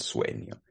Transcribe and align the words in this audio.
Sueño. 0.00 0.62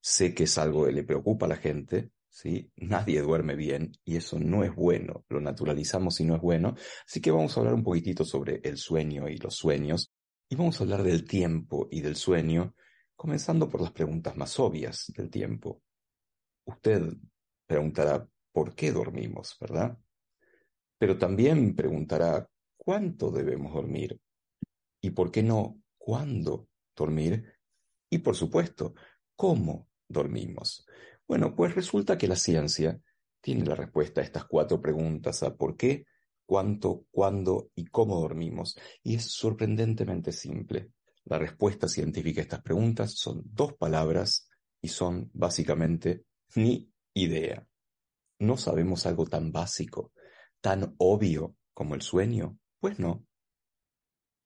Sé 0.00 0.34
que 0.34 0.44
es 0.44 0.58
algo 0.58 0.86
que 0.86 0.92
le 0.92 1.04
preocupa 1.04 1.46
a 1.46 1.50
la 1.50 1.56
gente, 1.56 2.10
¿sí? 2.28 2.72
Nadie 2.76 3.22
duerme 3.22 3.54
bien 3.54 3.92
y 4.04 4.16
eso 4.16 4.38
no 4.38 4.64
es 4.64 4.74
bueno, 4.74 5.24
lo 5.28 5.40
naturalizamos 5.40 6.20
y 6.20 6.24
no 6.24 6.34
es 6.36 6.42
bueno. 6.42 6.74
Así 7.06 7.20
que 7.20 7.30
vamos 7.30 7.56
a 7.56 7.60
hablar 7.60 7.74
un 7.74 7.84
poquitito 7.84 8.24
sobre 8.24 8.60
el 8.64 8.78
sueño 8.78 9.28
y 9.28 9.36
los 9.36 9.54
sueños 9.54 10.10
y 10.48 10.56
vamos 10.56 10.80
a 10.80 10.84
hablar 10.84 11.02
del 11.02 11.26
tiempo 11.26 11.88
y 11.90 12.02
del 12.02 12.16
sueño, 12.16 12.74
comenzando 13.16 13.68
por 13.68 13.80
las 13.80 13.92
preguntas 13.92 14.36
más 14.36 14.58
obvias 14.60 15.10
del 15.16 15.30
tiempo. 15.30 15.82
Usted 16.66 17.14
preguntará, 17.66 18.28
¿por 18.52 18.74
qué 18.74 18.92
dormimos, 18.92 19.56
verdad? 19.58 19.98
Pero 20.98 21.16
también 21.16 21.74
preguntará, 21.74 22.48
¿cuánto 22.76 23.30
debemos 23.30 23.72
dormir? 23.72 24.20
¿Y 25.00 25.10
por 25.10 25.30
qué 25.30 25.42
no, 25.42 25.80
cuándo 25.96 26.68
dormir? 26.94 27.51
Y 28.12 28.18
por 28.18 28.36
supuesto, 28.36 28.94
¿cómo 29.34 29.88
dormimos? 30.06 30.86
Bueno, 31.26 31.56
pues 31.56 31.74
resulta 31.74 32.18
que 32.18 32.28
la 32.28 32.36
ciencia 32.36 33.00
tiene 33.40 33.64
la 33.64 33.74
respuesta 33.74 34.20
a 34.20 34.24
estas 34.24 34.44
cuatro 34.44 34.82
preguntas, 34.82 35.42
a 35.42 35.56
por 35.56 35.78
qué, 35.78 36.04
cuánto, 36.44 37.06
cuándo 37.10 37.70
y 37.74 37.86
cómo 37.86 38.20
dormimos. 38.20 38.78
Y 39.02 39.14
es 39.14 39.32
sorprendentemente 39.32 40.30
simple. 40.30 40.90
La 41.24 41.38
respuesta 41.38 41.88
científica 41.88 42.42
a 42.42 42.44
estas 42.44 42.60
preguntas 42.60 43.14
son 43.14 43.40
dos 43.46 43.72
palabras 43.78 44.46
y 44.82 44.88
son 44.88 45.30
básicamente 45.32 46.26
ni 46.54 46.92
idea. 47.14 47.66
¿No 48.40 48.58
sabemos 48.58 49.06
algo 49.06 49.24
tan 49.24 49.52
básico, 49.52 50.12
tan 50.60 50.94
obvio 50.98 51.56
como 51.72 51.94
el 51.94 52.02
sueño? 52.02 52.58
Pues 52.78 52.98
no. 52.98 53.24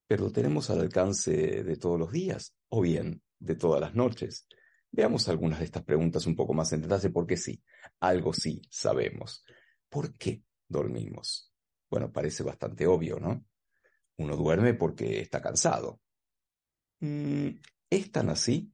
Pero 0.06 0.26
lo 0.26 0.30
tenemos 0.30 0.70
al 0.70 0.82
alcance 0.82 1.64
de 1.64 1.76
todos 1.76 1.98
los 1.98 2.12
días, 2.12 2.54
o 2.68 2.80
bien 2.80 3.24
de 3.46 3.54
todas 3.56 3.80
las 3.80 3.94
noches. 3.94 4.46
Veamos 4.90 5.28
algunas 5.28 5.58
de 5.58 5.66
estas 5.66 5.84
preguntas 5.84 6.26
un 6.26 6.36
poco 6.36 6.54
más 6.54 6.72
en 6.72 6.82
detalle 6.82 7.10
porque 7.10 7.36
sí, 7.36 7.62
algo 8.00 8.32
sí 8.32 8.62
sabemos. 8.70 9.44
¿Por 9.88 10.16
qué 10.16 10.42
dormimos? 10.68 11.52
Bueno, 11.88 12.12
parece 12.12 12.42
bastante 12.42 12.86
obvio, 12.86 13.18
¿no? 13.20 13.44
Uno 14.18 14.36
duerme 14.36 14.74
porque 14.74 15.20
está 15.20 15.40
cansado. 15.40 16.00
Mm, 17.00 17.48
¿Es 17.90 18.10
tan 18.10 18.30
así? 18.30 18.72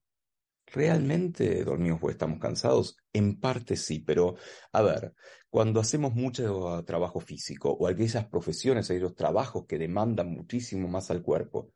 ¿Realmente 0.66 1.64
dormimos 1.64 2.00
porque 2.00 2.12
estamos 2.12 2.38
cansados? 2.38 2.96
En 3.12 3.38
parte 3.40 3.76
sí, 3.76 3.98
pero 3.98 4.36
a 4.72 4.82
ver, 4.82 5.14
cuando 5.50 5.80
hacemos 5.80 6.14
mucho 6.14 6.82
trabajo 6.86 7.20
físico 7.20 7.70
o 7.70 7.86
aquellas 7.86 8.26
profesiones, 8.26 8.90
aquellos 8.90 9.14
trabajos 9.14 9.66
que 9.66 9.76
demandan 9.76 10.30
muchísimo 10.30 10.88
más 10.88 11.10
al 11.10 11.22
cuerpo, 11.22 11.72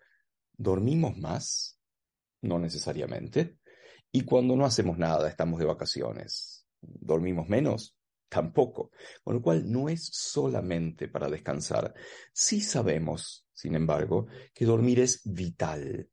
¿dormimos 0.57 1.19
más? 1.19 1.76
No 2.47 2.59
necesariamente. 2.59 3.59
Y 4.13 4.23
cuando 4.23 4.57
no 4.57 4.65
hacemos 4.65 4.99
nada, 4.99 5.29
estamos 5.29 5.59
de 5.59 5.67
vacaciones, 5.67 6.67
dormimos 6.81 7.49
menos, 7.49 7.97
tampoco. 8.29 8.91
Con 9.23 9.37
lo 9.37 9.43
cual 9.43 9.71
no 9.71 9.89
es 9.89 10.09
solamente 10.13 11.09
para 11.09 11.29
descansar. 11.29 11.95
Sí 12.33 12.61
sabemos, 12.61 13.47
sin 13.53 13.75
embargo, 13.75 14.27
que 14.55 14.65
dormir 14.65 15.01
es 15.01 15.23
vital. 15.25 16.09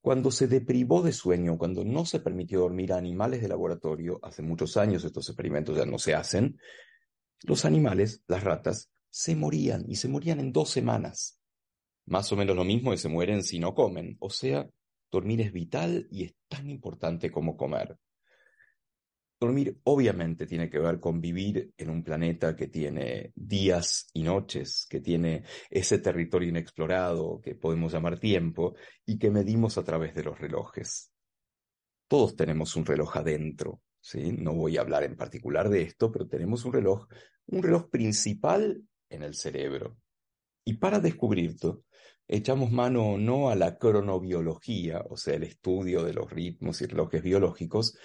Cuando 0.00 0.30
se 0.30 0.46
deprivó 0.46 1.02
de 1.02 1.12
sueño, 1.12 1.56
cuando 1.56 1.82
no 1.82 2.04
se 2.04 2.20
permitió 2.20 2.60
dormir 2.60 2.92
a 2.92 2.98
animales 2.98 3.40
de 3.40 3.48
laboratorio, 3.48 4.20
hace 4.22 4.42
muchos 4.42 4.76
años 4.76 5.02
estos 5.04 5.28
experimentos 5.30 5.78
ya 5.78 5.86
no 5.86 5.98
se 5.98 6.14
hacen, 6.14 6.58
los 7.42 7.64
animales, 7.64 8.22
las 8.26 8.44
ratas, 8.44 8.90
se 9.08 9.34
morían 9.36 9.84
y 9.88 9.96
se 9.96 10.08
morían 10.08 10.40
en 10.40 10.52
dos 10.52 10.70
semanas. 10.70 11.38
Más 12.06 12.30
o 12.32 12.36
menos 12.36 12.54
lo 12.54 12.64
mismo 12.64 12.90
que 12.90 12.98
se 12.98 13.08
mueren 13.08 13.42
si 13.42 13.58
no 13.58 13.74
comen, 13.74 14.16
o 14.20 14.28
sea, 14.28 14.68
Dormir 15.14 15.42
es 15.42 15.52
vital 15.52 16.08
y 16.10 16.24
es 16.24 16.34
tan 16.48 16.68
importante 16.68 17.30
como 17.30 17.56
comer. 17.56 17.96
Dormir 19.38 19.78
obviamente 19.84 20.44
tiene 20.44 20.68
que 20.68 20.80
ver 20.80 20.98
con 20.98 21.20
vivir 21.20 21.72
en 21.76 21.90
un 21.90 22.02
planeta 22.02 22.56
que 22.56 22.66
tiene 22.66 23.30
días 23.36 24.08
y 24.12 24.24
noches, 24.24 24.88
que 24.90 24.98
tiene 24.98 25.44
ese 25.70 26.00
territorio 26.00 26.48
inexplorado 26.48 27.40
que 27.40 27.54
podemos 27.54 27.92
llamar 27.92 28.18
tiempo 28.18 28.74
y 29.06 29.16
que 29.16 29.30
medimos 29.30 29.78
a 29.78 29.84
través 29.84 30.16
de 30.16 30.24
los 30.24 30.36
relojes. 30.36 31.12
Todos 32.08 32.34
tenemos 32.34 32.74
un 32.74 32.84
reloj 32.84 33.16
adentro, 33.16 33.82
¿sí? 34.00 34.32
No 34.32 34.52
voy 34.54 34.78
a 34.78 34.80
hablar 34.80 35.04
en 35.04 35.14
particular 35.14 35.68
de 35.68 35.82
esto, 35.82 36.10
pero 36.10 36.26
tenemos 36.26 36.64
un 36.64 36.72
reloj, 36.72 37.06
un 37.46 37.62
reloj 37.62 37.88
principal 37.88 38.82
en 39.08 39.22
el 39.22 39.36
cerebro. 39.36 39.96
Y 40.64 40.78
para 40.78 40.98
descubrirlo, 40.98 41.84
echamos 42.26 42.70
mano 42.70 43.18
no 43.18 43.50
a 43.50 43.54
la 43.54 43.78
cronobiología, 43.78 45.04
o 45.08 45.16
sea, 45.16 45.34
el 45.34 45.44
estudio 45.44 46.04
de 46.04 46.14
los 46.14 46.30
ritmos 46.30 46.80
y 46.80 46.86
relojes 46.86 47.22
biológicos, 47.22 47.96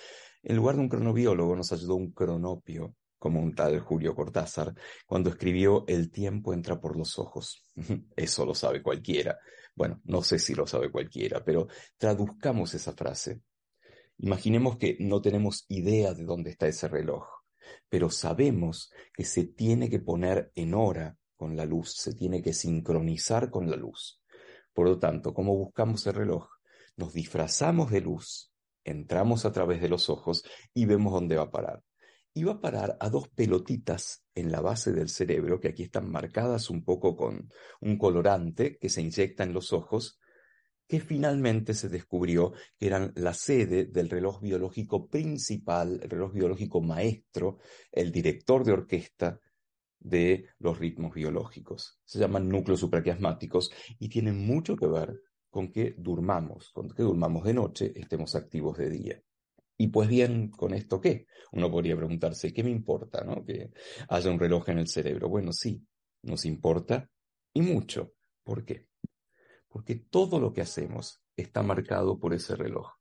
en 0.43 0.55
lugar 0.55 0.75
de 0.75 0.81
un 0.81 0.89
cronobiólogo 0.89 1.55
nos 1.55 1.71
ayudó 1.71 1.95
un 1.95 2.11
cronopio, 2.11 2.95
como 3.17 3.41
un 3.41 3.53
tal 3.53 3.79
Julio 3.81 4.15
Cortázar, 4.15 4.73
cuando 5.05 5.29
escribió 5.29 5.83
El 5.87 6.09
tiempo 6.09 6.53
entra 6.53 6.79
por 6.79 6.97
los 6.97 7.19
ojos. 7.19 7.65
Eso 8.15 8.45
lo 8.45 8.55
sabe 8.55 8.81
cualquiera. 8.81 9.37
Bueno, 9.75 10.01
no 10.05 10.23
sé 10.23 10.39
si 10.39 10.55
lo 10.55 10.65
sabe 10.65 10.91
cualquiera, 10.91 11.43
pero 11.43 11.67
traduzcamos 11.97 12.73
esa 12.73 12.93
frase. 12.93 13.41
Imaginemos 14.17 14.77
que 14.77 14.97
no 14.99 15.21
tenemos 15.21 15.65
idea 15.69 16.13
de 16.13 16.23
dónde 16.23 16.51
está 16.51 16.67
ese 16.67 16.87
reloj, 16.87 17.25
pero 17.89 18.09
sabemos 18.09 18.91
que 19.13 19.23
se 19.23 19.45
tiene 19.45 19.89
que 19.89 19.99
poner 19.99 20.51
en 20.55 20.73
hora 20.73 21.17
con 21.39 21.55
la 21.55 21.65
luz, 21.65 21.93
se 21.93 22.13
tiene 22.13 22.41
que 22.41 22.51
sincronizar 22.51 23.49
con 23.49 23.69
la 23.69 23.77
luz. 23.77 24.21
Por 24.73 24.89
lo 24.89 24.99
tanto, 24.99 25.33
¿cómo 25.33 25.55
buscamos 25.55 26.05
el 26.05 26.15
reloj? 26.15 26.49
Nos 26.97 27.13
disfrazamos 27.13 27.91
de 27.91 28.01
luz, 28.01 28.51
entramos 28.83 29.45
a 29.45 29.53
través 29.53 29.79
de 29.79 29.87
los 29.87 30.09
ojos 30.09 30.43
y 30.73 30.83
vemos 30.83 31.13
dónde 31.13 31.37
va 31.37 31.43
a 31.43 31.49
parar. 31.49 31.81
Y 32.33 32.43
va 32.43 32.53
a 32.53 32.59
parar 32.59 32.97
a 32.99 33.09
dos 33.09 33.29
pelotitas 33.29 34.25
en 34.35 34.51
la 34.51 34.59
base 34.59 34.91
del 34.91 35.07
cerebro, 35.07 35.61
que 35.61 35.69
aquí 35.69 35.83
están 35.83 36.11
marcadas 36.11 36.69
un 36.69 36.83
poco 36.83 37.15
con 37.15 37.49
un 37.79 37.97
colorante 37.97 38.77
que 38.77 38.89
se 38.89 39.01
inyecta 39.01 39.43
en 39.43 39.53
los 39.53 39.71
ojos, 39.71 40.19
que 40.89 40.99
finalmente 40.99 41.73
se 41.73 41.87
descubrió 41.87 42.51
que 42.77 42.87
eran 42.87 43.13
la 43.15 43.33
sede 43.33 43.85
del 43.85 44.09
reloj 44.09 44.41
biológico 44.41 45.07
principal, 45.07 46.01
el 46.03 46.09
reloj 46.09 46.33
biológico 46.33 46.81
maestro, 46.81 47.59
el 47.93 48.11
director 48.11 48.65
de 48.65 48.73
orquesta 48.73 49.39
de 49.99 50.47
los 50.59 50.79
ritmos 50.79 51.13
biológicos. 51.13 51.99
Se 52.05 52.19
llaman 52.19 52.47
núcleos 52.47 52.79
supraquiasmáticos 52.79 53.71
y 53.99 54.09
tienen 54.09 54.45
mucho 54.45 54.75
que 54.75 54.87
ver 54.87 55.21
con 55.49 55.71
que 55.71 55.95
durmamos, 55.97 56.71
con 56.71 56.89
que 56.89 57.03
durmamos 57.03 57.43
de 57.43 57.53
noche, 57.53 57.91
estemos 57.95 58.35
activos 58.35 58.77
de 58.77 58.89
día. 58.89 59.23
Y 59.77 59.87
pues 59.87 60.09
bien, 60.09 60.49
¿con 60.49 60.73
esto 60.73 60.99
qué? 60.99 61.25
Uno 61.53 61.71
podría 61.71 61.95
preguntarse, 61.95 62.53
¿qué 62.53 62.63
me 62.63 62.69
importa, 62.69 63.23
no? 63.23 63.43
Que 63.45 63.71
haya 64.09 64.29
un 64.29 64.39
reloj 64.39 64.69
en 64.69 64.79
el 64.79 64.87
cerebro. 64.87 65.29
Bueno, 65.29 65.53
sí, 65.53 65.81
nos 66.23 66.45
importa 66.45 67.09
y 67.53 67.61
mucho. 67.61 68.13
¿Por 68.43 68.65
qué? 68.65 68.87
Porque 69.69 69.95
todo 69.95 70.39
lo 70.39 70.53
que 70.53 70.61
hacemos 70.61 71.23
está 71.35 71.63
marcado 71.63 72.19
por 72.19 72.33
ese 72.33 72.55
reloj. 72.55 72.91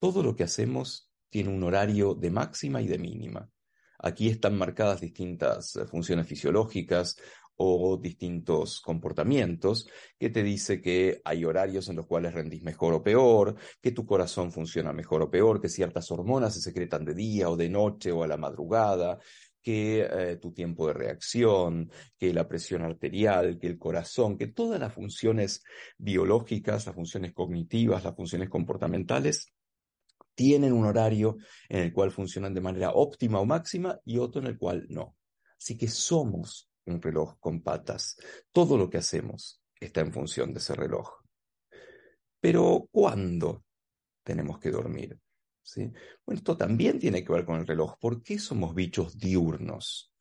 Todo 0.00 0.22
lo 0.22 0.34
que 0.34 0.44
hacemos 0.44 1.12
tiene 1.28 1.50
un 1.50 1.62
horario 1.62 2.14
de 2.14 2.30
máxima 2.30 2.80
y 2.80 2.86
de 2.86 2.98
mínima. 2.98 3.50
Aquí 3.98 4.28
están 4.28 4.56
marcadas 4.56 5.00
distintas 5.00 5.76
eh, 5.76 5.86
funciones 5.86 6.26
fisiológicas 6.26 7.16
o 7.56 7.96
distintos 7.96 8.80
comportamientos 8.80 9.88
que 10.18 10.30
te 10.30 10.44
dice 10.44 10.80
que 10.80 11.20
hay 11.24 11.44
horarios 11.44 11.88
en 11.88 11.96
los 11.96 12.06
cuales 12.06 12.32
rendís 12.32 12.62
mejor 12.62 12.94
o 12.94 13.02
peor, 13.02 13.56
que 13.80 13.90
tu 13.90 14.06
corazón 14.06 14.52
funciona 14.52 14.92
mejor 14.92 15.22
o 15.22 15.30
peor, 15.30 15.60
que 15.60 15.68
ciertas 15.68 16.10
hormonas 16.12 16.54
se 16.54 16.60
secretan 16.60 17.04
de 17.04 17.14
día 17.14 17.50
o 17.50 17.56
de 17.56 17.68
noche 17.68 18.12
o 18.12 18.22
a 18.22 18.28
la 18.28 18.36
madrugada, 18.36 19.18
que 19.60 20.08
eh, 20.08 20.36
tu 20.36 20.52
tiempo 20.52 20.86
de 20.86 20.92
reacción, 20.92 21.90
que 22.16 22.32
la 22.32 22.46
presión 22.46 22.82
arterial, 22.82 23.58
que 23.58 23.66
el 23.66 23.78
corazón, 23.78 24.38
que 24.38 24.46
todas 24.46 24.78
las 24.78 24.94
funciones 24.94 25.64
biológicas, 25.98 26.86
las 26.86 26.94
funciones 26.94 27.32
cognitivas, 27.32 28.04
las 28.04 28.14
funciones 28.14 28.48
comportamentales 28.48 29.52
tienen 30.38 30.72
un 30.72 30.84
horario 30.84 31.38
en 31.68 31.80
el 31.82 31.92
cual 31.92 32.12
funcionan 32.12 32.54
de 32.54 32.60
manera 32.60 32.92
óptima 32.92 33.40
o 33.40 33.44
máxima 33.44 33.98
y 34.04 34.18
otro 34.18 34.40
en 34.40 34.46
el 34.46 34.56
cual 34.56 34.86
no. 34.88 35.16
Así 35.58 35.76
que 35.76 35.88
somos 35.88 36.70
un 36.86 37.02
reloj 37.02 37.40
con 37.40 37.60
patas. 37.60 38.16
Todo 38.52 38.78
lo 38.78 38.88
que 38.88 38.98
hacemos 38.98 39.60
está 39.80 40.00
en 40.00 40.12
función 40.12 40.52
de 40.52 40.60
ese 40.60 40.76
reloj. 40.76 41.10
Pero 42.38 42.88
¿cuándo 42.92 43.64
tenemos 44.22 44.60
que 44.60 44.70
dormir? 44.70 45.18
Bueno, 45.74 46.38
esto 46.38 46.56
también 46.56 47.00
tiene 47.00 47.24
que 47.24 47.32
ver 47.32 47.44
con 47.44 47.58
el 47.58 47.66
reloj. 47.66 47.98
¿Por 47.98 48.22
qué 48.22 48.38
somos 48.38 48.76
bichos 48.76 49.18
diurnos? 49.18 50.12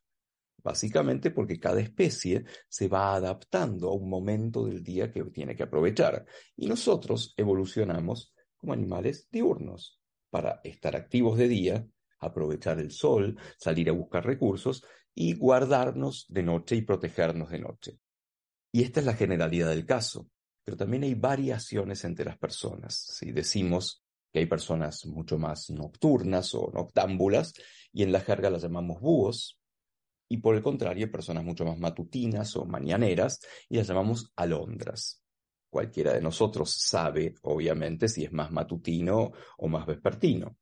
Básicamente 0.64 1.30
porque 1.30 1.60
cada 1.60 1.80
especie 1.80 2.44
se 2.68 2.88
va 2.88 3.14
adaptando 3.14 3.90
a 3.90 3.94
un 3.94 4.10
momento 4.10 4.66
del 4.66 4.84
día 4.84 5.12
que 5.12 5.24
tiene 5.26 5.56
que 5.56 5.62
aprovechar. 5.62 6.26
Y 6.56 6.66
nosotros 6.66 7.36
evolucionamos 7.38 8.34
como 8.58 8.74
animales 8.74 9.28
diurnos 9.30 9.97
para 10.30 10.62
estar 10.64 10.96
activos 10.96 11.38
de 11.38 11.48
día, 11.48 11.88
aprovechar 12.20 12.80
el 12.80 12.92
sol, 12.92 13.38
salir 13.58 13.90
a 13.90 13.94
buscar 13.94 14.26
recursos 14.26 14.84
y 15.14 15.34
guardarnos 15.34 16.26
de 16.30 16.44
noche 16.44 16.76
y 16.76 16.82
protegernos 16.82 17.50
de 17.50 17.60
noche. 17.60 18.00
Y 18.72 18.84
esta 18.84 19.00
es 19.00 19.06
la 19.06 19.14
generalidad 19.14 19.70
del 19.70 19.86
caso, 19.86 20.30
pero 20.64 20.78
también 20.78 21.04
hay 21.04 21.16
variaciones 21.16 22.04
entre 22.04 22.26
las 22.26 22.38
personas. 22.38 22.94
Si 22.94 23.32
decimos 23.32 24.04
que 24.32 24.40
hay 24.40 24.46
personas 24.46 25.06
mucho 25.06 25.38
más 25.38 25.70
nocturnas 25.70 26.54
o 26.54 26.72
noctámbulas, 26.74 27.54
y 27.92 28.04
en 28.04 28.12
la 28.12 28.20
jerga 28.20 28.50
las 28.50 28.64
llamamos 28.64 29.00
búhos, 29.00 29.60
y 30.30 30.38
por 30.38 30.56
el 30.56 30.62
contrario, 30.62 31.12
personas 31.12 31.44
mucho 31.44 31.64
más 31.64 31.80
matutinas 31.80 32.56
o 32.58 32.66
mañaneras, 32.66 33.40
y 33.70 33.78
las 33.78 33.88
llamamos 33.88 34.34
alondras. 34.36 35.24
Cualquiera 35.70 36.14
de 36.14 36.22
nosotros 36.22 36.74
sabe, 36.80 37.36
obviamente, 37.42 38.08
si 38.08 38.24
es 38.24 38.32
más 38.32 38.52
matutino 38.52 39.32
o 39.58 39.68
más 39.68 39.86
vespertino. 39.86 40.58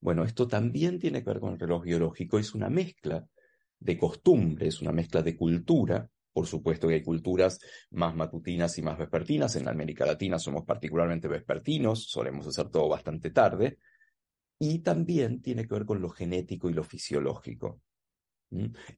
Bueno, 0.00 0.24
esto 0.24 0.46
también 0.46 0.98
tiene 0.98 1.22
que 1.22 1.30
ver 1.30 1.40
con 1.40 1.54
el 1.54 1.58
reloj 1.58 1.84
biológico, 1.84 2.38
es 2.38 2.54
una 2.54 2.68
mezcla 2.68 3.26
de 3.78 3.98
costumbres, 3.98 4.82
una 4.82 4.92
mezcla 4.92 5.22
de 5.22 5.36
cultura. 5.36 6.08
Por 6.32 6.46
supuesto 6.46 6.88
que 6.88 6.94
hay 6.94 7.02
culturas 7.02 7.58
más 7.90 8.14
matutinas 8.14 8.76
y 8.78 8.82
más 8.82 8.98
vespertinas. 8.98 9.56
En 9.56 9.68
América 9.68 10.04
Latina 10.04 10.38
somos 10.38 10.64
particularmente 10.64 11.28
vespertinos, 11.28 12.04
solemos 12.08 12.46
hacer 12.46 12.70
todo 12.70 12.88
bastante 12.88 13.30
tarde. 13.30 13.78
Y 14.58 14.80
también 14.80 15.40
tiene 15.40 15.66
que 15.66 15.74
ver 15.74 15.84
con 15.84 16.00
lo 16.00 16.08
genético 16.08 16.68
y 16.68 16.72
lo 16.72 16.82
fisiológico. 16.82 17.80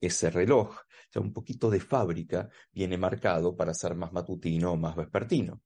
Ese 0.00 0.30
reloj, 0.30 0.76
ya 1.12 1.20
un 1.20 1.32
poquito 1.32 1.70
de 1.70 1.80
fábrica, 1.80 2.48
viene 2.72 2.98
marcado 2.98 3.56
para 3.56 3.74
ser 3.74 3.94
más 3.94 4.12
matutino 4.12 4.72
o 4.72 4.76
más 4.76 4.96
vespertino. 4.96 5.62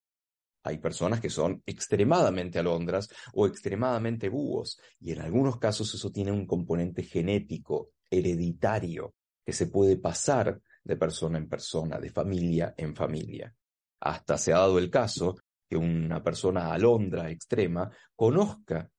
Hay 0.62 0.78
personas 0.78 1.20
que 1.20 1.31
son 1.31 1.62
extremadamente 1.64 2.58
alondras 2.58 3.08
o 3.32 3.46
extremadamente 3.46 4.28
búhos, 4.28 4.78
y 4.98 5.12
en 5.12 5.20
algunos 5.20 5.58
casos 5.58 5.94
eso 5.94 6.10
tiene 6.10 6.32
un 6.32 6.46
componente 6.46 7.02
genético, 7.02 7.92
hereditario, 8.10 9.14
que 9.44 9.52
se 9.52 9.69
puede 9.69 9.96
pasar 9.96 10.60
de 10.84 10.96
persona 10.96 11.38
en 11.38 11.48
persona, 11.48 11.98
de 11.98 12.10
familia 12.10 12.75
en 12.76 12.94
familia. 12.94 13.54
Hasta 14.00 14.37
se 14.37 14.52
ha 14.52 14.58
dado 14.58 14.78
el 14.78 14.90
caso 14.90 15.37
que 15.69 15.76
una 15.76 16.22
persona 16.22 16.72
alondra 16.72 17.31
extrema 17.31 17.90
conozca 18.14 18.90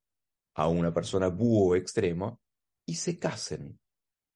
a 0.55 0.67
una 0.67 0.93
persona 0.93 1.27
búho 1.27 1.75
extremo 1.75 2.39
y 2.85 2.95
se 2.95 3.19
casen. 3.19 3.79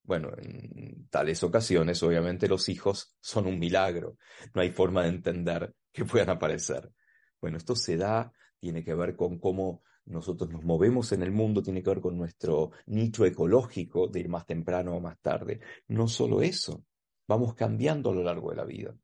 Bueno, 0.06 0.32
en 0.38 1.08
tales 1.10 1.44
ocasiones, 1.44 2.02
obviamente, 2.04 2.48
los 2.48 2.70
hijos 2.70 3.16
son 3.20 3.48
un 3.48 3.58
milagro. 3.60 4.18
No 4.54 4.62
hay 4.62 4.72
forma 4.72 5.04
de 5.04 5.10
entender 5.10 5.74
que 5.92 6.06
puedan 6.06 6.30
aparecer. 6.30 6.92
Bueno, 7.42 7.58
esto 7.58 7.76
se 7.76 7.98
da, 7.98 8.32
tiene 8.60 8.84
que 8.84 8.94
ver 8.94 9.16
con 9.16 9.40
cómo 9.40 9.84
nosotros 10.06 10.52
nos 10.52 10.64
movemos 10.64 11.12
en 11.12 11.24
el 11.24 11.32
mundo, 11.32 11.64
tiene 11.64 11.82
que 11.82 11.90
ver 11.90 12.02
con 12.02 12.18
nuestro 12.18 12.72
nicho 12.86 13.26
ecológico 13.26 14.08
de 14.08 14.20
ir 14.20 14.30
más 14.30 14.46
temprano 14.46 14.96
o 14.96 15.00
más 15.00 15.20
tarde. 15.20 15.60
No 15.88 16.08
solo 16.08 16.42
eso, 16.42 16.84
vamos 17.28 17.56
cambiando 17.56 18.12
a 18.12 18.14
lo 18.14 18.24
largo 18.24 18.52
de 18.52 18.56
la 18.56 18.66
vida. 18.66 18.96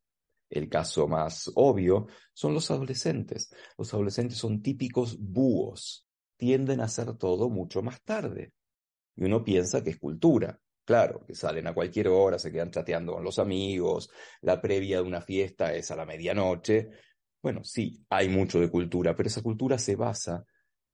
El 0.50 0.70
caso 0.70 1.08
más 1.08 1.50
obvio 1.56 2.08
son 2.34 2.54
los 2.54 2.70
adolescentes. 2.70 3.54
Los 3.78 3.94
adolescentes 3.94 4.38
son 4.38 4.62
típicos 4.62 5.18
búhos, 5.18 6.06
tienden 6.38 6.82
a 6.82 6.86
hacer 6.86 7.18
todo 7.18 7.50
mucho 7.50 7.82
más 7.82 8.02
tarde. 8.04 8.54
Y 9.16 9.24
uno 9.24 9.44
piensa 9.44 9.84
que 9.84 9.92
es 9.92 9.98
cultura. 10.00 10.60
Claro, 10.92 11.24
que 11.26 11.34
salen 11.34 11.66
a 11.68 11.74
cualquier 11.74 12.10
hora, 12.10 12.38
se 12.38 12.52
quedan 12.52 12.70
chateando 12.70 13.14
con 13.14 13.24
los 13.24 13.40
amigos, 13.40 14.10
la 14.42 14.60
previa 14.60 14.98
de 14.98 15.04
una 15.04 15.22
fiesta 15.22 15.74
es 15.74 15.90
a 15.90 15.96
la 15.96 16.06
medianoche. 16.06 16.90
Bueno, 17.42 17.64
sí, 17.64 18.06
hay 18.10 18.28
mucho 18.28 18.60
de 18.60 18.70
cultura, 18.70 19.16
pero 19.16 19.28
esa 19.28 19.42
cultura 19.42 19.78
se 19.78 19.96
basa 19.96 20.44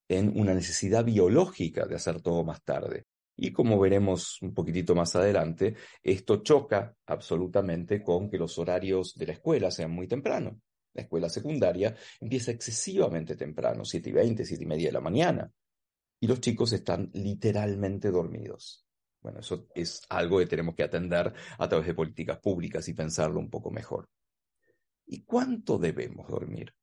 en 0.08 0.40
una 0.40 0.54
necesidad 0.54 1.04
biológica 1.04 1.88
de 1.88 1.96
hacer 1.96 2.22
todo 2.22 2.44
más 2.44 2.64
tarde. 2.64 3.08
Y 3.36 3.52
como 3.52 3.80
veremos 3.80 4.40
un 4.44 4.54
poquitito 4.54 4.94
más 4.94 5.16
adelante, 5.16 5.74
esto 6.04 6.44
choca 6.44 6.96
absolutamente 7.08 8.04
con 8.04 8.30
que 8.30 8.38
los 8.38 8.60
horarios 8.60 9.16
de 9.16 9.26
la 9.26 9.34
escuela 9.34 9.72
sean 9.72 9.90
muy 9.90 10.08
tempranos. 10.08 10.60
La 10.94 11.02
escuela 11.02 11.28
secundaria 11.28 11.96
empieza 12.20 12.52
excesivamente 12.52 13.36
temprano, 13.36 13.84
siete 13.84 14.12
y 14.12 14.14
veinte, 14.14 14.46
siete 14.46 14.64
y 14.64 14.68
media 14.68 14.90
de 14.90 14.94
la 14.94 15.02
mañana. 15.02 15.52
Y 16.20 16.28
los 16.28 16.40
chicos 16.40 16.72
están 16.74 17.10
literalmente 17.14 18.12
dormidos. 18.12 18.87
Bueno, 19.22 19.40
eso 19.40 19.68
es 19.76 20.02
algo 20.10 20.40
que 20.40 20.46
tenemos 20.46 20.76
que 20.76 20.84
atender 20.84 21.34
a 21.58 21.68
través 21.68 21.88
de 21.88 21.94
políticas 21.94 22.40
públicas 22.40 22.88
y 22.88 22.94
pensarlo 22.94 23.40
un 23.40 23.50
poco 23.50 23.72
mejor. 23.72 24.10
¿Y 25.06 25.24
cuánto 25.24 25.78
debemos 25.78 26.28
dormir? 26.28 26.74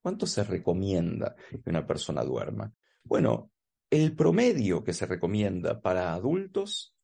¿Cuánto 0.00 0.26
se 0.26 0.44
recomienda 0.44 1.34
que 1.50 1.70
una 1.70 1.86
persona 1.86 2.22
duerma? 2.22 2.72
Bueno, 3.02 3.50
el 3.90 4.14
promedio 4.14 4.84
que 4.84 4.92
se 4.92 5.06
recomienda 5.06 5.80
para 5.80 6.12
adultos 6.12 6.96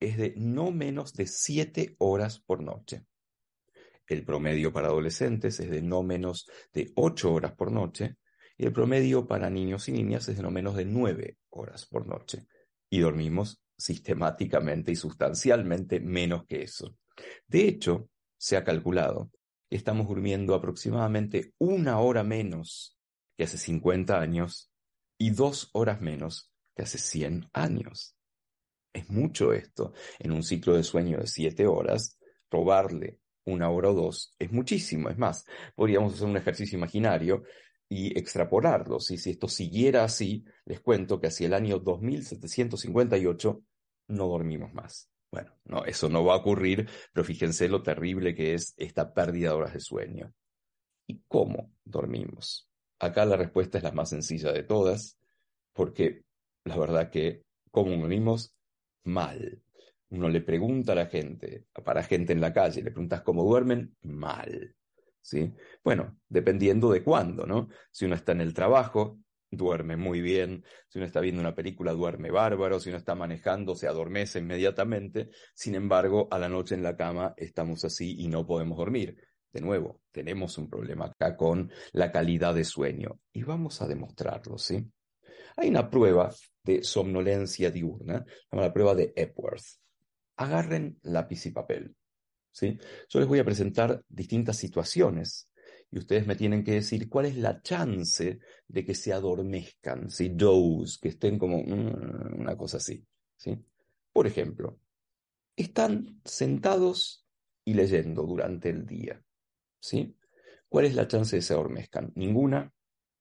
es 0.00 0.16
de 0.16 0.34
no 0.36 0.70
menos 0.70 1.14
de 1.14 1.26
siete 1.26 1.96
horas 1.98 2.40
por 2.40 2.62
noche. 2.62 3.06
El 4.06 4.24
promedio 4.24 4.72
para 4.72 4.88
adolescentes 4.88 5.58
es 5.60 5.70
de 5.70 5.82
no 5.82 6.02
menos 6.02 6.48
de 6.72 6.92
ocho 6.94 7.32
horas 7.32 7.52
por 7.54 7.72
noche. 7.72 8.16
Y 8.56 8.64
el 8.64 8.72
promedio 8.72 9.26
para 9.26 9.50
niños 9.50 9.88
y 9.88 9.92
niñas 9.92 10.28
es 10.28 10.36
de 10.36 10.42
no 10.42 10.50
menos 10.50 10.76
de 10.76 10.84
nueve 10.84 11.38
horas 11.50 11.86
por 11.86 12.06
noche. 12.06 12.46
Y 12.88 13.00
dormimos 13.00 13.62
sistemáticamente 13.78 14.92
y 14.92 14.96
sustancialmente 14.96 16.00
menos 16.00 16.44
que 16.46 16.62
eso. 16.62 16.96
De 17.46 17.68
hecho, 17.68 18.08
se 18.38 18.56
ha 18.56 18.64
calculado 18.64 19.30
que 19.68 19.76
estamos 19.76 20.08
durmiendo 20.08 20.54
aproximadamente 20.54 21.54
una 21.58 21.98
hora 21.98 22.22
menos 22.22 22.98
que 23.36 23.44
hace 23.44 23.58
50 23.58 24.18
años 24.18 24.70
y 25.18 25.30
dos 25.30 25.70
horas 25.72 26.00
menos 26.00 26.52
que 26.74 26.82
hace 26.82 26.98
100 26.98 27.48
años. 27.52 28.16
Es 28.92 29.10
mucho 29.10 29.52
esto. 29.52 29.92
En 30.18 30.32
un 30.32 30.42
ciclo 30.42 30.74
de 30.74 30.82
sueño 30.82 31.18
de 31.18 31.26
siete 31.26 31.66
horas, 31.66 32.18
robarle 32.50 33.20
una 33.44 33.70
hora 33.70 33.90
o 33.90 33.94
dos 33.94 34.34
es 34.38 34.50
muchísimo. 34.52 35.08
Es 35.08 35.18
más, 35.18 35.44
podríamos 35.74 36.14
hacer 36.14 36.26
un 36.26 36.36
ejercicio 36.36 36.78
imaginario 36.78 37.44
y 37.88 38.18
extrapolarlo. 38.18 39.00
Si 39.00 39.14
esto 39.14 39.48
siguiera 39.48 40.04
así, 40.04 40.44
les 40.64 40.80
cuento 40.80 41.20
que 41.20 41.28
hacia 41.28 41.46
el 41.46 41.54
año 41.54 41.78
2758 41.78 43.62
no 44.08 44.28
dormimos 44.28 44.72
más. 44.74 45.10
Bueno, 45.30 45.52
no, 45.64 45.84
eso 45.84 46.08
no 46.08 46.24
va 46.24 46.34
a 46.34 46.38
ocurrir, 46.38 46.88
pero 47.12 47.24
fíjense 47.24 47.68
lo 47.68 47.82
terrible 47.82 48.34
que 48.34 48.54
es 48.54 48.74
esta 48.76 49.12
pérdida 49.12 49.50
de 49.50 49.54
horas 49.56 49.72
de 49.74 49.80
sueño. 49.80 50.32
¿Y 51.06 51.20
cómo 51.28 51.72
dormimos? 51.84 52.68
Acá 52.98 53.24
la 53.24 53.36
respuesta 53.36 53.78
es 53.78 53.84
la 53.84 53.92
más 53.92 54.10
sencilla 54.10 54.52
de 54.52 54.62
todas, 54.62 55.18
porque 55.72 56.24
la 56.64 56.76
verdad 56.78 57.10
que, 57.10 57.44
¿cómo 57.70 57.90
dormimos? 57.96 58.54
Mal. 59.04 59.62
Uno 60.08 60.28
le 60.28 60.40
pregunta 60.40 60.92
a 60.92 60.96
la 60.96 61.06
gente, 61.06 61.66
para 61.84 62.02
gente 62.02 62.32
en 62.32 62.40
la 62.40 62.52
calle, 62.52 62.82
le 62.82 62.90
preguntas 62.90 63.22
cómo 63.22 63.44
duermen, 63.44 63.96
mal. 64.02 64.75
¿Sí? 65.26 65.52
Bueno, 65.82 66.16
dependiendo 66.28 66.92
de 66.92 67.02
cuándo, 67.02 67.46
¿no? 67.46 67.68
Si 67.90 68.04
uno 68.04 68.14
está 68.14 68.30
en 68.30 68.40
el 68.40 68.54
trabajo, 68.54 69.18
duerme 69.50 69.96
muy 69.96 70.20
bien, 70.20 70.64
si 70.88 70.98
uno 70.98 71.06
está 71.06 71.20
viendo 71.20 71.40
una 71.40 71.54
película, 71.54 71.92
duerme 71.92 72.30
bárbaro, 72.30 72.78
si 72.78 72.90
uno 72.90 72.98
está 72.98 73.16
manejando, 73.16 73.74
se 73.74 73.88
adormece 73.88 74.38
inmediatamente, 74.38 75.30
sin 75.52 75.74
embargo, 75.74 76.28
a 76.30 76.38
la 76.38 76.48
noche 76.48 76.76
en 76.76 76.84
la 76.84 76.96
cama 76.96 77.34
estamos 77.36 77.84
así 77.84 78.14
y 78.20 78.28
no 78.28 78.46
podemos 78.46 78.78
dormir. 78.78 79.16
De 79.52 79.60
nuevo, 79.60 80.00
tenemos 80.12 80.58
un 80.58 80.68
problema 80.68 81.06
acá 81.06 81.36
con 81.36 81.72
la 81.92 82.12
calidad 82.12 82.54
de 82.54 82.64
sueño 82.64 83.18
y 83.32 83.42
vamos 83.42 83.82
a 83.82 83.88
demostrarlo, 83.88 84.58
¿sí? 84.58 84.88
Hay 85.56 85.70
una 85.70 85.90
prueba 85.90 86.32
de 86.62 86.84
somnolencia 86.84 87.70
diurna, 87.72 88.24
la 88.52 88.72
prueba 88.72 88.94
de 88.94 89.12
Epworth. 89.16 89.64
Agarren 90.36 90.98
lápiz 91.02 91.46
y 91.46 91.50
papel. 91.50 91.96
Yo 92.60 93.20
les 93.20 93.28
voy 93.28 93.38
a 93.38 93.44
presentar 93.44 94.02
distintas 94.08 94.56
situaciones 94.56 95.50
y 95.90 95.98
ustedes 95.98 96.26
me 96.26 96.36
tienen 96.36 96.64
que 96.64 96.72
decir 96.72 97.08
cuál 97.08 97.26
es 97.26 97.36
la 97.36 97.60
chance 97.62 98.38
de 98.66 98.84
que 98.84 98.94
se 98.94 99.12
adormezcan, 99.12 100.10
¿sí? 100.10 100.30
Doze, 100.30 100.98
que 101.00 101.08
estén 101.08 101.38
como 101.38 101.58
mm, 101.58 102.40
una 102.40 102.56
cosa 102.56 102.78
así, 102.78 103.04
¿sí? 103.36 103.56
Por 104.12 104.26
ejemplo, 104.26 104.78
están 105.54 106.20
sentados 106.24 107.26
y 107.64 107.74
leyendo 107.74 108.22
durante 108.22 108.70
el 108.70 108.86
día, 108.86 109.22
¿sí? 109.78 110.16
¿Cuál 110.68 110.86
es 110.86 110.94
la 110.94 111.06
chance 111.06 111.36
de 111.36 111.40
que 111.40 111.46
se 111.46 111.54
adormezcan? 111.54 112.12
Ninguna, 112.14 112.72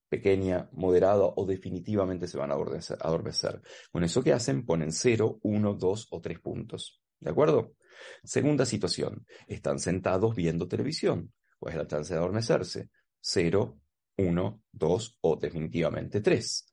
pequeña, 0.10 0.70
moderada 0.72 1.26
o 1.26 1.46
definitivamente 1.46 2.28
se 2.28 2.38
van 2.38 2.52
a 2.52 2.56
adormecer. 2.56 3.62
Con 3.92 4.04
eso 4.04 4.24
que 4.24 4.34
hacen, 4.34 4.66
ponen 4.66 4.92
0, 4.92 5.40
1, 5.42 5.74
2 5.74 6.08
o 6.10 6.22
3 6.22 6.40
puntos. 6.40 7.02
¿De 7.20 7.30
acuerdo? 7.30 7.76
Segunda 8.24 8.66
situación, 8.66 9.26
están 9.48 9.80
sentados 9.80 10.36
viendo 10.36 10.68
televisión. 10.68 11.34
¿Cuál 11.58 11.74
es 11.74 11.78
la 11.80 11.88
chance 11.88 12.14
de 12.14 12.20
adormecerse? 12.20 12.90
0, 13.20 13.80
1, 14.18 14.64
2 14.72 15.18
o 15.22 15.36
definitivamente 15.36 16.22
3. 16.22 16.72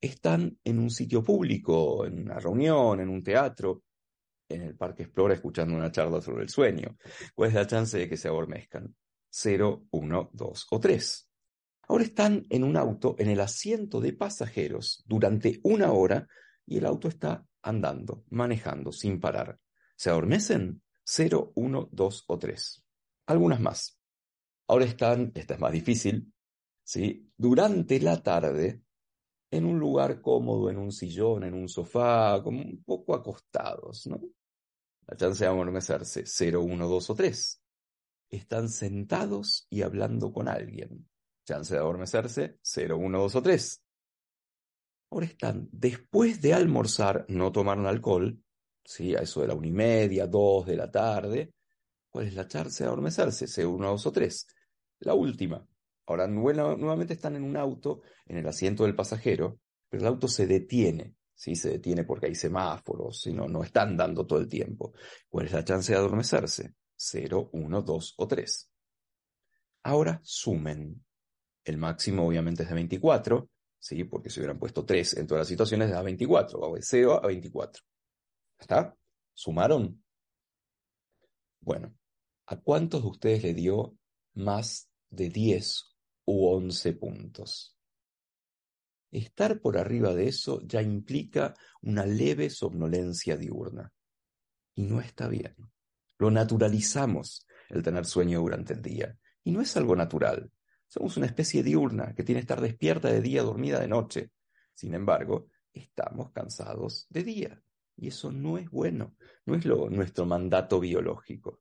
Están 0.00 0.58
en 0.64 0.78
un 0.78 0.90
sitio 0.90 1.22
público, 1.22 2.06
en 2.06 2.20
una 2.20 2.38
reunión, 2.38 3.00
en 3.00 3.08
un 3.08 3.22
teatro, 3.22 3.82
en 4.48 4.62
el 4.62 4.76
Parque 4.76 5.04
Explora 5.04 5.34
escuchando 5.34 5.76
una 5.76 5.92
charla 5.92 6.20
sobre 6.20 6.42
el 6.42 6.48
sueño. 6.48 6.96
¿Cuál 7.34 7.50
es 7.50 7.54
la 7.54 7.66
chance 7.66 7.98
de 7.98 8.08
que 8.08 8.16
se 8.16 8.28
adormezcan? 8.28 8.94
0, 9.30 9.86
1, 9.90 10.30
2 10.32 10.66
o 10.70 10.80
3. 10.80 11.30
Ahora 11.88 12.04
están 12.04 12.46
en 12.50 12.64
un 12.64 12.76
auto 12.76 13.16
en 13.18 13.28
el 13.28 13.40
asiento 13.40 14.00
de 14.00 14.12
pasajeros 14.12 15.02
durante 15.06 15.60
una 15.62 15.92
hora 15.92 16.26
y 16.66 16.78
el 16.78 16.86
auto 16.86 17.08
está 17.08 17.44
andando, 17.62 18.24
manejando 18.30 18.92
sin 18.92 19.20
parar. 19.20 19.58
¿Se 20.00 20.08
adormecen? 20.08 20.82
0, 21.04 21.52
1, 21.56 21.88
2 21.92 22.24
o 22.26 22.38
3. 22.38 22.84
Algunas 23.26 23.60
más. 23.60 24.00
Ahora 24.66 24.86
están, 24.86 25.30
esta 25.34 25.52
es 25.52 25.60
más 25.60 25.72
difícil, 25.72 26.32
¿sí? 26.82 27.30
durante 27.36 28.00
la 28.00 28.22
tarde 28.22 28.80
en 29.50 29.66
un 29.66 29.78
lugar 29.78 30.22
cómodo, 30.22 30.70
en 30.70 30.78
un 30.78 30.90
sillón, 30.90 31.44
en 31.44 31.52
un 31.52 31.68
sofá, 31.68 32.42
como 32.42 32.62
un 32.62 32.82
poco 32.82 33.14
acostados, 33.14 34.06
¿no? 34.06 34.22
La 35.06 35.18
chance 35.18 35.44
de 35.44 35.50
adormecerse, 35.50 36.22
0, 36.24 36.62
1, 36.62 36.88
2 36.88 37.10
o 37.10 37.14
3. 37.14 37.62
Están 38.30 38.70
sentados 38.70 39.66
y 39.68 39.82
hablando 39.82 40.32
con 40.32 40.48
alguien. 40.48 41.10
Chance 41.44 41.74
de 41.74 41.80
adormecerse, 41.80 42.58
0, 42.62 42.96
1, 42.96 43.18
2 43.18 43.34
o 43.36 43.42
3. 43.42 43.84
Ahora 45.10 45.26
están, 45.26 45.68
después 45.70 46.40
de 46.40 46.54
almorzar, 46.54 47.26
no 47.28 47.52
tomaron 47.52 47.84
alcohol, 47.84 48.42
¿sí? 48.84 49.14
a 49.14 49.20
eso 49.20 49.40
de 49.40 49.48
la 49.48 49.54
una 49.54 49.68
y 49.68 49.72
media, 49.72 50.26
dos 50.26 50.66
de 50.66 50.76
la 50.76 50.90
tarde. 50.90 51.52
¿Cuál 52.08 52.26
es 52.26 52.34
la 52.34 52.48
chance 52.48 52.82
de 52.82 52.88
adormecerse? 52.88 53.46
0, 53.46 53.70
1, 53.70 53.90
2 53.90 54.06
o 54.06 54.12
3. 54.12 54.46
La 55.00 55.14
última. 55.14 55.66
Ahora 56.06 56.26
nuevamente 56.26 57.14
están 57.14 57.36
en 57.36 57.44
un 57.44 57.56
auto, 57.56 58.02
en 58.26 58.38
el 58.38 58.46
asiento 58.48 58.84
del 58.84 58.96
pasajero, 58.96 59.60
pero 59.88 60.02
el 60.02 60.08
auto 60.08 60.26
se 60.26 60.46
detiene 60.46 61.14
¿sí? 61.40 61.56
Se 61.56 61.70
detiene 61.70 62.04
porque 62.04 62.26
hay 62.26 62.34
semáforos, 62.34 63.22
si 63.22 63.32
no, 63.32 63.48
no 63.48 63.64
están 63.64 63.96
dando 63.96 64.26
todo 64.26 64.40
el 64.40 64.48
tiempo. 64.48 64.92
¿Cuál 65.30 65.46
es 65.46 65.52
la 65.52 65.64
chance 65.64 65.90
de 65.90 65.98
adormecerse? 65.98 66.74
0, 66.94 67.48
1, 67.54 67.82
2 67.82 68.14
o 68.18 68.28
3. 68.28 68.70
Ahora 69.84 70.20
sumen. 70.22 71.02
El 71.64 71.78
máximo 71.78 72.26
obviamente 72.26 72.64
es 72.64 72.68
de 72.68 72.74
24, 72.74 73.48
¿sí? 73.78 74.04
Porque 74.04 74.28
si 74.28 74.40
hubieran 74.40 74.58
puesto 74.58 74.84
3 74.84 75.16
en 75.16 75.26
todas 75.26 75.40
las 75.40 75.48
situaciones 75.48 75.90
da 75.90 76.02
24, 76.02 76.60
va 76.60 76.74
de 76.74 76.82
0 76.82 77.24
a 77.24 77.26
24. 77.26 77.82
¿Está? 78.60 78.94
¿Sumaron? 79.32 80.04
Bueno, 81.60 81.96
¿a 82.46 82.60
cuántos 82.60 83.02
de 83.02 83.08
ustedes 83.08 83.42
le 83.42 83.54
dio 83.54 83.96
más 84.34 84.90
de 85.08 85.30
10 85.30 85.96
u 86.26 86.46
11 86.46 86.92
puntos? 86.92 87.76
Estar 89.10 89.60
por 89.60 89.76
arriba 89.76 90.14
de 90.14 90.28
eso 90.28 90.60
ya 90.62 90.82
implica 90.82 91.54
una 91.82 92.06
leve 92.06 92.50
somnolencia 92.50 93.36
diurna. 93.36 93.92
Y 94.74 94.82
no 94.82 95.00
está 95.00 95.26
bien. 95.26 95.56
Lo 96.18 96.30
naturalizamos 96.30 97.46
el 97.70 97.82
tener 97.82 98.04
sueño 98.04 98.40
durante 98.40 98.74
el 98.74 98.82
día. 98.82 99.18
Y 99.42 99.52
no 99.52 99.62
es 99.62 99.76
algo 99.76 99.96
natural. 99.96 100.50
Somos 100.86 101.16
una 101.16 101.26
especie 101.26 101.62
diurna 101.62 102.14
que 102.14 102.24
tiene 102.24 102.40
que 102.40 102.44
estar 102.44 102.60
despierta 102.60 103.08
de 103.08 103.20
día, 103.20 103.42
dormida 103.42 103.80
de 103.80 103.88
noche. 103.88 104.30
Sin 104.74 104.94
embargo, 104.94 105.48
estamos 105.72 106.30
cansados 106.30 107.06
de 107.08 107.24
día. 107.24 107.62
Y 108.00 108.08
eso 108.08 108.32
no 108.32 108.56
es 108.56 108.70
bueno. 108.70 109.14
No 109.44 109.54
es 109.54 109.66
lo, 109.66 109.90
nuestro 109.90 110.24
mandato 110.24 110.80
biológico. 110.80 111.60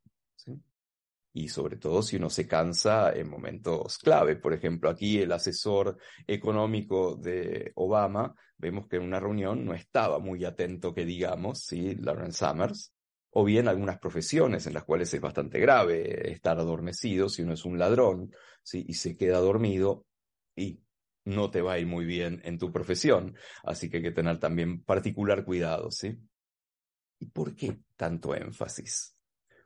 y 1.31 1.47
sobre 1.49 1.77
todo 1.77 2.01
si 2.01 2.15
uno 2.15 2.29
se 2.29 2.47
cansa 2.47 3.11
en 3.11 3.29
momentos 3.29 3.97
clave. 3.97 4.37
Por 4.37 4.53
ejemplo, 4.53 4.89
aquí 4.89 5.19
el 5.19 5.33
asesor 5.33 5.97
económico 6.25 7.15
de 7.17 7.73
Obama, 7.75 8.33
vemos 8.57 8.87
que 8.87 8.95
en 8.95 9.03
una 9.03 9.19
reunión 9.19 9.65
no 9.65 9.73
estaba 9.73 10.19
muy 10.19 10.45
atento, 10.45 10.93
que 10.93 11.05
digamos, 11.05 11.59
¿sí? 11.59 11.95
Lawrence 11.95 12.45
Summers, 12.45 12.93
o 13.31 13.43
bien 13.43 13.67
algunas 13.67 13.99
profesiones 13.99 14.65
en 14.65 14.73
las 14.73 14.85
cuales 14.85 15.13
es 15.13 15.21
bastante 15.21 15.59
grave 15.59 16.31
estar 16.31 16.57
adormecido 16.57 17.27
si 17.27 17.43
uno 17.43 17.53
es 17.53 17.65
un 17.65 17.77
ladrón. 17.77 18.31
Y 18.71 18.93
se 18.93 19.17
queda 19.17 19.39
dormido 19.39 20.05
y 20.55 20.81
no 21.25 21.51
te 21.51 21.61
va 21.61 21.73
a 21.73 21.79
ir 21.79 21.87
muy 21.87 22.05
bien 22.05 22.41
en 22.43 22.57
tu 22.57 22.71
profesión, 22.71 23.35
así 23.63 23.89
que 23.89 23.97
hay 23.97 24.03
que 24.03 24.11
tener 24.11 24.39
también 24.39 24.83
particular 24.83 25.45
cuidado, 25.45 25.91
¿sí? 25.91 26.17
¿Y 27.19 27.27
por 27.27 27.55
qué 27.55 27.83
tanto 27.95 28.33
énfasis? 28.33 29.15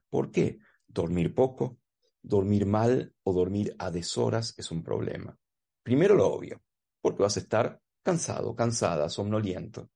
¿Por 0.09 0.31
qué? 0.31 0.59
Dormir 0.87 1.33
poco, 1.33 1.79
dormir 2.21 2.65
mal 2.65 3.13
o 3.23 3.33
dormir 3.33 3.75
a 3.79 3.91
deshoras 3.91 4.53
es 4.57 4.71
un 4.71 4.83
problema. 4.83 5.37
Primero 5.83 6.15
lo 6.15 6.27
obvio, 6.27 6.61
porque 7.01 7.23
vas 7.23 7.37
a 7.37 7.41
estar 7.41 7.81
cansado, 8.01 8.55
cansada, 8.55 9.09
somnoliento. 9.09 9.89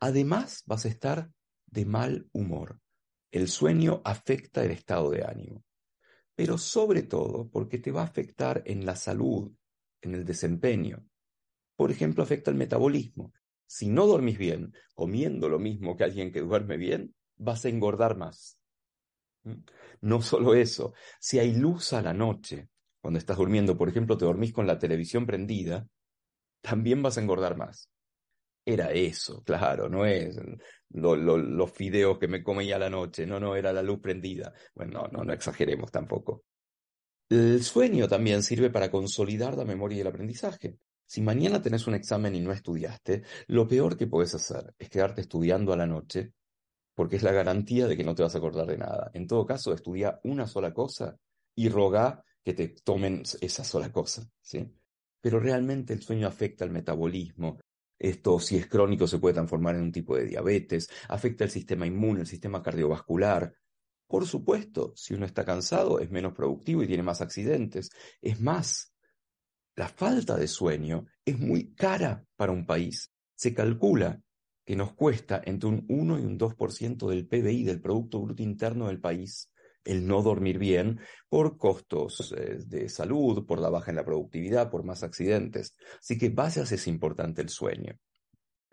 Además, 0.00 0.62
vas 0.66 0.84
a 0.84 0.88
estar 0.88 1.30
de 1.66 1.84
mal 1.84 2.28
humor. 2.32 2.80
El 3.30 3.48
sueño 3.48 4.02
afecta 4.04 4.64
el 4.64 4.72
estado 4.72 5.10
de 5.10 5.24
ánimo, 5.24 5.64
pero 6.34 6.58
sobre 6.58 7.02
todo 7.02 7.48
porque 7.48 7.78
te 7.78 7.90
va 7.90 8.02
a 8.02 8.06
afectar 8.06 8.62
en 8.66 8.84
la 8.84 8.94
salud, 8.94 9.52
en 10.02 10.14
el 10.14 10.24
desempeño. 10.24 11.06
Por 11.76 11.90
ejemplo, 11.90 12.22
afecta 12.22 12.50
el 12.50 12.56
metabolismo. 12.56 13.32
Si 13.72 13.88
no 13.88 14.06
dormís 14.06 14.36
bien, 14.36 14.74
comiendo 14.94 15.48
lo 15.48 15.58
mismo 15.58 15.96
que 15.96 16.04
alguien 16.04 16.30
que 16.30 16.40
duerme 16.42 16.76
bien, 16.76 17.14
vas 17.38 17.64
a 17.64 17.70
engordar 17.70 18.18
más. 18.18 18.58
¿Mm? 19.44 19.62
No 20.02 20.20
solo 20.20 20.54
eso, 20.54 20.92
si 21.18 21.38
hay 21.38 21.54
luz 21.54 21.94
a 21.94 22.02
la 22.02 22.12
noche, 22.12 22.68
cuando 23.00 23.16
estás 23.16 23.38
durmiendo, 23.38 23.74
por 23.78 23.88
ejemplo, 23.88 24.18
te 24.18 24.26
dormís 24.26 24.52
con 24.52 24.66
la 24.66 24.78
televisión 24.78 25.24
prendida, 25.24 25.88
también 26.60 27.02
vas 27.02 27.16
a 27.16 27.22
engordar 27.22 27.56
más. 27.56 27.88
Era 28.66 28.92
eso, 28.92 29.42
claro, 29.42 29.88
no 29.88 30.04
es 30.04 30.38
los 30.90 31.72
fideos 31.72 32.18
que 32.18 32.28
me 32.28 32.42
comía 32.42 32.76
a 32.76 32.78
la 32.78 32.90
noche, 32.90 33.26
no, 33.26 33.40
no, 33.40 33.56
era 33.56 33.72
la 33.72 33.82
luz 33.82 34.00
prendida. 34.00 34.52
Bueno, 34.74 35.00
no, 35.00 35.08
no, 35.08 35.24
no 35.24 35.32
exageremos 35.32 35.90
tampoco. 35.90 36.44
El 37.30 37.62
sueño 37.62 38.06
también 38.06 38.42
sirve 38.42 38.68
para 38.68 38.90
consolidar 38.90 39.56
la 39.56 39.64
memoria 39.64 39.96
y 39.96 40.00
el 40.02 40.08
aprendizaje. 40.08 40.76
Si 41.06 41.20
mañana 41.20 41.60
tenés 41.60 41.86
un 41.86 41.94
examen 41.94 42.34
y 42.34 42.40
no 42.40 42.52
estudiaste, 42.52 43.22
lo 43.48 43.68
peor 43.68 43.96
que 43.96 44.06
puedes 44.06 44.34
hacer 44.34 44.74
es 44.78 44.88
quedarte 44.88 45.20
estudiando 45.20 45.72
a 45.72 45.76
la 45.76 45.86
noche 45.86 46.32
porque 46.94 47.16
es 47.16 47.22
la 47.22 47.32
garantía 47.32 47.86
de 47.86 47.96
que 47.96 48.04
no 48.04 48.14
te 48.14 48.22
vas 48.22 48.34
a 48.34 48.38
acordar 48.38 48.66
de 48.66 48.78
nada. 48.78 49.10
En 49.14 49.26
todo 49.26 49.46
caso, 49.46 49.72
estudia 49.72 50.20
una 50.24 50.46
sola 50.46 50.72
cosa 50.72 51.16
y 51.54 51.68
roga 51.68 52.24
que 52.44 52.54
te 52.54 52.68
tomen 52.68 53.22
esa 53.40 53.64
sola 53.64 53.90
cosa, 53.90 54.28
¿sí? 54.40 54.74
Pero 55.20 55.38
realmente 55.38 55.92
el 55.92 56.02
sueño 56.02 56.26
afecta 56.26 56.64
al 56.64 56.70
metabolismo. 56.70 57.58
Esto, 57.98 58.40
si 58.40 58.56
es 58.56 58.66
crónico, 58.66 59.06
se 59.06 59.18
puede 59.18 59.34
transformar 59.34 59.76
en 59.76 59.82
un 59.82 59.92
tipo 59.92 60.16
de 60.16 60.24
diabetes, 60.24 60.88
afecta 61.08 61.44
el 61.44 61.50
sistema 61.50 61.86
inmune, 61.86 62.20
el 62.20 62.26
sistema 62.26 62.62
cardiovascular. 62.62 63.54
Por 64.08 64.26
supuesto, 64.26 64.92
si 64.96 65.14
uno 65.14 65.24
está 65.24 65.44
cansado, 65.44 66.00
es 66.00 66.10
menos 66.10 66.34
productivo 66.34 66.82
y 66.82 66.86
tiene 66.88 67.04
más 67.04 67.20
accidentes. 67.20 67.90
Es 68.20 68.40
más, 68.40 68.91
la 69.74 69.88
falta 69.88 70.36
de 70.36 70.48
sueño 70.48 71.06
es 71.24 71.38
muy 71.38 71.74
cara 71.74 72.24
para 72.36 72.52
un 72.52 72.66
país. 72.66 73.12
Se 73.34 73.54
calcula 73.54 74.20
que 74.64 74.76
nos 74.76 74.94
cuesta 74.94 75.42
entre 75.44 75.68
un 75.68 75.84
1 75.88 76.20
y 76.20 76.24
un 76.24 76.38
2% 76.38 77.08
del 77.08 77.26
PBI, 77.26 77.64
del 77.64 77.80
Producto 77.80 78.20
Bruto 78.20 78.42
Interno 78.42 78.86
del 78.86 79.00
país, 79.00 79.50
el 79.84 80.06
no 80.06 80.22
dormir 80.22 80.58
bien 80.58 81.00
por 81.28 81.56
costos 81.56 82.32
eh, 82.36 82.58
de 82.64 82.88
salud, 82.88 83.44
por 83.46 83.60
la 83.60 83.70
baja 83.70 83.90
en 83.90 83.96
la 83.96 84.04
productividad, 84.04 84.70
por 84.70 84.84
más 84.84 85.02
accidentes. 85.02 85.76
Así 85.98 86.16
que 86.18 86.28
vayas 86.28 86.70
es 86.70 86.86
importante 86.86 87.42
el 87.42 87.48
sueño. 87.48 87.98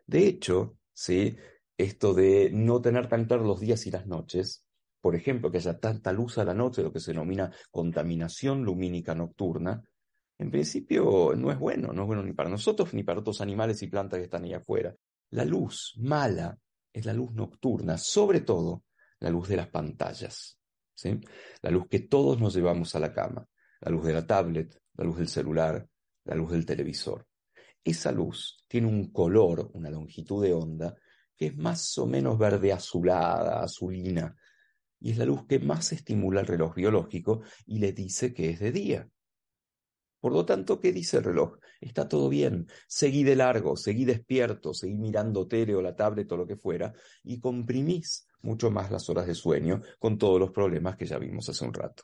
De 0.05 0.27
hecho, 0.27 0.77
¿sí? 0.93 1.35
esto 1.77 2.13
de 2.13 2.51
no 2.51 2.81
tener 2.81 3.07
tan 3.07 3.25
claros 3.25 3.47
los 3.47 3.59
días 3.59 3.87
y 3.87 3.91
las 3.91 4.05
noches, 4.05 4.65
por 5.01 5.15
ejemplo, 5.15 5.49
que 5.49 5.57
haya 5.57 5.79
tanta 5.79 6.11
luz 6.11 6.37
a 6.37 6.43
la 6.43 6.53
noche, 6.53 6.83
lo 6.83 6.91
que 6.91 6.99
se 6.99 7.11
denomina 7.11 7.51
contaminación 7.71 8.63
lumínica 8.63 9.15
nocturna, 9.15 9.83
en 10.39 10.49
principio 10.49 11.33
no 11.35 11.51
es 11.51 11.59
bueno, 11.59 11.91
no 11.91 12.03
es 12.03 12.07
bueno 12.07 12.23
ni 12.23 12.31
para 12.31 12.49
nosotros 12.49 12.93
ni 12.93 13.03
para 13.03 13.19
otros 13.19 13.41
animales 13.41 13.83
y 13.83 13.87
plantas 13.87 14.19
que 14.19 14.23
están 14.23 14.45
ahí 14.45 14.53
afuera. 14.53 14.95
La 15.31 15.43
luz 15.43 15.93
mala 15.97 16.57
es 16.93 17.05
la 17.05 17.13
luz 17.13 17.33
nocturna, 17.33 17.97
sobre 17.97 18.39
todo 18.41 18.85
la 19.19 19.29
luz 19.29 19.49
de 19.49 19.57
las 19.57 19.67
pantallas, 19.67 20.57
¿sí? 20.95 21.19
la 21.61 21.69
luz 21.69 21.87
que 21.89 21.99
todos 21.99 22.39
nos 22.39 22.55
llevamos 22.55 22.95
a 22.95 22.99
la 22.99 23.13
cama, 23.13 23.45
la 23.81 23.91
luz 23.91 24.05
de 24.05 24.13
la 24.13 24.25
tablet, 24.25 24.81
la 24.93 25.03
luz 25.03 25.17
del 25.17 25.27
celular, 25.27 25.85
la 26.23 26.35
luz 26.35 26.51
del 26.51 26.65
televisor. 26.65 27.27
Esa 27.83 28.13
luz 28.13 28.63
tiene 28.69 28.87
un 28.87 29.11
color, 29.11 29.69
una 29.73 29.89
longitud 29.89 30.41
de 30.41 30.53
onda, 30.53 30.95
que 31.35 31.47
es 31.47 31.57
más 31.57 31.97
o 31.97 32.05
menos 32.05 32.37
verde 32.37 32.71
azulada, 32.71 33.61
azulina, 33.61 34.35
y 35.01 35.11
es 35.11 35.17
la 35.17 35.25
luz 35.25 35.45
que 35.47 35.59
más 35.59 35.91
estimula 35.91 36.39
el 36.39 36.47
reloj 36.47 36.75
biológico 36.75 37.41
y 37.65 37.79
le 37.79 37.91
dice 37.91 38.33
que 38.33 38.51
es 38.51 38.59
de 38.59 38.71
día. 38.71 39.09
Por 40.19 40.33
lo 40.33 40.45
tanto, 40.45 40.79
¿qué 40.79 40.91
dice 40.91 41.17
el 41.17 41.23
reloj? 41.23 41.57
Está 41.79 42.07
todo 42.07 42.27
bien, 42.27 42.67
seguí 42.87 43.23
de 43.23 43.35
largo, 43.35 43.77
seguí 43.77 44.03
despierto, 44.03 44.73
seguí 44.73 44.97
mirando 44.97 45.47
tele 45.47 45.75
o 45.75 45.81
la 45.81 45.95
tablet 45.95 46.29
o 46.31 46.37
lo 46.37 46.45
que 46.45 46.57
fuera, 46.57 46.93
y 47.23 47.39
comprimís 47.39 48.27
mucho 48.41 48.69
más 48.69 48.91
las 48.91 49.09
horas 49.09 49.27
de 49.27 49.35
sueño 49.35 49.81
con 49.97 50.17
todos 50.17 50.39
los 50.39 50.51
problemas 50.51 50.97
que 50.97 51.05
ya 51.05 51.17
vimos 51.17 51.47
hace 51.47 51.65
un 51.65 51.73
rato. 51.73 52.03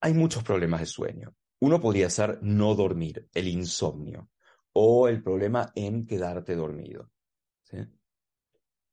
Hay 0.00 0.14
muchos 0.14 0.42
problemas 0.42 0.80
de 0.80 0.86
sueño. 0.86 1.34
Uno 1.60 1.80
podría 1.80 2.08
ser 2.10 2.38
no 2.42 2.74
dormir, 2.74 3.28
el 3.34 3.48
insomnio, 3.48 4.30
o 4.72 5.08
el 5.08 5.22
problema 5.22 5.72
en 5.74 6.06
quedarte 6.06 6.54
dormido. 6.54 7.10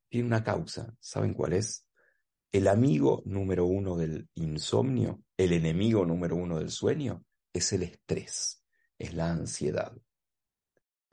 Tiene 0.09 0.27
una 0.27 0.43
causa, 0.43 0.95
¿saben 1.00 1.33
cuál 1.33 1.53
es? 1.53 1.86
El 2.51 2.67
amigo 2.69 3.21
número 3.25 3.65
uno 3.65 3.97
del 3.97 4.29
insomnio, 4.36 5.21
el 5.36 5.51
enemigo 5.51 6.05
número 6.05 6.38
uno 6.38 6.59
del 6.59 6.71
sueño, 6.71 7.25
es 7.54 7.74
el 7.74 7.84
estrés, 7.84 8.63
es 8.98 9.13
la 9.13 9.32
ansiedad. 9.32 9.96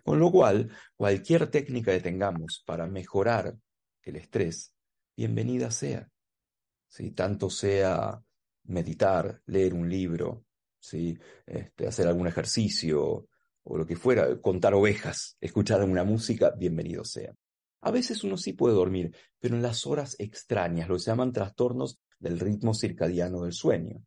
Con 0.02 0.18
lo 0.18 0.30
cual, 0.30 0.70
cualquier 0.96 1.50
técnica 1.50 1.92
que 1.92 2.00
tengamos 2.00 2.62
para 2.66 2.86
mejorar 2.86 3.56
el 4.02 4.16
estrés, 4.16 4.74
bienvenida 5.16 5.70
sea. 5.70 6.08
Si 6.88 7.12
tanto 7.12 7.48
sea 7.48 8.22
meditar, 8.64 9.40
leer 9.46 9.74
un 9.74 9.88
libro, 9.88 10.44
¿sí? 10.78 11.18
Este, 11.46 11.86
hacer 11.86 12.06
algún 12.06 12.26
ejercicio 12.26 13.26
o 13.64 13.78
lo 13.78 13.86
que 13.86 13.96
fuera, 13.96 14.40
contar 14.40 14.74
ovejas, 14.74 15.36
escuchar 15.40 15.80
alguna 15.80 16.04
música, 16.04 16.50
bienvenido 16.50 17.04
sea. 17.04 17.34
A 17.80 17.90
veces 17.90 18.24
uno 18.24 18.36
sí 18.36 18.52
puede 18.52 18.74
dormir, 18.74 19.14
pero 19.38 19.56
en 19.56 19.62
las 19.62 19.86
horas 19.86 20.16
extrañas, 20.18 20.88
lo 20.88 20.96
llaman 20.96 21.32
trastornos 21.32 21.98
del 22.18 22.38
ritmo 22.40 22.74
circadiano 22.74 23.42
del 23.42 23.52
sueño. 23.52 24.02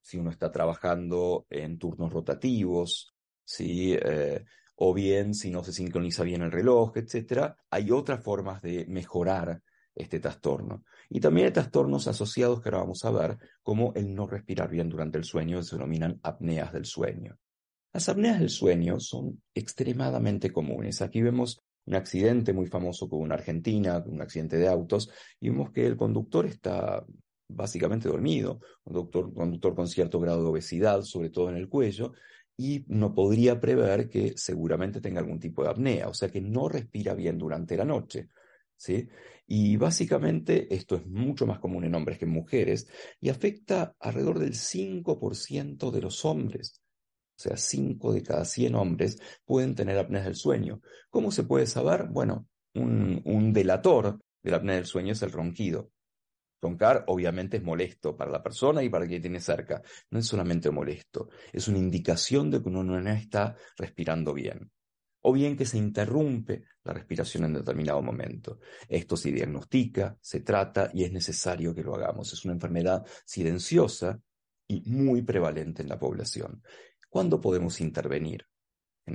Si 0.00 0.18
uno 0.18 0.30
está 0.30 0.50
trabajando 0.50 1.46
en 1.50 1.78
turnos 1.78 2.12
rotativos, 2.12 3.14
¿sí? 3.44 3.94
Eh, 3.94 4.44
o 4.76 4.94
bien 4.94 5.34
si 5.34 5.50
no 5.50 5.62
se 5.62 5.72
sincroniza 5.72 6.22
bien 6.24 6.42
el 6.42 6.50
reloj, 6.50 6.96
etc., 6.96 7.54
hay 7.70 7.90
otras 7.90 8.22
formas 8.24 8.62
de 8.62 8.86
mejorar 8.86 9.62
este 9.94 10.20
trastorno. 10.20 10.84
Y 11.08 11.20
también 11.20 11.46
hay 11.46 11.52
trastornos 11.52 12.08
asociados 12.08 12.60
que 12.60 12.68
ahora 12.68 12.78
vamos 12.78 13.04
a 13.04 13.10
ver, 13.10 13.38
como 13.62 13.92
el 13.94 14.14
no 14.14 14.26
respirar 14.26 14.70
bien 14.70 14.88
durante 14.88 15.18
el 15.18 15.24
sueño, 15.24 15.58
que 15.58 15.64
se 15.64 15.76
denominan 15.76 16.18
apneas 16.22 16.72
del 16.72 16.86
sueño. 16.86 17.36
Las 17.92 18.08
apneas 18.08 18.38
del 18.38 18.50
sueño 18.50 19.00
son 19.00 19.42
extremadamente 19.54 20.52
comunes. 20.52 21.02
Aquí 21.02 21.20
vemos 21.20 21.60
un 21.86 21.96
accidente 21.96 22.52
muy 22.52 22.66
famoso 22.66 23.08
con 23.08 23.20
una 23.20 23.34
Argentina, 23.34 24.02
un 24.06 24.22
accidente 24.22 24.56
de 24.56 24.68
autos, 24.68 25.10
y 25.40 25.50
vemos 25.50 25.72
que 25.72 25.86
el 25.86 25.96
conductor 25.96 26.46
está 26.46 27.04
básicamente 27.50 28.08
dormido, 28.08 28.60
un 28.84 29.10
conductor 29.10 29.74
con 29.74 29.88
cierto 29.88 30.20
grado 30.20 30.42
de 30.42 30.48
obesidad, 30.48 31.02
sobre 31.02 31.30
todo 31.30 31.50
en 31.50 31.56
el 31.56 31.68
cuello, 31.68 32.12
y 32.56 32.84
no 32.88 33.14
podría 33.14 33.60
prever 33.60 34.08
que 34.08 34.34
seguramente 34.36 35.00
tenga 35.00 35.20
algún 35.20 35.40
tipo 35.40 35.62
de 35.62 35.70
apnea, 35.70 36.08
o 36.08 36.14
sea 36.14 36.28
que 36.28 36.40
no 36.40 36.68
respira 36.68 37.14
bien 37.14 37.38
durante 37.38 37.76
la 37.76 37.84
noche. 37.84 38.28
¿sí? 38.76 39.08
Y 39.46 39.76
básicamente 39.76 40.74
esto 40.74 40.96
es 40.96 41.06
mucho 41.06 41.46
más 41.46 41.58
común 41.58 41.84
en 41.84 41.94
hombres 41.94 42.18
que 42.18 42.24
en 42.24 42.32
mujeres 42.32 42.88
y 43.20 43.28
afecta 43.28 43.94
alrededor 43.98 44.38
del 44.38 44.54
5% 44.54 45.90
de 45.90 46.00
los 46.00 46.24
hombres. 46.24 46.80
O 47.36 47.42
sea, 47.42 47.56
5 47.56 48.12
de 48.12 48.22
cada 48.22 48.44
100 48.44 48.74
hombres 48.74 49.18
pueden 49.44 49.74
tener 49.74 49.98
apnea 49.98 50.22
del 50.22 50.34
sueño. 50.34 50.80
¿Cómo 51.10 51.30
se 51.30 51.44
puede 51.44 51.66
saber? 51.66 52.06
Bueno, 52.08 52.46
un, 52.74 53.20
un 53.24 53.52
delator 53.52 54.18
de 54.42 54.50
la 54.50 54.58
apnea 54.58 54.76
del 54.76 54.86
sueño 54.86 55.12
es 55.12 55.22
el 55.22 55.32
ronquido. 55.32 55.90
Roncar 56.62 57.04
obviamente 57.06 57.56
es 57.56 57.62
molesto 57.62 58.16
para 58.16 58.30
la 58.30 58.42
persona 58.42 58.82
y 58.82 58.88
para 58.88 59.06
quien 59.06 59.22
tiene 59.22 59.40
cerca. 59.40 59.82
No 60.10 60.18
es 60.18 60.26
solamente 60.26 60.70
molesto, 60.70 61.28
es 61.52 61.68
una 61.68 61.78
indicación 61.78 62.50
de 62.50 62.62
que 62.62 62.68
uno 62.68 62.82
no 62.82 63.10
está 63.10 63.56
respirando 63.76 64.34
bien 64.34 64.70
o 65.22 65.32
bien 65.32 65.56
que 65.56 65.66
se 65.66 65.78
interrumpe 65.78 66.64
la 66.84 66.92
respiración 66.92 67.44
en 67.44 67.54
determinado 67.54 68.02
momento. 68.02 68.58
Esto 68.88 69.16
se 69.16 69.32
diagnostica, 69.32 70.16
se 70.20 70.40
trata 70.40 70.90
y 70.94 71.04
es 71.04 71.12
necesario 71.12 71.74
que 71.74 71.82
lo 71.82 71.94
hagamos. 71.94 72.32
Es 72.32 72.44
una 72.44 72.54
enfermedad 72.54 73.04
silenciosa 73.24 74.20
y 74.66 74.82
muy 74.90 75.22
prevalente 75.22 75.82
en 75.82 75.88
la 75.88 75.98
población. 75.98 76.62
¿Cuándo 77.08 77.40
podemos 77.40 77.80
intervenir? 77.80 78.49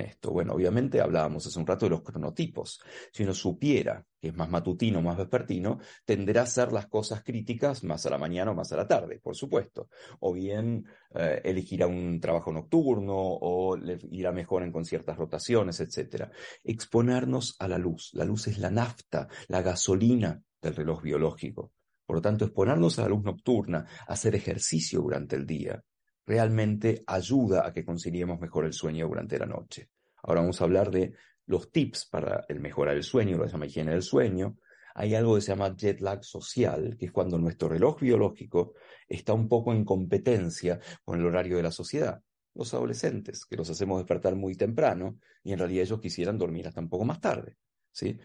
Esto? 0.02 0.32
Bueno, 0.32 0.54
obviamente 0.54 1.02
hablábamos 1.02 1.46
hace 1.48 1.60
un 1.60 1.68
rato 1.68 1.86
de 1.86 1.92
los 1.92 2.02
cronotipos. 2.02 2.82
Si 3.12 3.24
uno 3.24 3.34
supiera 3.34 4.06
que 4.20 4.30
es 4.30 4.36
más 4.36 4.50
matutino, 4.50 5.02
más 5.02 5.18
vespertino, 5.18 5.80
tenderá 6.04 6.42
a 6.42 6.44
hacer 6.46 6.72
las 6.72 6.88
cosas 6.88 7.24
críticas 7.24 7.84
más 7.84 8.06
a 8.06 8.10
la 8.10 8.18
mañana 8.18 8.52
o 8.52 8.56
más 8.56 8.72
a 8.72 8.78
la 8.78 8.88
tarde, 8.88 9.20
por 9.20 9.36
supuesto. 9.36 9.90
O 10.20 10.34
bien 10.34 10.86
eh, 11.14 11.42
elegirá 11.44 11.88
un 11.88 12.20
trabajo 12.20 12.52
nocturno 12.52 13.14
o 13.16 13.78
le 13.78 14.00
irá 14.12 14.32
mejor 14.32 14.64
en 14.64 14.72
con 14.72 14.84
ciertas 14.84 15.18
rotaciones, 15.18 15.80
etc. 15.80 16.30
Exponernos 16.64 17.56
a 17.60 17.68
la 17.68 17.78
luz. 17.78 18.12
La 18.14 18.26
luz 18.26 18.48
es 18.48 18.58
la 18.58 18.72
nafta, 18.72 19.28
la 19.48 19.62
gasolina 19.62 20.42
del 20.62 20.76
reloj 20.76 21.04
biológico. 21.04 21.72
Por 22.06 22.18
lo 22.18 22.22
tanto, 22.22 22.46
exponernos 22.46 23.00
a 23.00 23.04
la 23.04 23.10
luz 23.10 23.24
nocturna, 23.24 23.86
hacer 24.08 24.36
ejercicio 24.36 25.02
durante 25.02 25.36
el 25.36 25.46
día, 25.46 25.84
realmente 26.26 27.04
ayuda 27.06 27.68
a 27.68 27.74
que 27.74 27.86
conciliemos 27.86 28.40
mejor 28.40 28.66
el 28.66 28.74
sueño 28.74 29.08
durante 29.08 29.38
la 29.40 29.46
noche. 29.46 29.90
Ahora 30.26 30.42
vamos 30.42 30.60
a 30.60 30.64
hablar 30.64 30.90
de 30.90 31.14
los 31.46 31.72
tips 31.72 32.08
para 32.08 32.44
el 32.50 32.60
mejorar 32.60 32.96
el 32.96 33.04
sueño, 33.04 33.38
lo 33.38 33.44
que 33.44 33.50
se 33.50 33.54
llama 33.54 33.68
higiene 33.68 33.92
del 33.92 34.02
sueño. 34.02 34.58
Hay 34.96 35.14
algo 35.14 35.36
que 35.36 35.42
se 35.42 35.50
llama 35.50 35.76
jet 35.76 36.02
lag 36.02 36.24
social, 36.24 36.96
que 36.98 37.06
es 37.06 37.12
cuando 37.12 37.38
nuestro 37.38 37.70
reloj 37.70 38.00
biológico 38.00 38.74
está 39.08 39.34
un 39.34 39.48
poco 39.48 39.72
en 39.72 39.86
competencia 39.86 40.80
con 41.04 41.20
el 41.20 41.26
horario 41.26 41.58
de 41.58 41.64
la 41.64 41.72
sociedad. 41.72 42.22
Los 42.56 42.74
adolescentes, 42.74 43.46
que 43.46 43.56
los 43.56 43.70
hacemos 43.70 44.00
despertar 44.00 44.36
muy 44.36 44.56
temprano 44.56 45.20
y 45.44 45.54
en 45.54 45.60
realidad 45.60 45.84
ellos 45.84 46.00
quisieran 46.00 46.38
dormir 46.38 46.68
hasta 46.68 46.82
un 46.82 46.90
poco 46.90 47.06
más 47.06 47.20
tarde. 47.20 47.58
¿sí? 47.92 48.18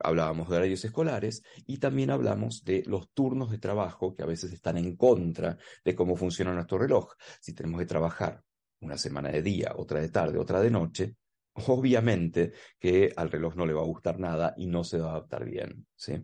hablábamos 0.00 0.48
de 0.48 0.56
horarios 0.56 0.84
escolares 0.84 1.42
y 1.66 1.78
también 1.78 2.10
hablamos 2.10 2.64
de 2.64 2.82
los 2.86 3.10
turnos 3.10 3.50
de 3.50 3.58
trabajo 3.58 4.14
que 4.14 4.22
a 4.22 4.26
veces 4.26 4.52
están 4.52 4.78
en 4.78 4.96
contra 4.96 5.58
de 5.84 5.94
cómo 5.94 6.16
funciona 6.16 6.52
nuestro 6.52 6.78
reloj. 6.78 7.14
Si 7.40 7.52
tenemos 7.52 7.80
que 7.80 7.86
trabajar 7.86 8.42
una 8.80 8.96
semana 8.96 9.30
de 9.30 9.42
día, 9.42 9.72
otra 9.76 10.00
de 10.00 10.08
tarde, 10.08 10.38
otra 10.38 10.60
de 10.60 10.70
noche, 10.70 11.16
obviamente 11.66 12.52
que 12.78 13.12
al 13.16 13.30
reloj 13.30 13.56
no 13.56 13.66
le 13.66 13.74
va 13.74 13.82
a 13.82 13.86
gustar 13.86 14.18
nada 14.18 14.54
y 14.56 14.66
no 14.66 14.84
se 14.84 14.98
va 14.98 15.08
a 15.08 15.10
adaptar 15.12 15.44
bien. 15.44 15.86
¿sí? 15.96 16.14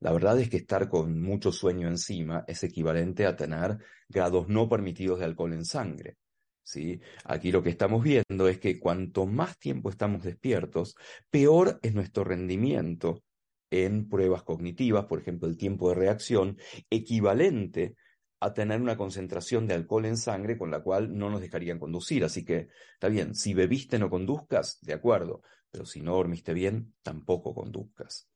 La 0.00 0.12
verdad 0.12 0.38
es 0.38 0.48
que 0.48 0.58
estar 0.58 0.88
con 0.88 1.20
mucho 1.20 1.52
sueño 1.52 1.88
encima 1.88 2.44
es 2.46 2.62
equivalente 2.62 3.26
a 3.26 3.36
tener 3.36 3.78
grados 4.08 4.48
no 4.48 4.68
permitidos 4.68 5.18
de 5.18 5.24
alcohol 5.24 5.52
en 5.52 5.64
sangre. 5.64 6.16
¿sí? 6.62 7.00
Aquí 7.24 7.50
lo 7.50 7.62
que 7.62 7.70
estamos 7.70 8.02
viendo 8.02 8.48
es 8.48 8.58
que 8.58 8.78
cuanto 8.78 9.26
más 9.26 9.58
tiempo 9.58 9.90
estamos 9.90 10.22
despiertos, 10.22 10.94
peor 11.30 11.80
es 11.82 11.94
nuestro 11.94 12.24
rendimiento 12.24 13.22
en 13.70 14.08
pruebas 14.08 14.44
cognitivas, 14.44 15.06
por 15.06 15.20
ejemplo, 15.20 15.48
el 15.48 15.56
tiempo 15.56 15.88
de 15.88 15.96
reacción, 15.96 16.58
equivalente 16.88 17.96
a 18.40 18.54
tener 18.54 18.80
una 18.80 18.96
concentración 18.96 19.66
de 19.66 19.74
alcohol 19.74 20.06
en 20.06 20.16
sangre 20.16 20.56
con 20.56 20.70
la 20.70 20.80
cual 20.80 21.16
no 21.16 21.30
nos 21.30 21.40
dejarían 21.40 21.78
conducir. 21.78 22.24
Así 22.24 22.44
que, 22.44 22.68
está 22.94 23.08
bien, 23.08 23.34
si 23.34 23.54
bebiste 23.54 23.98
no 23.98 24.10
conduzcas, 24.10 24.78
de 24.82 24.92
acuerdo, 24.94 25.42
pero 25.70 25.84
si 25.84 26.00
no 26.00 26.14
dormiste 26.14 26.54
bien, 26.54 26.94
tampoco 27.02 27.54
conduzcas. 27.54 28.28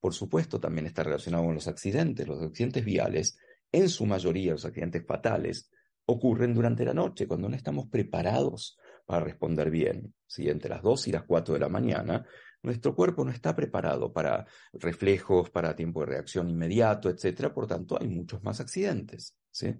Por 0.00 0.14
supuesto, 0.14 0.58
también 0.58 0.86
está 0.86 1.02
relacionado 1.02 1.44
con 1.44 1.54
los 1.54 1.68
accidentes. 1.68 2.26
Los 2.26 2.42
accidentes 2.42 2.84
viales, 2.84 3.38
en 3.70 3.88
su 3.88 4.06
mayoría 4.06 4.52
los 4.52 4.64
accidentes 4.64 5.04
fatales, 5.06 5.70
ocurren 6.06 6.54
durante 6.54 6.84
la 6.84 6.94
noche, 6.94 7.26
cuando 7.26 7.48
no 7.48 7.56
estamos 7.56 7.86
preparados 7.88 8.76
para 9.06 9.24
responder 9.24 9.70
bien. 9.70 10.14
Si 10.26 10.48
entre 10.48 10.70
las 10.70 10.82
2 10.82 11.08
y 11.08 11.12
las 11.12 11.24
4 11.24 11.54
de 11.54 11.60
la 11.60 11.68
mañana, 11.68 12.26
nuestro 12.62 12.94
cuerpo 12.94 13.24
no 13.24 13.30
está 13.30 13.54
preparado 13.54 14.12
para 14.12 14.46
reflejos, 14.72 15.50
para 15.50 15.74
tiempo 15.74 16.00
de 16.00 16.06
reacción 16.06 16.48
inmediato, 16.48 17.10
etc. 17.10 17.48
Por 17.52 17.66
tanto, 17.66 17.98
hay 18.00 18.08
muchos 18.08 18.42
más 18.42 18.60
accidentes. 18.60 19.36
¿sí? 19.50 19.74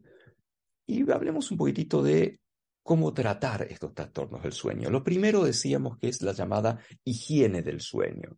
Y 0.86 1.10
hablemos 1.10 1.50
un 1.50 1.58
poquitito 1.58 2.02
de 2.02 2.40
cómo 2.82 3.14
tratar 3.14 3.62
estos 3.70 3.94
trastornos 3.94 4.42
del 4.42 4.52
sueño. 4.52 4.90
Lo 4.90 5.04
primero 5.04 5.44
decíamos 5.44 5.98
que 5.98 6.08
es 6.08 6.22
la 6.22 6.32
llamada 6.32 6.80
higiene 7.04 7.62
del 7.62 7.80
sueño. 7.80 8.36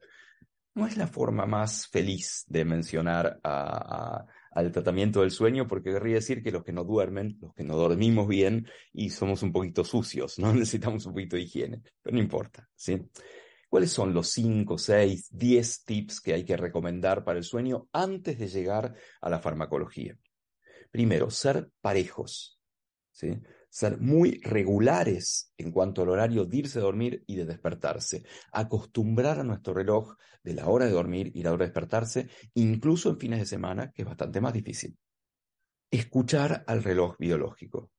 No 0.74 0.87
es 0.87 0.96
la 0.96 1.07
forma 1.07 1.46
más 1.46 1.87
feliz 1.87 2.44
de 2.48 2.64
mencionar 2.64 3.40
al 3.42 4.72
tratamiento 4.72 5.20
del 5.20 5.30
sueño, 5.30 5.68
porque 5.68 5.92
querría 5.92 6.16
decir 6.16 6.42
que 6.42 6.50
los 6.50 6.64
que 6.64 6.72
no 6.72 6.85
duermen, 6.85 7.38
los 7.40 7.54
que 7.54 7.62
no 7.62 7.76
dormimos 7.76 8.26
bien 8.28 8.66
y 8.92 9.11
somos 9.11 9.42
un 9.42 9.52
poquito 9.52 9.85
sucios, 9.85 10.38
¿no? 10.38 10.52
Necesitamos 10.52 11.07
un 11.07 11.12
poquito 11.12 11.37
de 11.37 11.42
higiene, 11.42 11.83
pero 12.02 12.14
no 12.16 12.22
importa, 12.22 12.68
¿sí? 12.74 13.00
¿Cuáles 13.75 13.91
son 13.91 14.15
los 14.15 14.31
5, 14.31 14.79
6, 14.79 15.31
10 15.33 15.85
tips 15.85 16.21
que 16.21 16.33
hay 16.33 16.45
que 16.45 16.57
recomendar 16.57 17.25
para 17.25 17.39
el 17.39 17.45
sueño 17.45 17.89
antes 17.93 18.39
de 18.39 18.47
llegar 18.47 18.95
a 19.21 19.29
la 19.29 19.41
farmacología? 19.41 20.17
Primero, 20.93 21.29
ser 21.29 21.73
parejos, 21.81 22.61
¿sí? 23.11 23.37
ser 23.69 23.99
muy 23.99 24.41
regulares 24.45 25.53
en 25.59 25.73
cuanto 25.73 26.03
al 26.03 26.11
horario 26.11 26.45
de 26.45 26.57
irse 26.57 26.79
a 26.79 26.83
dormir 26.83 27.25
y 27.27 27.35
de 27.35 27.47
despertarse. 27.47 28.23
Acostumbrar 28.53 29.41
a 29.41 29.43
nuestro 29.43 29.75
reloj 29.75 30.19
de 30.45 30.55
la 30.55 30.69
hora 30.69 30.85
de 30.85 30.93
dormir 30.93 31.33
y 31.35 31.43
la 31.43 31.51
hora 31.51 31.65
de 31.65 31.71
despertarse, 31.71 32.29
incluso 32.55 33.11
en 33.11 33.19
fines 33.19 33.41
de 33.41 33.47
semana, 33.47 33.91
que 33.91 34.03
es 34.03 34.07
bastante 34.07 34.41
más 34.41 34.53
difícil. 34.53 34.97
Escuchar 35.91 36.63
al 36.69 36.85
reloj 36.85 37.17
biológico. 37.19 37.91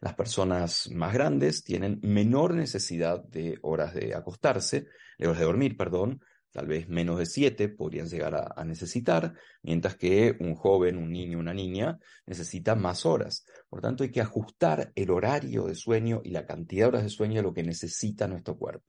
Las 0.00 0.14
personas 0.14 0.90
más 0.90 1.12
grandes 1.12 1.62
tienen 1.62 2.00
menor 2.02 2.54
necesidad 2.54 3.22
de 3.24 3.58
horas 3.62 3.94
de 3.94 4.14
acostarse, 4.14 4.86
de 5.18 5.26
horas 5.26 5.38
de 5.38 5.44
dormir, 5.44 5.76
perdón, 5.76 6.20
tal 6.50 6.66
vez 6.66 6.88
menos 6.88 7.18
de 7.18 7.26
7 7.26 7.68
podrían 7.68 8.08
llegar 8.08 8.34
a, 8.34 8.54
a, 8.56 8.64
necesitar, 8.64 9.34
mientras 9.62 9.96
que 9.96 10.36
un 10.40 10.54
joven, 10.54 10.96
un 10.96 11.12
niño, 11.12 11.38
una 11.38 11.52
niña 11.52 11.98
necesita 12.24 12.74
más 12.74 13.04
horas. 13.04 13.44
Por 13.68 13.82
tanto, 13.82 14.04
hay 14.04 14.10
que 14.10 14.22
ajustar 14.22 14.90
el 14.94 15.10
horario 15.10 15.66
de 15.66 15.74
sueño 15.74 16.22
y 16.24 16.30
la 16.30 16.46
cantidad 16.46 16.84
de 16.84 16.88
horas 16.88 17.02
de 17.02 17.10
sueño 17.10 17.40
a 17.40 17.42
lo 17.42 17.52
que 17.52 17.62
necesita 17.62 18.26
nuestro 18.26 18.56
cuerpo. 18.56 18.86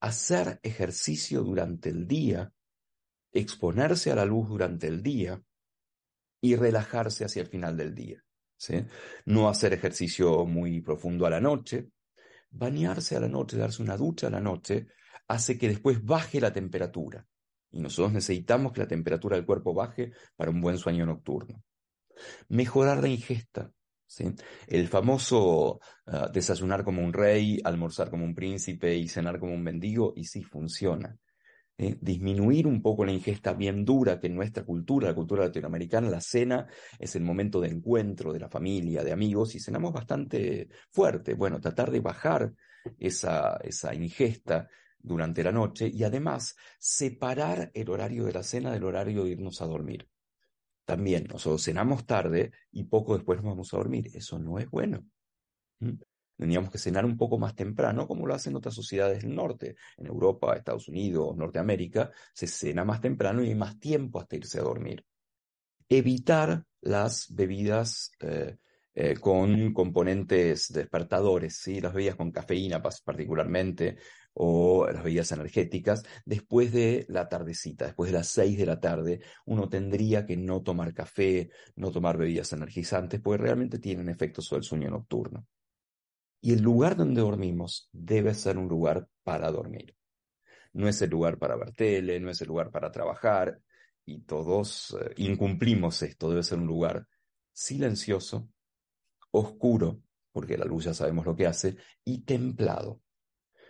Hacer 0.00 0.60
ejercicio 0.62 1.42
durante 1.42 1.88
el 1.88 2.06
día, 2.06 2.52
exponerse 3.32 4.12
a 4.12 4.16
la 4.16 4.24
luz 4.24 4.48
durante 4.48 4.86
el 4.86 5.02
día 5.02 5.42
y 6.40 6.56
relajarse 6.56 7.24
hacia 7.24 7.42
el 7.42 7.48
final 7.48 7.76
del 7.76 7.94
día. 7.94 8.22
No 9.26 9.48
hacer 9.48 9.72
ejercicio 9.72 10.44
muy 10.46 10.80
profundo 10.80 11.26
a 11.26 11.30
la 11.30 11.40
noche, 11.40 11.88
bañarse 12.50 13.16
a 13.16 13.20
la 13.20 13.28
noche, 13.28 13.56
darse 13.56 13.82
una 13.82 13.96
ducha 13.96 14.28
a 14.28 14.30
la 14.30 14.40
noche, 14.40 14.86
hace 15.28 15.58
que 15.58 15.68
después 15.68 16.04
baje 16.04 16.40
la 16.40 16.52
temperatura. 16.52 17.26
Y 17.70 17.80
nosotros 17.80 18.12
necesitamos 18.12 18.72
que 18.72 18.80
la 18.80 18.88
temperatura 18.88 19.36
del 19.36 19.46
cuerpo 19.46 19.72
baje 19.72 20.12
para 20.36 20.50
un 20.50 20.60
buen 20.60 20.78
sueño 20.78 21.06
nocturno. 21.06 21.62
Mejorar 22.48 23.00
la 23.00 23.08
ingesta. 23.08 23.72
¿sí? 24.06 24.26
El 24.66 24.88
famoso 24.88 25.80
uh, 26.06 26.30
desayunar 26.32 26.84
como 26.84 27.02
un 27.02 27.12
rey, 27.12 27.58
almorzar 27.64 28.10
como 28.10 28.24
un 28.24 28.34
príncipe 28.34 28.94
y 28.94 29.08
cenar 29.08 29.38
como 29.38 29.54
un 29.54 29.62
mendigo, 29.62 30.12
y 30.14 30.24
sí 30.24 30.42
funciona. 30.42 31.16
¿Eh? 31.82 31.98
disminuir 32.00 32.66
un 32.66 32.80
poco 32.80 33.04
la 33.04 33.12
ingesta 33.12 33.52
bien 33.52 33.84
dura 33.84 34.20
que 34.20 34.28
en 34.28 34.36
nuestra 34.36 34.64
cultura, 34.64 35.08
la 35.08 35.14
cultura 35.14 35.44
latinoamericana, 35.44 36.08
la 36.08 36.20
cena 36.20 36.66
es 36.98 37.16
el 37.16 37.22
momento 37.22 37.60
de 37.60 37.68
encuentro 37.68 38.32
de 38.32 38.40
la 38.40 38.48
familia, 38.48 39.02
de 39.02 39.12
amigos, 39.12 39.54
y 39.54 39.60
cenamos 39.60 39.92
bastante 39.92 40.68
fuerte. 40.90 41.34
Bueno, 41.34 41.60
tratar 41.60 41.90
de 41.90 42.00
bajar 42.00 42.52
esa, 42.98 43.58
esa 43.62 43.94
ingesta 43.94 44.68
durante 44.98 45.42
la 45.42 45.52
noche 45.52 45.90
y 45.92 46.04
además 46.04 46.56
separar 46.78 47.70
el 47.74 47.90
horario 47.90 48.24
de 48.24 48.32
la 48.32 48.42
cena 48.42 48.72
del 48.72 48.84
horario 48.84 49.24
de 49.24 49.30
irnos 49.30 49.60
a 49.60 49.66
dormir. 49.66 50.08
También 50.84 51.26
nosotros 51.30 51.62
cenamos 51.62 52.06
tarde 52.06 52.52
y 52.70 52.84
poco 52.84 53.14
después 53.14 53.38
nos 53.38 53.52
vamos 53.52 53.74
a 53.74 53.76
dormir. 53.76 54.10
Eso 54.14 54.38
no 54.38 54.58
es 54.58 54.70
bueno. 54.70 55.04
Tendríamos 56.42 56.72
que 56.72 56.78
cenar 56.78 57.04
un 57.04 57.16
poco 57.16 57.38
más 57.38 57.54
temprano, 57.54 58.08
como 58.08 58.26
lo 58.26 58.34
hacen 58.34 58.56
otras 58.56 58.74
sociedades 58.74 59.22
del 59.22 59.32
norte. 59.32 59.76
En 59.96 60.08
Europa, 60.08 60.56
Estados 60.56 60.88
Unidos, 60.88 61.36
Norteamérica, 61.36 62.10
se 62.34 62.48
cena 62.48 62.84
más 62.84 63.00
temprano 63.00 63.44
y 63.44 63.50
hay 63.50 63.54
más 63.54 63.78
tiempo 63.78 64.18
hasta 64.18 64.34
irse 64.34 64.58
a 64.58 64.62
dormir. 64.62 65.06
Evitar 65.88 66.64
las 66.80 67.32
bebidas 67.32 68.10
eh, 68.18 68.56
eh, 68.92 69.14
con 69.20 69.72
componentes 69.72 70.72
despertadores, 70.72 71.58
¿sí? 71.58 71.80
las 71.80 71.94
bebidas 71.94 72.16
con 72.16 72.32
cafeína 72.32 72.82
particularmente, 72.82 73.98
o 74.34 74.88
las 74.92 75.04
bebidas 75.04 75.30
energéticas, 75.30 76.02
después 76.24 76.72
de 76.72 77.06
la 77.08 77.28
tardecita, 77.28 77.84
después 77.84 78.10
de 78.10 78.18
las 78.18 78.26
seis 78.26 78.58
de 78.58 78.66
la 78.66 78.80
tarde, 78.80 79.20
uno 79.46 79.68
tendría 79.68 80.26
que 80.26 80.36
no 80.36 80.60
tomar 80.62 80.92
café, 80.92 81.50
no 81.76 81.92
tomar 81.92 82.18
bebidas 82.18 82.52
energizantes, 82.52 83.20
porque 83.20 83.44
realmente 83.44 83.78
tienen 83.78 84.08
efectos 84.08 84.46
sobre 84.46 84.58
el 84.58 84.64
sueño 84.64 84.90
nocturno. 84.90 85.46
Y 86.44 86.52
el 86.52 86.60
lugar 86.60 86.96
donde 86.96 87.20
dormimos 87.20 87.88
debe 87.92 88.34
ser 88.34 88.58
un 88.58 88.68
lugar 88.68 89.08
para 89.22 89.50
dormir. 89.52 89.94
No 90.72 90.88
es 90.88 91.00
el 91.00 91.10
lugar 91.10 91.38
para 91.38 91.56
ver 91.56 91.72
tele, 91.72 92.18
no 92.18 92.30
es 92.30 92.40
el 92.40 92.48
lugar 92.48 92.72
para 92.72 92.90
trabajar, 92.90 93.60
y 94.04 94.22
todos 94.22 94.96
eh, 95.00 95.14
incumplimos 95.18 96.02
esto. 96.02 96.28
Debe 96.28 96.42
ser 96.42 96.58
un 96.58 96.66
lugar 96.66 97.06
silencioso, 97.52 98.48
oscuro, 99.30 100.02
porque 100.32 100.58
la 100.58 100.64
luz 100.64 100.84
ya 100.84 100.94
sabemos 100.94 101.24
lo 101.24 101.36
que 101.36 101.46
hace, 101.46 101.76
y 102.04 102.22
templado. 102.24 103.00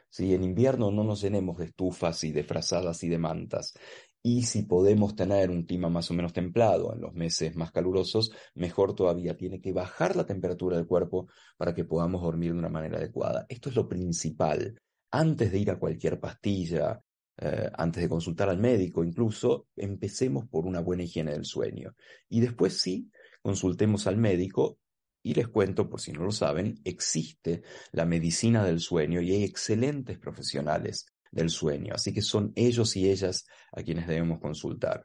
Si 0.09 0.33
en 0.33 0.43
invierno 0.43 0.91
no 0.91 1.05
nos 1.05 1.21
llenemos 1.21 1.59
de 1.59 1.67
estufas 1.67 2.25
y 2.25 2.33
de 2.33 2.43
frazadas 2.43 3.05
y 3.05 3.09
de 3.11 3.19
mantas. 3.19 3.75
Y 4.25 4.45
si 4.45 4.63
podemos 4.63 5.17
tener 5.17 5.51
un 5.51 5.65
clima 5.65 5.89
más 5.89 6.11
o 6.11 6.15
menos 6.15 6.33
templado 6.33 6.95
en 6.95 7.01
los 7.01 7.13
meses 7.13 7.57
más 7.57 7.73
calurosos, 7.73 8.31
mejor 8.55 8.95
todavía. 8.95 9.37
Tiene 9.37 9.61
que 9.61 9.73
bajar 9.73 10.15
la 10.15 10.27
temperatura 10.27 10.77
del 10.77 10.87
cuerpo 10.87 11.29
para 11.57 11.75
que 11.75 11.85
podamos 11.85 12.23
dormir 12.23 12.53
de 12.53 12.59
una 12.59 12.69
manera 12.69 12.99
adecuada. 12.99 13.47
Esto 13.49 13.71
es 13.71 13.75
lo 13.75 13.89
principal. 13.89 14.81
Antes 15.11 15.51
de 15.51 15.59
ir 15.59 15.71
a 15.73 15.79
cualquier 15.79 16.21
pastilla, 16.21 17.03
eh, 17.37 17.69
antes 17.75 18.03
de 18.03 18.09
consultar 18.09 18.49
al 18.49 18.59
médico, 18.59 19.03
incluso, 19.03 19.67
empecemos 19.75 20.47
por 20.47 20.67
una 20.67 20.81
buena 20.81 21.03
higiene 21.03 21.33
del 21.33 21.45
sueño. 21.45 21.95
Y 22.29 22.41
después 22.41 22.81
sí, 22.81 23.11
consultemos 23.43 24.07
al 24.07 24.19
médico 24.19 24.79
y 25.23 25.35
les 25.35 25.49
cuento, 25.49 25.89
por 25.89 26.01
si 26.01 26.13
no 26.13 26.25
lo 26.25 26.33
saben, 26.33 26.81
existe 26.85 27.63
la 27.91 28.05
medicina 28.05 28.65
del 28.65 28.79
sueño 28.79 29.21
y 29.21 29.33
hay 29.33 29.45
excelentes 29.45 30.19
profesionales 30.19 31.07
del 31.33 31.51
sueño. 31.51 31.95
Así 31.95 32.13
que 32.13 32.23
son 32.23 32.53
ellos 32.55 32.95
y 32.95 33.11
ellas 33.11 33.45
a 33.73 33.83
quienes 33.83 34.07
debemos 34.07 34.39
consultar. 34.39 35.05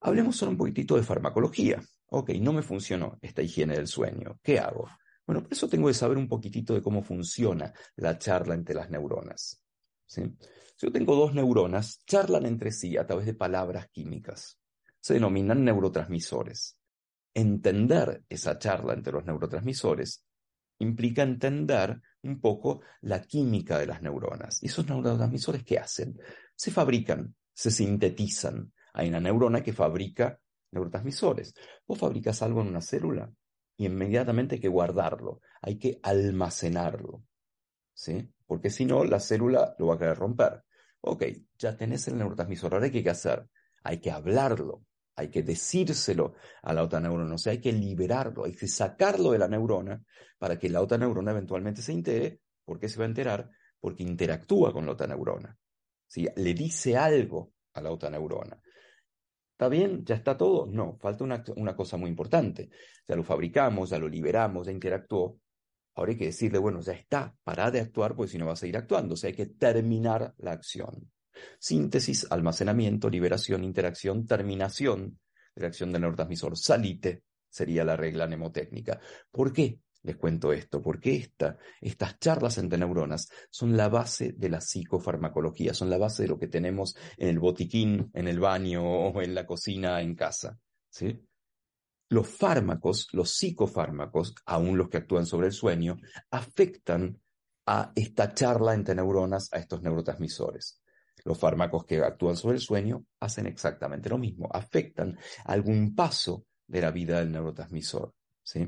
Hablemos 0.00 0.36
solo 0.36 0.52
un 0.52 0.58
poquitito 0.58 0.96
de 0.96 1.04
farmacología. 1.04 1.80
Ok, 2.08 2.30
no 2.40 2.52
me 2.52 2.62
funcionó 2.62 3.18
esta 3.20 3.42
higiene 3.42 3.76
del 3.76 3.86
sueño. 3.86 4.40
¿Qué 4.42 4.58
hago? 4.58 4.88
Bueno, 5.26 5.42
por 5.42 5.52
eso 5.52 5.68
tengo 5.68 5.88
que 5.88 5.94
saber 5.94 6.16
un 6.16 6.26
poquitito 6.26 6.74
de 6.74 6.82
cómo 6.82 7.02
funciona 7.02 7.72
la 7.96 8.18
charla 8.18 8.54
entre 8.54 8.74
las 8.74 8.90
neuronas. 8.90 9.62
Si 10.06 10.22
yo 10.78 10.90
tengo 10.90 11.14
dos 11.14 11.34
neuronas, 11.34 12.02
charlan 12.06 12.46
entre 12.46 12.72
sí 12.72 12.96
a 12.96 13.06
través 13.06 13.26
de 13.26 13.34
palabras 13.34 13.88
químicas. 13.90 14.58
Se 15.00 15.14
denominan 15.14 15.64
neurotransmisores. 15.64 16.80
Entender 17.34 18.24
esa 18.28 18.58
charla 18.58 18.94
entre 18.94 19.12
los 19.12 19.24
neurotransmisores 19.26 20.24
implica 20.78 21.22
entender 21.22 22.00
un 22.22 22.40
poco 22.40 22.82
la 23.02 23.22
química 23.22 23.78
de 23.78 23.86
las 23.86 24.02
neuronas. 24.02 24.62
¿Y 24.62 24.66
esos 24.66 24.86
neurotransmisores 24.86 25.64
qué 25.64 25.78
hacen? 25.78 26.18
Se 26.54 26.70
fabrican, 26.70 27.34
se 27.52 27.70
sintetizan. 27.70 28.72
Hay 28.92 29.08
una 29.08 29.20
neurona 29.20 29.62
que 29.62 29.72
fabrica 29.72 30.40
neurotransmisores. 30.72 31.54
Vos 31.86 31.98
fabricas 31.98 32.42
algo 32.42 32.62
en 32.62 32.68
una 32.68 32.80
célula 32.80 33.32
y 33.76 33.86
inmediatamente 33.86 34.56
hay 34.56 34.60
que 34.60 34.68
guardarlo, 34.68 35.40
hay 35.62 35.78
que 35.78 36.00
almacenarlo. 36.02 37.24
¿Sí? 37.94 38.32
Porque 38.46 38.70
si 38.70 38.84
no, 38.84 39.04
la 39.04 39.20
célula 39.20 39.74
lo 39.78 39.88
va 39.88 39.94
a 39.94 39.98
querer 39.98 40.16
romper. 40.16 40.64
Ok, 41.00 41.24
ya 41.58 41.76
tenés 41.76 42.08
el 42.08 42.18
neurotransmisor, 42.18 42.74
ahora 42.74 42.86
hay 42.86 43.02
que 43.02 43.10
hacer? 43.10 43.48
Hay 43.84 44.00
que 44.00 44.10
hablarlo, 44.10 44.84
hay 45.18 45.30
que 45.30 45.42
decírselo 45.42 46.34
a 46.62 46.72
la 46.72 46.84
otra 46.84 47.00
neurona, 47.00 47.34
o 47.34 47.38
sea, 47.38 47.50
hay 47.50 47.60
que 47.60 47.72
liberarlo, 47.72 48.44
hay 48.44 48.52
que 48.52 48.68
sacarlo 48.68 49.32
de 49.32 49.38
la 49.38 49.48
neurona 49.48 50.00
para 50.38 50.56
que 50.56 50.68
la 50.68 50.80
otra 50.80 50.96
neurona 50.96 51.32
eventualmente 51.32 51.82
se 51.82 51.90
entere. 51.92 52.40
¿Por 52.64 52.78
qué 52.78 52.88
se 52.88 52.98
va 52.98 53.04
a 53.04 53.08
enterar? 53.08 53.50
Porque 53.80 54.04
interactúa 54.04 54.72
con 54.72 54.86
la 54.86 54.92
otra 54.92 55.08
neurona. 55.08 55.56
Le 56.14 56.54
dice 56.54 56.96
algo 56.96 57.52
a 57.74 57.80
la 57.80 57.90
otra 57.90 58.10
neurona. 58.10 58.60
¿Está 59.52 59.68
bien? 59.68 60.04
¿Ya 60.04 60.14
está 60.14 60.36
todo? 60.36 60.66
No, 60.66 60.96
falta 61.00 61.24
una, 61.24 61.42
una 61.56 61.74
cosa 61.74 61.96
muy 61.96 62.10
importante. 62.10 62.70
Ya 63.08 63.16
lo 63.16 63.24
fabricamos, 63.24 63.90
ya 63.90 63.98
lo 63.98 64.08
liberamos, 64.08 64.68
ya 64.68 64.72
interactuó. 64.72 65.40
Ahora 65.96 66.12
hay 66.12 66.16
que 66.16 66.26
decirle, 66.26 66.58
bueno, 66.58 66.80
ya 66.80 66.92
está, 66.92 67.34
para 67.42 67.72
de 67.72 67.80
actuar, 67.80 68.14
porque 68.14 68.30
si 68.30 68.38
no 68.38 68.46
va 68.46 68.52
a 68.52 68.56
seguir 68.56 68.76
actuando. 68.76 69.14
O 69.14 69.16
sea, 69.16 69.30
hay 69.30 69.34
que 69.34 69.46
terminar 69.46 70.32
la 70.38 70.52
acción. 70.52 71.10
Síntesis, 71.58 72.26
almacenamiento, 72.30 73.08
liberación, 73.08 73.64
interacción, 73.64 74.26
terminación 74.26 75.18
de 75.54 75.62
la 75.62 75.70
del 75.70 76.00
neurotransmisor. 76.00 76.56
Salite 76.56 77.24
sería 77.48 77.84
la 77.84 77.96
regla 77.96 78.26
mnemotécnica. 78.26 79.00
¿Por 79.30 79.52
qué? 79.52 79.80
Les 80.02 80.16
cuento 80.16 80.52
esto, 80.52 80.80
porque 80.80 81.16
esta, 81.16 81.58
estas 81.80 82.18
charlas 82.20 82.56
entre 82.58 82.78
neuronas 82.78 83.28
son 83.50 83.76
la 83.76 83.88
base 83.88 84.32
de 84.32 84.48
la 84.48 84.60
psicofarmacología, 84.60 85.74
son 85.74 85.90
la 85.90 85.98
base 85.98 86.22
de 86.22 86.28
lo 86.28 86.38
que 86.38 86.46
tenemos 86.46 86.96
en 87.16 87.28
el 87.28 87.40
botiquín, 87.40 88.10
en 88.14 88.28
el 88.28 88.38
baño 88.38 88.84
o 88.84 89.20
en 89.20 89.34
la 89.34 89.44
cocina 89.44 90.00
en 90.00 90.14
casa. 90.14 90.58
¿sí? 90.88 91.20
Los 92.10 92.28
fármacos, 92.28 93.08
los 93.12 93.32
psicofármacos, 93.32 94.34
aún 94.46 94.78
los 94.78 94.88
que 94.88 94.98
actúan 94.98 95.26
sobre 95.26 95.48
el 95.48 95.52
sueño, 95.52 95.98
afectan 96.30 97.20
a 97.66 97.92
esta 97.94 98.32
charla 98.32 98.74
entre 98.74 98.94
neuronas, 98.94 99.52
a 99.52 99.58
estos 99.58 99.82
neurotransmisores. 99.82 100.80
Los 101.24 101.38
fármacos 101.38 101.84
que 101.84 101.98
actúan 101.98 102.36
sobre 102.36 102.56
el 102.56 102.62
sueño 102.62 103.04
hacen 103.20 103.46
exactamente 103.46 104.08
lo 104.08 104.18
mismo, 104.18 104.48
afectan 104.52 105.18
algún 105.44 105.94
paso 105.94 106.46
de 106.66 106.80
la 106.80 106.90
vida 106.90 107.18
del 107.18 107.32
neurotransmisor. 107.32 108.14
¿sí? 108.42 108.66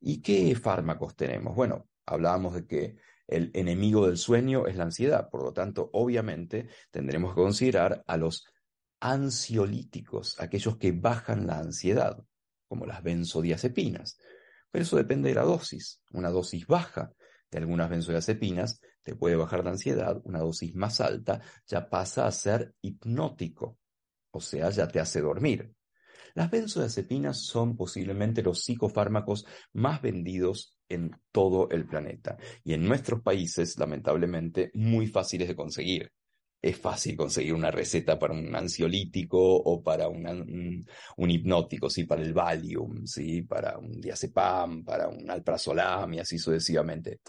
¿Y 0.00 0.20
qué 0.22 0.54
fármacos 0.54 1.16
tenemos? 1.16 1.54
Bueno, 1.54 1.88
hablábamos 2.06 2.54
de 2.54 2.66
que 2.66 2.96
el 3.26 3.50
enemigo 3.54 4.06
del 4.06 4.16
sueño 4.16 4.66
es 4.66 4.76
la 4.76 4.84
ansiedad, 4.84 5.28
por 5.30 5.44
lo 5.44 5.52
tanto, 5.52 5.88
obviamente, 5.92 6.68
tendremos 6.90 7.32
que 7.32 7.40
considerar 7.40 8.02
a 8.06 8.16
los 8.16 8.44
ansiolíticos, 8.98 10.38
aquellos 10.40 10.76
que 10.76 10.92
bajan 10.92 11.46
la 11.46 11.58
ansiedad, 11.58 12.18
como 12.68 12.86
las 12.86 13.02
benzodiazepinas. 13.02 14.18
Pero 14.70 14.82
eso 14.82 14.96
depende 14.96 15.28
de 15.28 15.34
la 15.36 15.42
dosis. 15.42 16.00
Una 16.12 16.30
dosis 16.30 16.66
baja 16.66 17.12
de 17.50 17.58
algunas 17.58 17.90
benzodiazepinas 17.90 18.80
te 19.02 19.14
puede 19.14 19.36
bajar 19.36 19.64
la 19.64 19.70
ansiedad, 19.70 20.20
una 20.24 20.40
dosis 20.40 20.74
más 20.74 21.00
alta 21.00 21.40
ya 21.66 21.88
pasa 21.88 22.26
a 22.26 22.32
ser 22.32 22.74
hipnótico, 22.82 23.78
o 24.30 24.40
sea, 24.40 24.70
ya 24.70 24.88
te 24.88 25.00
hace 25.00 25.20
dormir. 25.20 25.74
Las 26.34 26.50
benzodiazepinas 26.50 27.44
son 27.44 27.76
posiblemente 27.76 28.42
los 28.42 28.62
psicofármacos 28.62 29.46
más 29.72 30.00
vendidos 30.00 30.78
en 30.88 31.10
todo 31.32 31.68
el 31.70 31.86
planeta 31.86 32.36
y 32.64 32.74
en 32.74 32.84
nuestros 32.84 33.22
países, 33.22 33.78
lamentablemente, 33.78 34.70
muy 34.74 35.06
fáciles 35.06 35.48
de 35.48 35.56
conseguir. 35.56 36.12
es 36.62 36.76
fácil 36.78 37.16
conseguir 37.16 37.54
una 37.54 37.70
receta 37.70 38.18
para 38.18 38.34
un 38.34 38.54
ansiolítico 38.54 39.38
o 39.40 39.82
para 39.82 40.08
un, 40.08 40.84
hipnótico, 41.16 41.88
¿sí? 41.88 42.04
para 42.04 42.20
el 42.20 42.34
Valium, 42.34 43.06
¿sí? 43.06 43.42
para 43.42 43.78
un 43.78 43.98
diazepam, 43.98 44.84
para 44.84 45.08
un 45.08 45.30
alprazolam 45.30 46.12
y 46.14 46.18
así 46.20 46.38
sucesivamente. 46.38 47.20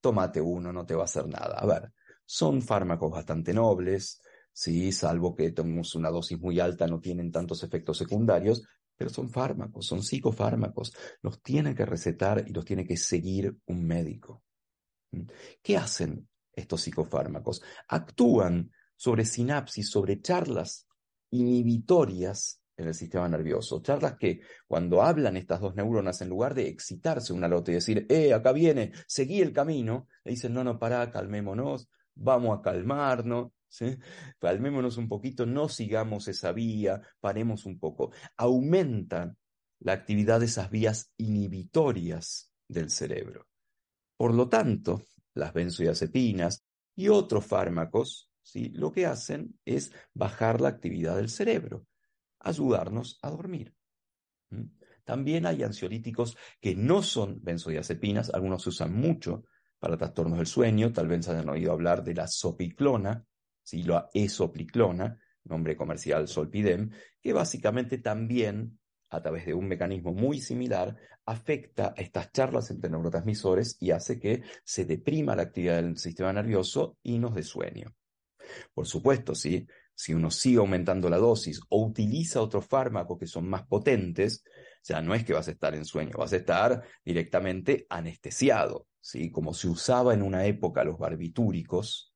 Tómate 0.00 0.40
uno, 0.40 0.72
no 0.72 0.84
te 0.84 0.94
va 0.94 1.02
a 1.02 1.04
hacer 1.04 1.26
nada. 1.28 1.56
A 1.58 1.66
ver, 1.66 1.92
son 2.24 2.62
fármacos 2.62 3.10
bastante 3.10 3.52
nobles, 3.52 4.20
¿sí? 4.52 4.92
salvo 4.92 5.34
que 5.34 5.52
tomemos 5.52 5.94
una 5.94 6.10
dosis 6.10 6.38
muy 6.38 6.60
alta, 6.60 6.86
no 6.86 7.00
tienen 7.00 7.30
tantos 7.30 7.62
efectos 7.62 7.98
secundarios, 7.98 8.62
pero 8.96 9.10
son 9.10 9.30
fármacos, 9.30 9.86
son 9.86 10.02
psicofármacos. 10.02 10.92
Los 11.22 11.42
tiene 11.42 11.74
que 11.74 11.84
recetar 11.84 12.44
y 12.46 12.52
los 12.52 12.64
tiene 12.64 12.86
que 12.86 12.96
seguir 12.96 13.56
un 13.66 13.86
médico. 13.86 14.42
¿Mm? 15.12 15.22
¿Qué 15.62 15.76
hacen 15.76 16.28
estos 16.52 16.80
psicofármacos? 16.80 17.62
Actúan 17.88 18.70
sobre 18.96 19.24
sinapsis, 19.24 19.90
sobre 19.90 20.20
charlas 20.20 20.86
inhibitorias 21.30 22.62
en 22.76 22.88
el 22.88 22.94
sistema 22.94 23.28
nervioso. 23.28 23.80
Charlas 23.82 24.16
que 24.18 24.40
cuando 24.66 25.02
hablan 25.02 25.36
estas 25.36 25.60
dos 25.60 25.74
neuronas, 25.74 26.20
en 26.20 26.28
lugar 26.28 26.54
de 26.54 26.68
excitarse 26.68 27.32
una 27.32 27.46
al 27.46 27.54
otra 27.54 27.72
y 27.72 27.76
decir, 27.76 28.06
eh, 28.08 28.32
acá 28.32 28.52
viene, 28.52 28.92
seguí 29.06 29.40
el 29.40 29.52
camino, 29.52 30.08
le 30.24 30.32
dicen, 30.32 30.52
no, 30.52 30.62
no, 30.62 30.78
pará, 30.78 31.10
calmémonos, 31.10 31.88
vamos 32.14 32.58
a 32.58 32.62
calmarnos, 32.62 33.52
¿sí? 33.68 33.96
calmémonos 34.38 34.96
un 34.96 35.08
poquito, 35.08 35.46
no 35.46 35.68
sigamos 35.68 36.28
esa 36.28 36.52
vía, 36.52 37.00
paremos 37.20 37.66
un 37.66 37.78
poco. 37.78 38.12
Aumentan 38.36 39.36
la 39.80 39.92
actividad 39.92 40.40
de 40.40 40.46
esas 40.46 40.70
vías 40.70 41.12
inhibitorias 41.16 42.52
del 42.68 42.90
cerebro. 42.90 43.46
Por 44.16 44.34
lo 44.34 44.48
tanto, 44.48 45.02
las 45.34 45.52
benzodiazepinas 45.52 46.64
y 46.94 47.08
otros 47.08 47.44
fármacos 47.44 48.30
¿sí? 48.42 48.70
lo 48.70 48.90
que 48.90 49.06
hacen 49.06 49.58
es 49.64 49.92
bajar 50.14 50.60
la 50.60 50.68
actividad 50.68 51.16
del 51.16 51.28
cerebro, 51.28 51.86
ayudarnos 52.46 53.18
a 53.22 53.30
dormir. 53.30 53.74
También 55.04 55.46
hay 55.46 55.62
ansiolíticos 55.62 56.36
que 56.60 56.74
no 56.74 57.02
son 57.02 57.40
benzodiazepinas, 57.42 58.30
algunos 58.30 58.62
se 58.62 58.70
usan 58.70 58.94
mucho 58.94 59.44
para 59.78 59.96
trastornos 59.96 60.38
del 60.38 60.46
sueño, 60.46 60.92
tal 60.92 61.08
vez 61.08 61.28
hayan 61.28 61.48
oído 61.48 61.72
hablar 61.72 62.02
de 62.02 62.14
la 62.14 62.26
sopiclona, 62.26 63.24
¿sí? 63.62 63.82
la 63.82 64.08
esopiclona, 64.14 65.18
nombre 65.44 65.76
comercial 65.76 66.26
Solpidem, 66.26 66.90
que 67.20 67.32
básicamente 67.32 67.98
también 67.98 68.78
a 69.10 69.22
través 69.22 69.46
de 69.46 69.54
un 69.54 69.68
mecanismo 69.68 70.12
muy 70.12 70.40
similar, 70.40 70.96
afecta 71.24 71.94
a 71.96 72.00
estas 72.00 72.32
charlas 72.32 72.70
entre 72.70 72.90
neurotransmisores 72.90 73.76
y 73.80 73.90
hace 73.92 74.18
que 74.18 74.42
se 74.64 74.84
deprima 74.84 75.36
la 75.36 75.42
actividad 75.42 75.76
del 75.76 75.96
sistema 75.96 76.32
nervioso 76.32 76.98
y 77.02 77.18
nos 77.18 77.34
dé 77.34 77.42
sueño. 77.42 77.94
Por 78.74 78.86
supuesto, 78.86 79.34
¿sí? 79.34 79.66
Si 79.96 80.12
uno 80.12 80.30
sigue 80.30 80.58
aumentando 80.58 81.08
la 81.08 81.16
dosis 81.16 81.60
o 81.70 81.84
utiliza 81.84 82.42
otros 82.42 82.66
fármacos 82.66 83.18
que 83.18 83.26
son 83.26 83.48
más 83.48 83.66
potentes, 83.66 84.44
ya 84.84 85.00
no 85.00 85.14
es 85.14 85.24
que 85.24 85.32
vas 85.32 85.48
a 85.48 85.52
estar 85.52 85.74
en 85.74 85.86
sueño, 85.86 86.18
vas 86.18 86.34
a 86.34 86.36
estar 86.36 86.84
directamente 87.02 87.86
anestesiado, 87.88 88.86
¿sí? 89.00 89.30
como 89.30 89.54
se 89.54 89.68
usaba 89.68 90.12
en 90.12 90.22
una 90.22 90.44
época 90.44 90.84
los 90.84 90.98
barbitúricos, 90.98 92.14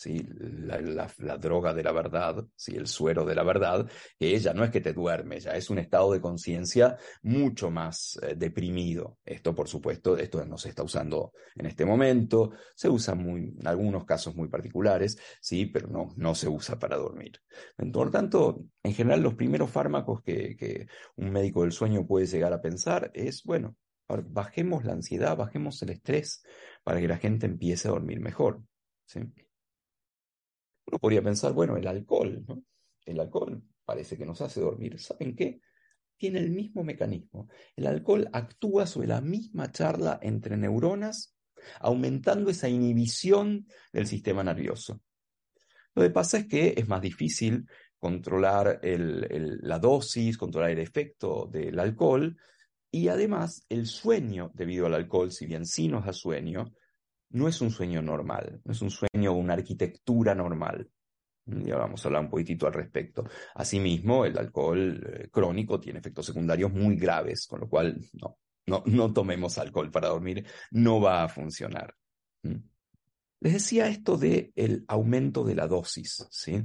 ¿sí? 0.00 0.26
La, 0.32 1.36
droga 1.36 1.74
de 1.74 1.82
la 1.82 1.92
verdad, 1.92 2.46
¿sí? 2.56 2.74
el 2.74 2.86
suero 2.86 3.26
de 3.26 3.34
la 3.34 3.42
verdad, 3.42 3.86
que 4.18 4.34
ella 4.34 4.54
no 4.54 4.64
es 4.64 4.70
que 4.70 4.80
te 4.80 4.94
duerme, 4.94 5.38
ya 5.40 5.52
es 5.52 5.68
un 5.68 5.78
estado 5.78 6.14
de 6.14 6.22
conciencia 6.22 6.96
mucho 7.22 7.70
más 7.70 8.18
eh, 8.22 8.34
deprimido. 8.34 9.18
Esto, 9.26 9.54
por 9.54 9.68
supuesto, 9.68 10.16
esto 10.16 10.42
no 10.46 10.56
se 10.56 10.70
está 10.70 10.82
usando 10.82 11.34
en 11.54 11.66
este 11.66 11.84
momento, 11.84 12.52
se 12.74 12.88
usa 12.88 13.14
muy, 13.14 13.54
en 13.58 13.66
algunos 13.66 14.06
casos 14.06 14.34
muy 14.34 14.48
particulares, 14.48 15.18
sí, 15.42 15.66
pero 15.66 15.88
no, 15.88 16.14
no 16.16 16.34
se 16.34 16.48
usa 16.48 16.78
para 16.78 16.96
dormir. 16.96 17.32
Por 17.76 18.06
lo 18.06 18.10
tanto, 18.10 18.64
en 18.82 18.94
general, 18.94 19.22
los 19.22 19.34
primeros 19.34 19.70
fármacos 19.70 20.22
que, 20.22 20.56
que 20.56 20.86
un 21.16 21.30
médico 21.30 21.60
del 21.60 21.72
sueño 21.72 22.06
puede 22.06 22.24
llegar 22.24 22.54
a 22.54 22.62
pensar 22.62 23.10
es, 23.12 23.42
bueno, 23.44 23.76
bajemos 24.08 24.86
la 24.86 24.94
ansiedad, 24.94 25.36
bajemos 25.36 25.82
el 25.82 25.90
estrés 25.90 26.42
para 26.84 27.00
que 27.00 27.08
la 27.08 27.18
gente 27.18 27.44
empiece 27.44 27.88
a 27.88 27.90
dormir 27.90 28.20
mejor. 28.20 28.62
¿sí? 29.04 29.20
Uno 30.90 30.98
podría 30.98 31.22
pensar, 31.22 31.52
bueno, 31.52 31.76
el 31.76 31.86
alcohol, 31.86 32.44
¿no? 32.48 32.64
El 33.06 33.20
alcohol 33.20 33.62
parece 33.84 34.16
que 34.18 34.26
nos 34.26 34.40
hace 34.40 34.60
dormir. 34.60 34.98
¿Saben 34.98 35.36
qué? 35.36 35.60
Tiene 36.16 36.40
el 36.40 36.50
mismo 36.50 36.82
mecanismo. 36.82 37.48
El 37.76 37.86
alcohol 37.86 38.28
actúa 38.32 38.86
sobre 38.86 39.08
la 39.08 39.20
misma 39.20 39.70
charla 39.70 40.18
entre 40.20 40.56
neuronas, 40.56 41.36
aumentando 41.78 42.50
esa 42.50 42.68
inhibición 42.68 43.66
del 43.92 44.06
sistema 44.06 44.42
nervioso. 44.42 45.00
Lo 45.94 46.02
que 46.02 46.10
pasa 46.10 46.38
es 46.38 46.46
que 46.46 46.74
es 46.76 46.88
más 46.88 47.02
difícil 47.02 47.66
controlar 47.98 48.80
la 48.82 49.78
dosis, 49.78 50.36
controlar 50.36 50.70
el 50.70 50.78
efecto 50.78 51.48
del 51.50 51.78
alcohol 51.78 52.36
y 52.90 53.08
además 53.08 53.64
el 53.68 53.86
sueño 53.86 54.50
debido 54.54 54.86
al 54.86 54.94
alcohol, 54.94 55.30
si 55.30 55.46
bien 55.46 55.66
sí 55.66 55.86
nos 55.86 56.04
da 56.04 56.12
sueño, 56.12 56.72
no 57.30 57.48
es 57.48 57.60
un 57.60 57.70
sueño 57.70 58.02
normal, 58.02 58.60
no 58.64 58.72
es 58.72 58.82
un 58.82 58.90
sueño 58.90 59.32
una 59.32 59.54
arquitectura 59.54 60.34
normal. 60.34 60.88
Y 61.46 61.70
ahora 61.70 61.84
vamos 61.84 62.04
a 62.04 62.08
hablar 62.08 62.22
un 62.22 62.30
poquitito 62.30 62.66
al 62.66 62.72
respecto. 62.72 63.24
Asimismo, 63.54 64.24
el 64.24 64.38
alcohol 64.38 65.02
eh, 65.04 65.28
crónico 65.30 65.80
tiene 65.80 65.98
efectos 65.98 66.26
secundarios 66.26 66.72
muy 66.72 66.96
graves, 66.96 67.46
con 67.46 67.60
lo 67.60 67.68
cual 67.68 67.98
no, 68.12 68.38
no, 68.66 68.82
no 68.86 69.12
tomemos 69.12 69.58
alcohol 69.58 69.90
para 69.90 70.08
dormir, 70.08 70.46
no 70.70 71.00
va 71.00 71.24
a 71.24 71.28
funcionar. 71.28 71.94
¿Mm? 72.42 72.56
Les 73.40 73.54
decía 73.54 73.88
esto 73.88 74.16
de 74.16 74.52
el 74.54 74.84
aumento 74.86 75.44
de 75.44 75.54
la 75.54 75.66
dosis, 75.66 76.26
¿sí? 76.30 76.62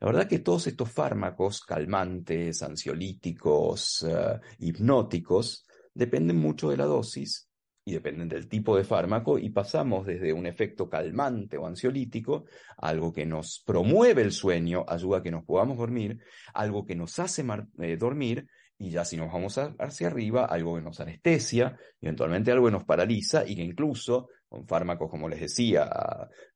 La 0.00 0.06
verdad 0.06 0.26
que 0.26 0.38
todos 0.38 0.66
estos 0.66 0.90
fármacos 0.90 1.60
calmantes, 1.60 2.62
ansiolíticos, 2.62 4.06
eh, 4.08 4.40
hipnóticos, 4.58 5.66
dependen 5.92 6.38
mucho 6.38 6.70
de 6.70 6.78
la 6.78 6.86
dosis 6.86 7.48
y 7.84 7.92
dependen 7.92 8.28
del 8.28 8.48
tipo 8.48 8.76
de 8.76 8.84
fármaco, 8.84 9.38
y 9.38 9.50
pasamos 9.50 10.06
desde 10.06 10.32
un 10.32 10.46
efecto 10.46 10.88
calmante 10.88 11.58
o 11.58 11.66
ansiolítico, 11.66 12.46
algo 12.78 13.12
que 13.12 13.26
nos 13.26 13.62
promueve 13.64 14.22
el 14.22 14.32
sueño, 14.32 14.84
ayuda 14.88 15.18
a 15.18 15.22
que 15.22 15.30
nos 15.30 15.44
podamos 15.44 15.76
dormir, 15.76 16.20
algo 16.54 16.86
que 16.86 16.94
nos 16.94 17.18
hace 17.18 17.44
eh, 17.80 17.96
dormir, 17.96 18.46
y 18.78 18.90
ya 18.90 19.04
si 19.04 19.16
nos 19.16 19.32
vamos 19.32 19.58
hacia 19.58 20.06
arriba, 20.06 20.46
algo 20.46 20.76
que 20.76 20.82
nos 20.82 20.98
anestesia, 20.98 21.78
eventualmente 22.00 22.50
algo 22.50 22.66
que 22.66 22.72
nos 22.72 22.84
paraliza, 22.84 23.46
y 23.46 23.54
que 23.54 23.62
incluso 23.62 24.28
con 24.48 24.66
fármacos, 24.66 25.10
como 25.10 25.28
les 25.28 25.40
decía, 25.40 25.90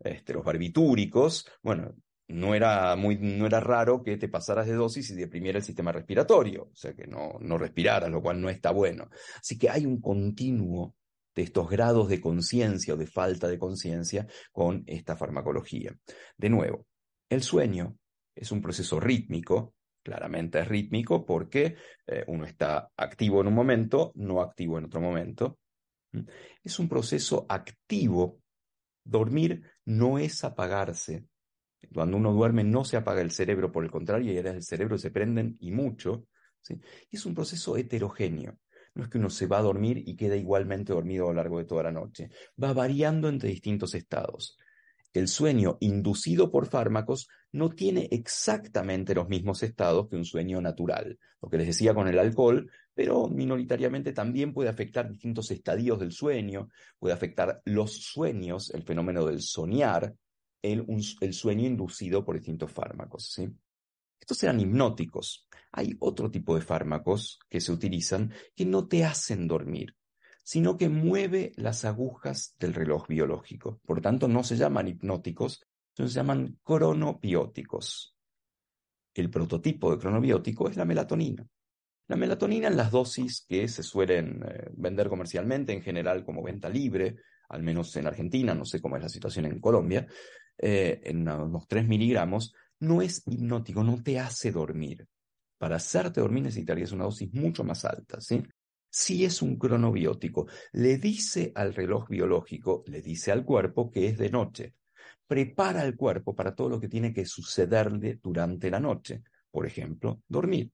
este, 0.01 0.33
los 0.33 0.45
barbitúricos, 0.45 1.47
bueno, 1.63 1.95
no 2.29 2.55
era, 2.55 2.95
muy, 2.97 3.17
no 3.17 3.47
era 3.47 3.61
raro 3.61 4.03
que 4.03 4.17
te 4.17 4.29
pasaras 4.29 4.67
de 4.67 4.75
dosis 4.75 5.11
y 5.11 5.15
deprimiera 5.15 5.59
el 5.59 5.65
sistema 5.65 5.93
respiratorio, 5.93 6.65
o 6.65 6.77
sea 6.77 6.95
que 6.95 7.07
no, 7.07 7.39
no 7.41 7.57
respiraras, 7.57 8.11
lo 8.11 8.23
cual 8.23 8.41
no 8.41 8.51
está 8.51 8.71
bueno. 8.71 9.09
Así 9.39 9.59
que 9.59 9.71
hay 9.71 9.87
un 9.87 10.01
continuo 10.01 10.95
de 11.39 11.45
estos 11.45 11.71
grados 11.71 12.09
de 12.09 12.21
conciencia 12.21 12.95
o 12.95 12.97
de 12.97 13.07
falta 13.07 13.47
de 13.47 13.61
conciencia 13.61 14.27
con 14.51 14.83
esta 14.89 15.17
farmacología. 15.17 15.97
De 16.37 16.51
nuevo, 16.51 16.85
el 17.31 17.45
sueño 17.45 17.97
es 18.35 18.51
un 18.51 18.61
proceso 18.61 18.99
rítmico, 18.99 19.75
claramente 20.03 20.59
es 20.59 20.67
rítmico 20.67 21.25
porque 21.25 21.77
eh, 22.09 22.25
uno 22.27 22.45
está 22.45 22.91
activo 22.97 23.41
en 23.41 23.47
un 23.47 23.55
momento, 23.55 24.11
no 24.17 24.43
activo 24.43 24.79
en 24.79 24.87
otro 24.87 25.01
momento. 25.01 25.61
Es 26.65 26.77
un 26.81 26.89
proceso 26.89 27.47
activo. 27.49 28.41
Dormir 29.05 29.63
no 29.85 30.19
es 30.19 30.43
apagarse. 30.43 31.25
Cuando 31.95 32.17
uno 32.17 32.33
duerme 32.33 32.65
no 32.65 32.85
se 32.85 32.97
apaga 32.97 33.21
el 33.21 33.31
cerebro, 33.31 33.71
por 33.71 33.85
el 33.85 33.93
contrario, 33.93 34.33
y 34.33 34.39
áreas 34.39 34.55
del 34.55 34.65
cerebro 34.65 34.99
se 34.99 35.13
prenden 35.13 35.57
y 35.61 35.71
mucho. 35.71 36.27
Es 37.13 37.25
un 37.25 37.35
proceso 37.37 37.77
heterogéneo. 37.77 38.59
No 38.99 39.05
es 39.05 39.11
que 39.11 39.19
uno 39.19 39.31
se 39.31 39.47
va 39.47 39.59
a 39.59 39.63
dormir 39.63 40.03
y 40.05 40.17
queda 40.17 40.35
igualmente 40.35 40.93
dormido 40.93 41.27
a 41.27 41.29
lo 41.29 41.35
largo 41.35 41.59
de 41.59 41.67
toda 41.67 41.85
la 41.85 41.93
noche. 41.93 42.31
Va 42.61 42.73
variando 42.73 43.29
entre 43.29 43.49
distintos 43.49 43.95
estados. 43.95 44.59
El 45.13 45.29
sueño 45.29 45.79
inducido 45.79 46.51
por 46.51 46.67
fármacos 46.67 47.29
no 47.53 47.71
tiene 47.71 48.09
exactamente 48.11 49.15
los 49.15 49.29
mismos 49.29 49.63
estados 49.63 50.09
que 50.09 50.17
un 50.17 50.25
sueño 50.25 50.61
natural. 50.61 51.17
Lo 51.41 51.49
que 51.49 51.59
les 51.59 51.69
decía 51.69 51.95
con 51.95 52.09
el 52.09 52.19
alcohol, 52.19 52.69
pero 52.93 53.29
minoritariamente 53.29 54.13
también 54.13 54.53
puede 54.53 54.69
afectar 54.69 55.09
distintos 55.09 55.49
estadios 55.53 56.01
del 56.01 56.11
sueño, 56.11 56.69
puede 56.99 57.15
afectar 57.15 57.63
los 57.67 58.03
sueños, 58.03 58.71
el 58.75 58.83
fenómeno 58.83 59.25
del 59.25 59.43
soñar, 59.43 60.13
el, 60.61 60.85
el 61.21 61.35
sueño 61.35 61.67
inducido 61.67 62.25
por 62.25 62.35
distintos 62.35 62.73
fármacos. 62.73 63.31
¿sí? 63.33 63.49
Estos 64.21 64.43
eran 64.43 64.59
hipnóticos. 64.59 65.48
Hay 65.73 65.97
otro 66.01 66.31
tipo 66.31 66.55
de 66.55 66.63
fármacos 66.63 67.39
que 67.49 67.61
se 67.61 67.73
utilizan 67.73 68.33
que 68.55 68.65
no 68.65 68.89
te 68.89 69.05
hacen 69.05 69.47
dormir, 69.47 69.97
sino 70.43 70.77
que 70.77 70.89
mueve 70.89 71.53
las 71.57 71.85
agujas 71.85 72.55
del 72.59 72.75
reloj 72.75 73.07
biológico. 73.07 73.81
Por 73.85 74.01
tanto, 74.01 74.29
no 74.29 74.43
se 74.43 74.57
llaman 74.57 74.89
hipnóticos, 74.89 75.67
sino 75.95 76.09
se 76.09 76.15
llaman 76.15 76.59
cronobióticos. 76.63 78.17
El 79.15 79.31
prototipo 79.31 79.91
de 79.91 79.99
cronobiótico 79.99 80.69
es 80.69 80.77
la 80.77 80.85
melatonina. 80.85 81.47
La 82.07 82.17
melatonina 82.17 82.69
en 82.69 82.77
las 82.77 82.91
dosis 82.91 83.45
que 83.47 83.69
se 83.69 83.83
suelen 83.83 84.43
eh, 84.43 84.71
vender 84.75 85.09
comercialmente, 85.09 85.75
en 85.75 85.83
general 85.83 86.25
como 86.25 86.43
venta 86.43 86.71
libre, 86.71 87.17
al 87.51 87.63
menos 87.63 87.95
en 87.97 88.07
Argentina, 88.07 88.55
no 88.55 88.65
sé 88.65 88.81
cómo 88.81 88.97
es 88.97 89.03
la 89.03 89.09
situación 89.09 89.45
en 89.45 89.61
Colombia, 89.61 90.07
eh, 90.57 91.01
en 91.05 91.29
unos 91.29 91.69
3 91.69 91.87
miligramos, 91.87 92.55
no 92.81 93.03
es 93.03 93.23
hipnótico, 93.27 93.85
no 93.85 94.03
te 94.03 94.19
hace 94.19 94.53
dormir. 94.53 95.07
Para 95.59 95.77
hacerte 95.77 96.21
dormir 96.21 96.45
necesitarías 96.45 96.93
una 96.93 97.05
dosis 97.05 97.33
mucho 97.35 97.65
más 97.65 97.85
alta, 97.85 98.21
¿sí? 98.21 98.43
Si 98.91 99.25
es 99.25 99.43
un 99.43 99.59
cronobiótico, 99.59 100.47
le 100.73 100.97
dice 100.97 101.53
al 101.55 101.75
reloj 101.75 102.09
biológico, 102.09 102.85
le 102.87 103.03
dice 103.03 103.33
al 103.33 103.45
cuerpo 103.45 103.91
que 103.91 104.07
es 104.07 104.19
de 104.19 104.31
noche. 104.31 104.75
Prepara 105.27 105.83
al 105.83 105.95
cuerpo 105.95 106.35
para 106.35 106.55
todo 106.55 106.71
lo 106.71 106.81
que 106.81 106.89
tiene 106.89 107.13
que 107.13 107.27
sucederle 107.27 108.19
durante 108.23 108.71
la 108.71 108.81
noche. 108.81 109.23
Por 109.51 109.67
ejemplo, 109.67 110.23
dormir. 110.27 110.71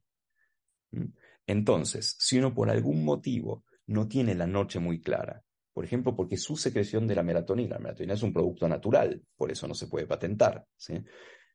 ¿Mm? 0.92 1.06
Entonces, 1.46 2.16
si 2.18 2.38
uno 2.38 2.54
por 2.54 2.70
algún 2.70 3.04
motivo 3.04 3.64
no 3.86 4.06
tiene 4.06 4.34
la 4.34 4.46
noche 4.46 4.78
muy 4.78 5.00
clara, 5.00 5.42
por 5.72 5.84
ejemplo, 5.84 6.14
porque 6.14 6.36
su 6.36 6.56
secreción 6.56 7.06
de 7.08 7.16
la 7.16 7.24
melatonina, 7.24 7.74
la 7.74 7.80
melatonina 7.80 8.14
es 8.14 8.22
un 8.22 8.32
producto 8.32 8.68
natural, 8.68 9.20
por 9.36 9.50
eso 9.50 9.66
no 9.66 9.74
se 9.74 9.88
puede 9.88 10.06
patentar, 10.06 10.64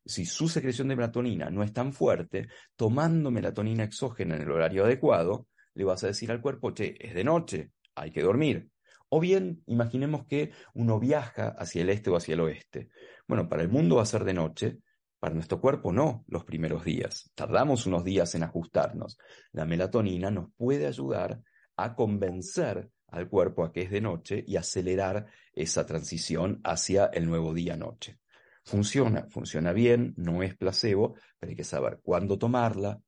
Si 0.09 0.25
su 0.25 0.49
secreción 0.49 0.87
de 0.87 0.95
melatonina 0.95 1.51
no 1.51 1.61
es 1.61 1.71
tan 1.71 1.93
fuerte, 1.93 2.47
tomando 2.75 3.29
melatonina 3.29 3.83
exógena 3.83 4.35
en 4.35 4.41
el 4.41 4.51
horario 4.51 4.83
adecuado, 4.83 5.47
le 5.75 5.83
vas 5.83 6.03
a 6.03 6.07
decir 6.07 6.31
al 6.31 6.41
cuerpo, 6.41 6.73
che, 6.73 6.95
es 6.99 7.13
de 7.13 7.23
noche, 7.23 7.71
hay 7.93 8.09
que 8.09 8.23
dormir. 8.23 8.69
O 9.09 9.19
bien, 9.19 9.61
imaginemos 9.67 10.25
que 10.25 10.51
uno 10.73 10.99
viaja 10.99 11.49
hacia 11.49 11.83
el 11.83 11.89
este 11.91 12.09
o 12.09 12.15
hacia 12.15 12.33
el 12.33 12.39
oeste. 12.39 12.89
Bueno, 13.27 13.47
para 13.47 13.61
el 13.61 13.69
mundo 13.69 13.97
va 13.97 14.01
a 14.01 14.07
ser 14.07 14.23
de 14.23 14.33
noche, 14.33 14.79
para 15.19 15.35
nuestro 15.35 15.61
cuerpo 15.61 15.91
no 15.91 16.25
los 16.27 16.43
primeros 16.43 16.83
días. 16.83 17.31
Tardamos 17.35 17.85
unos 17.85 18.03
días 18.03 18.33
en 18.33 18.41
ajustarnos. 18.41 19.19
La 19.51 19.65
melatonina 19.65 20.31
nos 20.31 20.51
puede 20.57 20.87
ayudar 20.87 21.39
a 21.75 21.93
convencer 21.93 22.89
al 23.09 23.29
cuerpo 23.29 23.63
a 23.63 23.71
que 23.71 23.83
es 23.83 23.91
de 23.91 24.01
noche 24.01 24.43
y 24.47 24.55
acelerar 24.55 25.27
esa 25.53 25.85
transición 25.85 26.61
hacia 26.63 27.05
el 27.05 27.27
nuevo 27.27 27.53
día-noche. 27.53 28.17
Funciona, 28.63 29.25
funciona 29.29 29.73
bien, 29.73 30.13
no 30.17 30.43
es 30.43 30.55
placebo, 30.55 31.15
pero 31.39 31.49
hay 31.49 31.55
que 31.55 31.63
saber 31.63 31.99
cuándo 32.03 32.37
tomarla, 32.37 33.01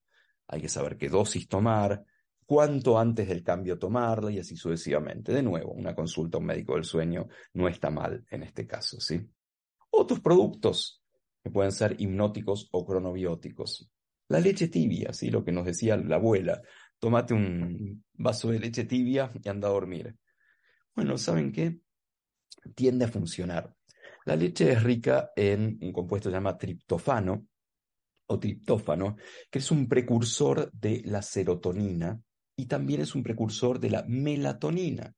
hay 0.47 0.61
que 0.61 0.69
saber 0.69 0.97
qué 0.97 1.09
dosis 1.09 1.47
tomar, 1.47 2.03
cuánto 2.45 2.99
antes 2.99 3.29
del 3.29 3.43
cambio 3.43 3.79
tomarla 3.79 4.31
y 4.31 4.39
así 4.39 4.57
sucesivamente. 4.57 5.33
De 5.33 5.43
nuevo, 5.43 5.71
una 5.71 5.95
consulta 5.95 6.37
a 6.37 6.41
un 6.41 6.47
médico 6.47 6.75
del 6.75 6.83
sueño 6.83 7.27
no 7.53 7.67
está 7.67 7.89
mal 7.89 8.25
en 8.29 8.43
este 8.43 8.67
caso, 8.67 8.99
¿sí? 8.99 9.21
Otros 9.91 10.19
productos 10.19 11.01
que 11.43 11.49
pueden 11.49 11.71
ser 11.71 11.95
hipnóticos 11.99 12.69
o 12.71 12.85
cronobióticos. 12.85 13.89
La 14.27 14.39
leche 14.39 14.67
tibia, 14.67 15.13
¿sí? 15.13 15.29
Lo 15.29 15.43
que 15.43 15.51
nos 15.51 15.65
decía 15.65 15.97
la 15.97 16.15
abuela. 16.15 16.61
Tómate 16.99 17.33
un 17.33 18.03
vaso 18.13 18.49
de 18.51 18.59
leche 18.59 18.85
tibia 18.85 19.31
y 19.41 19.47
anda 19.49 19.67
a 19.67 19.71
dormir. 19.71 20.15
Bueno, 20.95 21.17
¿saben 21.17 21.51
qué? 21.51 21.79
Tiende 22.75 23.05
a 23.05 23.07
funcionar. 23.07 23.73
La 24.25 24.35
leche 24.35 24.71
es 24.71 24.83
rica 24.83 25.31
en 25.35 25.79
un 25.81 25.91
compuesto 25.91 26.29
llamado 26.29 26.57
triptofano 26.57 27.47
o 28.27 28.39
triptófano, 28.39 29.17
que 29.49 29.59
es 29.59 29.71
un 29.71 29.87
precursor 29.87 30.71
de 30.71 31.01
la 31.05 31.21
serotonina 31.21 32.21
y 32.55 32.67
también 32.67 33.01
es 33.01 33.15
un 33.15 33.23
precursor 33.23 33.79
de 33.79 33.89
la 33.89 34.03
melatonina. 34.07 35.13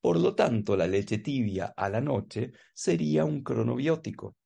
Por 0.00 0.18
lo 0.18 0.34
tanto, 0.34 0.76
la 0.76 0.86
leche 0.86 1.18
tibia 1.18 1.74
a 1.76 1.88
la 1.88 2.00
noche 2.00 2.52
sería 2.72 3.24
un 3.24 3.42
cronobiótico. 3.42 4.36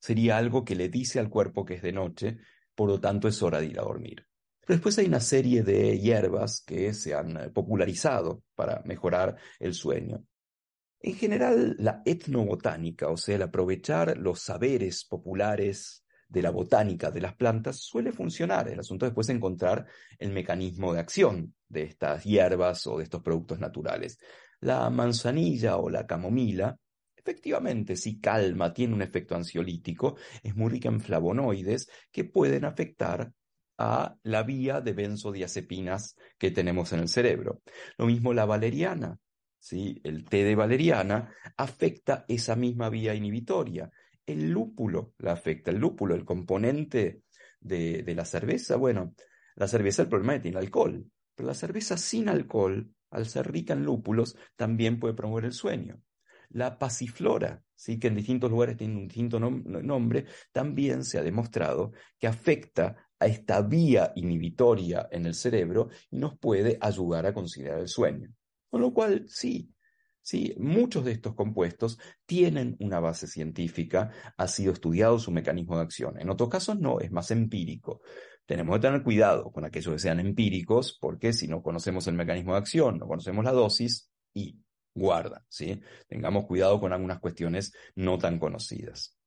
Sería 0.00 0.38
algo 0.38 0.64
que 0.64 0.74
le 0.74 0.88
dice 0.88 1.20
al 1.20 1.28
cuerpo 1.28 1.64
que 1.64 1.74
es 1.74 1.82
de 1.82 1.92
noche, 1.92 2.38
por 2.74 2.88
lo 2.88 3.00
tanto 3.00 3.28
es 3.28 3.40
hora 3.42 3.60
de 3.60 3.66
ir 3.66 3.78
a 3.78 3.84
dormir. 3.84 4.26
Después 4.66 4.98
hay 4.98 5.06
una 5.06 5.20
serie 5.20 5.62
de 5.62 5.98
hierbas 5.98 6.62
que 6.66 6.94
se 6.94 7.14
han 7.14 7.52
popularizado 7.52 8.42
para 8.54 8.82
mejorar 8.84 9.36
el 9.58 9.74
sueño. 9.74 10.24
En 11.04 11.16
general, 11.16 11.74
la 11.80 12.00
etnobotánica, 12.04 13.08
o 13.08 13.16
sea, 13.16 13.34
el 13.34 13.42
aprovechar 13.42 14.16
los 14.18 14.40
saberes 14.40 15.04
populares 15.04 16.04
de 16.28 16.42
la 16.42 16.50
botánica 16.50 17.10
de 17.10 17.20
las 17.20 17.34
plantas, 17.34 17.78
suele 17.78 18.12
funcionar. 18.12 18.68
El 18.68 18.78
asunto 18.78 19.04
después 19.04 19.28
es 19.28 19.34
encontrar 19.34 19.84
el 20.18 20.30
mecanismo 20.30 20.94
de 20.94 21.00
acción 21.00 21.54
de 21.68 21.82
estas 21.82 22.22
hierbas 22.22 22.86
o 22.86 22.98
de 22.98 23.04
estos 23.04 23.20
productos 23.20 23.58
naturales. 23.58 24.16
La 24.60 24.88
manzanilla 24.90 25.76
o 25.78 25.90
la 25.90 26.06
camomila, 26.06 26.78
efectivamente, 27.16 27.96
sí 27.96 28.20
calma, 28.20 28.72
tiene 28.72 28.94
un 28.94 29.02
efecto 29.02 29.34
ansiolítico, 29.34 30.16
es 30.40 30.54
muy 30.54 30.70
rica 30.70 30.88
en 30.88 31.00
flavonoides 31.00 31.88
que 32.12 32.24
pueden 32.24 32.64
afectar 32.64 33.32
a 33.76 34.16
la 34.22 34.44
vía 34.44 34.80
de 34.80 34.92
benzodiazepinas 34.92 36.14
que 36.38 36.52
tenemos 36.52 36.92
en 36.92 37.00
el 37.00 37.08
cerebro. 37.08 37.60
Lo 37.98 38.06
mismo 38.06 38.32
la 38.32 38.44
valeriana, 38.44 39.18
¿sí? 39.62 40.00
El 40.02 40.24
té 40.24 40.42
de 40.42 40.56
valeriana 40.56 41.32
afecta 41.56 42.24
esa 42.28 42.56
misma 42.56 42.90
vía 42.90 43.14
inhibitoria. 43.14 43.90
El 44.26 44.50
lúpulo 44.50 45.14
la 45.18 45.32
afecta. 45.32 45.70
El 45.70 45.78
lúpulo, 45.78 46.16
el 46.16 46.24
componente 46.24 47.22
de, 47.60 48.02
de 48.02 48.14
la 48.14 48.24
cerveza, 48.24 48.76
bueno, 48.76 49.14
la 49.54 49.68
cerveza 49.68 50.02
el 50.02 50.08
problema 50.08 50.34
es 50.34 50.40
que 50.40 50.42
tiene 50.42 50.58
alcohol, 50.58 51.06
pero 51.34 51.46
la 51.46 51.54
cerveza 51.54 51.96
sin 51.96 52.28
alcohol, 52.28 52.92
al 53.10 53.26
ser 53.26 53.52
rica 53.52 53.72
en 53.74 53.84
lúpulos, 53.84 54.36
también 54.56 54.98
puede 54.98 55.14
promover 55.14 55.44
el 55.44 55.52
sueño. 55.52 56.02
La 56.50 56.76
pasiflora, 56.78 57.62
¿sí? 57.74 58.00
que 58.00 58.08
en 58.08 58.16
distintos 58.16 58.50
lugares 58.50 58.76
tiene 58.76 58.96
un 58.96 59.06
distinto 59.06 59.38
nombre, 59.38 60.26
también 60.50 61.04
se 61.04 61.18
ha 61.18 61.22
demostrado 61.22 61.92
que 62.18 62.26
afecta 62.26 63.08
a 63.18 63.26
esta 63.26 63.62
vía 63.62 64.12
inhibitoria 64.16 65.08
en 65.12 65.26
el 65.26 65.34
cerebro 65.34 65.88
y 66.10 66.16
nos 66.16 66.36
puede 66.36 66.78
ayudar 66.80 67.26
a 67.26 67.32
considerar 67.32 67.78
el 67.78 67.88
sueño. 67.88 68.28
Con 68.72 68.80
lo 68.80 68.94
cual, 68.94 69.26
sí, 69.28 69.70
sí, 70.22 70.54
muchos 70.56 71.04
de 71.04 71.12
estos 71.12 71.34
compuestos 71.34 71.98
tienen 72.24 72.74
una 72.80 73.00
base 73.00 73.26
científica, 73.26 74.10
ha 74.38 74.48
sido 74.48 74.72
estudiado 74.72 75.18
su 75.18 75.30
mecanismo 75.30 75.76
de 75.76 75.82
acción. 75.82 76.18
En 76.18 76.30
otros 76.30 76.48
casos 76.48 76.80
no, 76.80 76.98
es 76.98 77.12
más 77.12 77.30
empírico. 77.32 78.00
Tenemos 78.46 78.74
que 78.76 78.80
tener 78.80 79.02
cuidado 79.02 79.52
con 79.52 79.66
aquellos 79.66 79.92
que 79.92 79.98
sean 79.98 80.20
empíricos, 80.20 80.96
porque 80.98 81.34
si 81.34 81.48
no 81.48 81.62
conocemos 81.62 82.06
el 82.06 82.14
mecanismo 82.14 82.54
de 82.54 82.60
acción, 82.60 82.96
no 82.96 83.06
conocemos 83.06 83.44
la 83.44 83.52
dosis 83.52 84.10
y 84.32 84.58
guarda, 84.94 85.44
¿sí? 85.50 85.78
Tengamos 86.08 86.46
cuidado 86.46 86.80
con 86.80 86.94
algunas 86.94 87.20
cuestiones 87.20 87.74
no 87.94 88.16
tan 88.16 88.38
conocidas. 88.38 89.18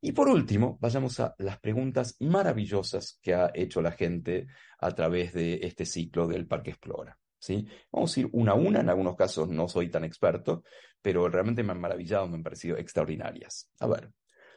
Y 0.00 0.10
por 0.10 0.26
último, 0.26 0.78
vayamos 0.80 1.20
a 1.20 1.36
las 1.38 1.60
preguntas 1.60 2.16
maravillosas 2.18 3.20
que 3.22 3.34
ha 3.34 3.52
hecho 3.54 3.80
la 3.80 3.92
gente 3.92 4.48
a 4.80 4.90
través 4.90 5.32
de 5.32 5.60
este 5.62 5.86
ciclo 5.86 6.26
del 6.26 6.48
Parque 6.48 6.70
Explora. 6.70 7.16
¿Sí? 7.44 7.66
Vamos 7.92 8.16
a 8.16 8.20
ir 8.20 8.28
una 8.32 8.52
a 8.52 8.54
una, 8.54 8.80
en 8.80 8.88
algunos 8.88 9.16
casos 9.16 9.50
no 9.50 9.68
soy 9.68 9.90
tan 9.90 10.02
experto, 10.02 10.64
pero 11.02 11.28
realmente 11.28 11.62
me 11.62 11.72
han 11.72 11.80
maravillado, 11.80 12.26
me 12.26 12.36
han 12.36 12.42
parecido 12.42 12.78
extraordinarias. 12.78 13.68
A 13.80 13.86
ver, 13.86 14.10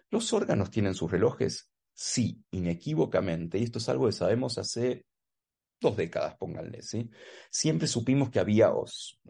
¿los 0.10 0.32
órganos 0.32 0.71
tienen 0.71 0.93
sus 0.93 1.12
relojes? 1.12 1.69
Sí, 1.93 2.41
inequívocamente, 2.52 3.58
y 3.58 3.63
esto 3.63 3.80
es 3.80 3.89
algo 3.89 4.06
que 4.06 4.13
sabemos 4.13 4.58
hace 4.58 5.06
dos 5.82 5.97
décadas, 5.97 6.38
pónganle, 6.38 6.82
¿sí? 6.82 7.10
Siempre 7.50 7.88
supimos 7.88 8.30
que 8.30 8.39
había, 8.39 8.71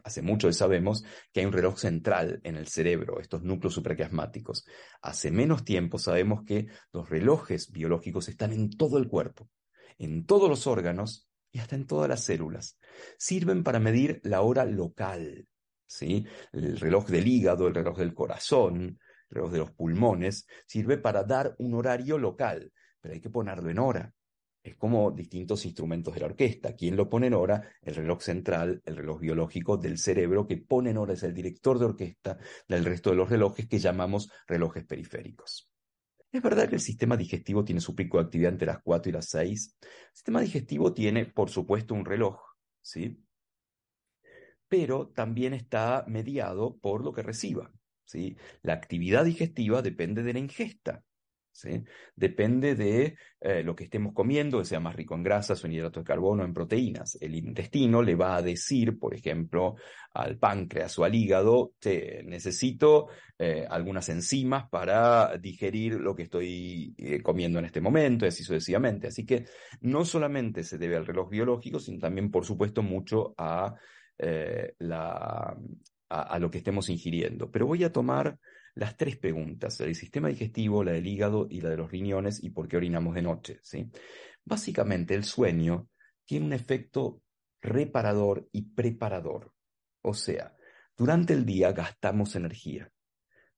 hace 0.03 0.21
mucho 0.21 0.53
sabemos, 0.53 1.03
que 1.33 1.39
hay 1.39 1.47
un 1.47 1.51
reloj 1.53 1.79
central 1.79 2.39
en 2.43 2.57
el 2.57 2.67
cerebro, 2.67 3.19
estos 3.19 3.41
núcleos 3.41 3.73
supraquiasmáticos. 3.73 4.65
Hace 5.01 5.31
menos 5.31 5.65
tiempo 5.65 5.97
sabemos 5.97 6.43
que 6.45 6.67
los 6.93 7.09
relojes 7.09 7.71
biológicos 7.71 8.29
están 8.29 8.53
en 8.53 8.69
todo 8.69 8.99
el 8.99 9.07
cuerpo, 9.07 9.49
en 9.97 10.27
todos 10.27 10.47
los 10.47 10.67
órganos 10.67 11.26
y 11.51 11.59
hasta 11.59 11.75
en 11.75 11.87
todas 11.87 12.09
las 12.09 12.23
células. 12.23 12.77
Sirven 13.17 13.63
para 13.63 13.79
medir 13.79 14.19
la 14.23 14.41
hora 14.41 14.65
local, 14.65 15.47
¿sí? 15.85 16.25
El 16.51 16.79
reloj 16.79 17.07
del 17.07 17.27
hígado, 17.27 17.67
el 17.67 17.75
reloj 17.75 17.97
del 17.97 18.13
corazón, 18.13 18.99
el 19.29 19.35
reloj 19.35 19.51
de 19.51 19.59
los 19.59 19.71
pulmones, 19.71 20.47
sirve 20.65 20.97
para 20.97 21.23
dar 21.23 21.55
un 21.59 21.73
horario 21.73 22.17
local, 22.17 22.71
pero 23.01 23.13
hay 23.13 23.21
que 23.21 23.29
ponerlo 23.29 23.69
en 23.69 23.79
hora 23.79 24.13
es 24.67 24.75
como 24.75 25.11
distintos 25.11 25.65
instrumentos 25.65 26.13
de 26.13 26.19
la 26.19 26.25
orquesta. 26.27 26.75
¿Quién 26.75 26.95
lo 26.95 27.09
pone 27.09 27.27
en 27.27 27.33
hora? 27.33 27.69
El 27.81 27.95
reloj 27.95 28.21
central, 28.21 28.81
el 28.85 28.97
reloj 28.97 29.19
biológico 29.19 29.77
del 29.77 29.97
cerebro 29.97 30.45
que 30.45 30.57
pone 30.57 30.91
en 30.91 30.97
hora 30.97 31.13
es 31.13 31.23
el 31.23 31.33
director 31.33 31.79
de 31.79 31.85
orquesta 31.85 32.37
del 32.67 32.85
resto 32.85 33.09
de 33.09 33.15
los 33.15 33.29
relojes 33.29 33.67
que 33.67 33.79
llamamos 33.79 34.29
relojes 34.45 34.83
periféricos. 34.83 35.69
Es 36.31 36.41
verdad 36.41 36.67
que 36.69 36.75
el 36.75 36.81
sistema 36.81 37.15
digestivo 37.15 37.63
tiene 37.63 37.81
su 37.81 37.95
pico 37.95 38.17
de 38.17 38.25
actividad 38.25 38.51
entre 38.51 38.67
las 38.67 38.81
4 38.83 39.09
y 39.09 39.13
las 39.13 39.29
6. 39.29 39.75
El 39.81 39.89
sistema 40.13 40.41
digestivo 40.41 40.93
tiene, 40.93 41.25
por 41.25 41.49
supuesto, 41.49 41.93
un 41.93 42.05
reloj, 42.05 42.39
¿sí? 42.81 43.23
Pero 44.67 45.07
también 45.09 45.53
está 45.53 46.03
mediado 46.07 46.77
por 46.77 47.03
lo 47.03 47.13
que 47.13 47.23
reciba, 47.23 47.71
¿sí? 48.05 48.37
La 48.61 48.73
actividad 48.73 49.23
digestiva 49.23 49.81
depende 49.81 50.21
de 50.23 50.33
la 50.33 50.39
ingesta. 50.39 51.03
Depende 52.15 52.75
de 52.75 53.17
eh, 53.39 53.63
lo 53.63 53.75
que 53.75 53.85
estemos 53.85 54.13
comiendo, 54.13 54.59
que 54.59 54.65
sea 54.65 54.79
más 54.79 54.95
rico 54.95 55.15
en 55.15 55.23
grasas 55.23 55.63
o 55.63 55.67
en 55.67 55.73
hidratos 55.73 56.03
de 56.03 56.07
carbono, 56.07 56.43
en 56.43 56.53
proteínas. 56.53 57.17
El 57.21 57.35
intestino 57.35 58.01
le 58.01 58.15
va 58.15 58.35
a 58.35 58.41
decir, 58.41 58.99
por 58.99 59.13
ejemplo, 59.13 59.75
al 60.13 60.37
páncreas 60.37 60.97
o 60.99 61.03
al 61.03 61.15
hígado, 61.15 61.73
necesito 62.25 63.07
eh, 63.37 63.65
algunas 63.69 64.09
enzimas 64.09 64.69
para 64.69 65.37
digerir 65.37 65.95
lo 65.95 66.15
que 66.15 66.23
estoy 66.23 66.93
eh, 66.97 67.21
comiendo 67.21 67.59
en 67.59 67.65
este 67.65 67.81
momento, 67.81 68.25
y 68.25 68.29
así 68.29 68.43
sucesivamente. 68.43 69.07
Así 69.07 69.25
que 69.25 69.45
no 69.81 70.05
solamente 70.05 70.63
se 70.63 70.77
debe 70.77 70.97
al 70.97 71.05
reloj 71.05 71.29
biológico, 71.29 71.79
sino 71.79 71.99
también, 71.99 72.31
por 72.31 72.45
supuesto, 72.45 72.81
mucho 72.81 73.33
a 73.37 73.75
lo 76.39 76.49
que 76.49 76.57
estemos 76.57 76.89
ingiriendo. 76.89 77.51
Pero 77.51 77.67
voy 77.67 77.83
a 77.83 77.91
tomar 77.91 78.39
las 78.77 78.95
tres 78.95 79.17
preguntas, 79.17 79.79
la 79.79 79.87
del 79.87 79.95
sistema 79.95 80.29
digestivo, 80.29 80.83
la 80.83 80.91
del 80.91 81.07
hígado 81.07 81.47
y 81.49 81.61
la 81.61 81.69
de 81.69 81.77
los 81.77 81.91
riñones 81.91 82.43
y 82.43 82.51
por 82.51 82.67
qué 82.67 82.77
orinamos 82.77 83.15
de 83.15 83.23
noche. 83.23 83.59
¿sí? 83.63 83.89
Básicamente 84.45 85.15
el 85.15 85.23
sueño 85.23 85.89
tiene 86.25 86.45
un 86.45 86.53
efecto 86.53 87.23
reparador 87.59 88.47
y 88.51 88.61
preparador. 88.73 89.51
O 90.01 90.13
sea, 90.13 90.55
durante 90.95 91.33
el 91.33 91.43
día 91.43 91.71
gastamos 91.71 92.35
energía. 92.35 92.91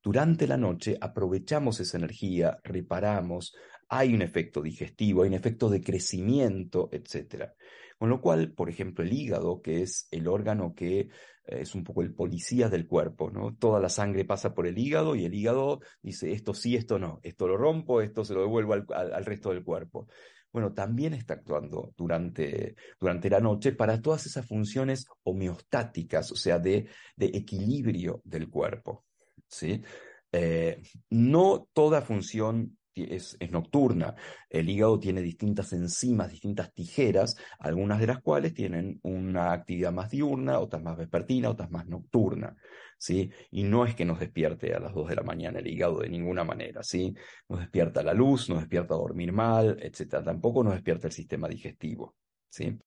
Durante 0.02 0.48
la 0.48 0.56
noche 0.56 0.98
aprovechamos 1.02 1.82
esa 1.82 1.98
energía, 1.98 2.58
reparamos, 2.64 3.54
hay 3.90 4.14
un 4.14 4.22
efecto 4.22 4.62
digestivo, 4.62 5.24
hay 5.24 5.30
un 5.30 5.36
efecto 5.36 5.70
de 5.70 5.82
crecimiento, 5.82 6.90
etc. 6.94 7.52
Con 8.00 8.10
lo 8.10 8.22
cual, 8.22 8.54
por 8.54 8.70
ejemplo, 8.70 9.04
el 9.04 9.12
hígado, 9.12 9.62
que 9.62 9.82
es 9.82 10.08
el 10.12 10.30
órgano 10.30 10.74
que 10.74 11.00
eh, 11.02 11.10
es 11.48 11.76
un 11.76 11.84
poco 11.84 12.02
el 12.02 12.14
policía 12.14 12.70
del 12.70 12.88
cuerpo, 12.88 13.30
¿no? 13.30 13.58
Toda 13.58 13.82
la 13.82 13.90
sangre 13.90 14.24
pasa 14.24 14.54
por 14.56 14.68
el 14.68 14.78
hígado 14.78 15.16
y 15.16 15.26
el 15.26 15.34
hígado 15.34 15.82
dice 16.02 16.32
esto 16.32 16.54
sí, 16.54 16.78
esto 16.78 16.98
no, 16.98 17.20
esto 17.24 17.46
lo 17.46 17.58
rompo, 17.58 18.02
esto 18.02 18.24
se 18.24 18.34
lo 18.34 18.42
devuelvo 18.42 18.74
al, 18.74 19.26
resto 19.26 19.50
del 19.50 19.66
cuerpo. 19.66 20.08
Bueno, 20.50 20.74
también 20.74 21.14
está 21.14 21.34
actuando 21.36 21.94
durante, 21.98 22.76
durante 22.98 23.30
la 23.30 23.42
noche 23.42 23.74
para 23.74 24.02
todas 24.02 24.26
esas 24.26 24.48
funciones 24.48 25.06
homeostáticas, 25.24 26.32
o 26.32 26.36
sea, 26.38 26.58
de, 26.58 26.88
equilibrio 27.18 28.22
del 28.24 28.50
cuerpo. 28.50 29.04
¿sí? 29.46 29.84
Eh, 30.32 30.82
no 31.10 31.68
toda 31.74 32.02
función 32.02 32.79
es, 33.10 33.38
nocturna. 33.52 34.16
El 34.50 34.70
hígado 34.70 35.00
tiene 35.00 35.22
distintas 35.22 35.74
enzimas, 35.74 36.32
distintas 36.32 36.74
tijeras, 36.74 37.38
algunas 37.60 38.00
de 38.00 38.08
las 38.08 38.22
cuales 38.22 38.54
tienen 38.54 39.00
una 39.04 39.52
actividad 39.54 39.92
más 39.92 40.10
diurna, 40.10 40.60
otras 40.60 40.82
más 40.82 40.98
vespertina, 40.98 41.50
otras 41.50 41.72
más 41.72 41.88
nocturna. 41.88 42.56
¿sí? 42.98 43.32
Y 43.52 43.64
no 43.64 43.86
es 43.86 43.96
que 43.96 44.06
nos 44.06 44.20
despierte 44.20 44.74
a 44.74 44.80
las 44.80 44.94
2 44.94 45.10
de 45.10 45.16
la 45.16 45.24
mañana 45.24 45.60
el 45.60 45.68
hígado 45.68 46.00
de 46.00 46.10
ninguna 46.10 46.44
manera. 46.44 46.84
¿sí? 46.84 47.14
Nos 47.48 47.60
despierta 47.60 48.04
la 48.04 48.14
luz, 48.14 48.50
nos 48.50 48.60
despierta 48.60 48.94
a 48.94 48.98
dormir 48.98 49.32
mal, 49.32 49.78
etc. 49.82 50.24
Tampoco 50.24 50.64
nos 50.64 50.74
despierta 50.74 51.08
el 51.08 51.14
sistema 51.14 51.48
digestivo. 51.48 52.16
¿sí? 52.50 52.78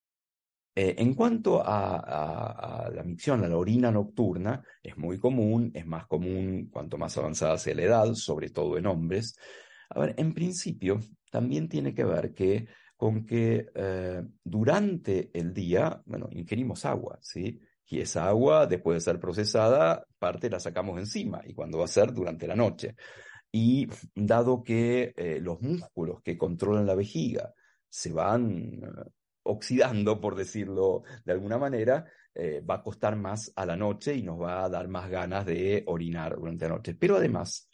Eh, 0.74 0.94
en 0.98 1.14
cuanto 1.14 1.62
a, 1.62 2.90
la 2.94 3.02
micción, 3.02 3.44
a 3.44 3.48
la 3.48 3.58
orina 3.58 3.90
nocturna, 3.90 4.62
es 4.82 4.96
muy 4.96 5.18
común, 5.18 5.70
es 5.74 5.84
más 5.86 6.06
común 6.06 6.70
cuanto 6.72 6.96
más 6.96 7.16
avanzada 7.18 7.58
sea 7.58 7.74
la 7.74 7.82
edad, 7.82 8.14
sobre 8.14 8.48
todo 8.48 8.78
en 8.78 8.86
hombres. 8.86 9.36
A 9.94 10.00
ver, 10.00 10.14
en 10.16 10.32
principio, 10.32 11.00
también 11.30 11.68
tiene 11.68 11.94
que 11.94 12.04
ver 12.04 12.32
que, 12.34 12.66
con 12.96 13.26
que 13.26 13.66
eh, 13.74 14.22
durante 14.42 15.30
el 15.34 15.52
día, 15.52 16.02
bueno, 16.06 16.28
ingerimos 16.30 16.84
agua, 16.84 17.18
¿sí? 17.20 17.60
Y 17.86 18.00
esa 18.00 18.26
agua, 18.26 18.66
después 18.66 18.96
de 18.96 19.12
ser 19.12 19.20
procesada, 19.20 20.06
parte 20.18 20.48
la 20.48 20.60
sacamos 20.60 20.98
encima, 20.98 21.42
y 21.44 21.52
cuando 21.52 21.78
va 21.78 21.84
a 21.84 21.88
ser 21.88 22.14
durante 22.14 22.46
la 22.46 22.56
noche. 22.56 22.96
Y 23.50 23.86
dado 24.14 24.62
que 24.64 25.12
eh, 25.14 25.40
los 25.42 25.60
músculos 25.60 26.22
que 26.22 26.38
controlan 26.38 26.86
la 26.86 26.94
vejiga 26.94 27.52
se 27.90 28.12
van 28.12 28.80
oxidando, 29.42 30.20
por 30.20 30.36
decirlo 30.36 31.02
de 31.26 31.32
alguna 31.32 31.58
manera, 31.58 32.06
eh, 32.34 32.62
va 32.62 32.76
a 32.76 32.82
costar 32.82 33.14
más 33.16 33.52
a 33.56 33.66
la 33.66 33.76
noche 33.76 34.14
y 34.14 34.22
nos 34.22 34.40
va 34.40 34.64
a 34.64 34.70
dar 34.70 34.88
más 34.88 35.10
ganas 35.10 35.44
de 35.44 35.82
orinar 35.86 36.36
durante 36.36 36.66
la 36.66 36.76
noche. 36.76 36.94
Pero 36.94 37.16
además, 37.16 37.68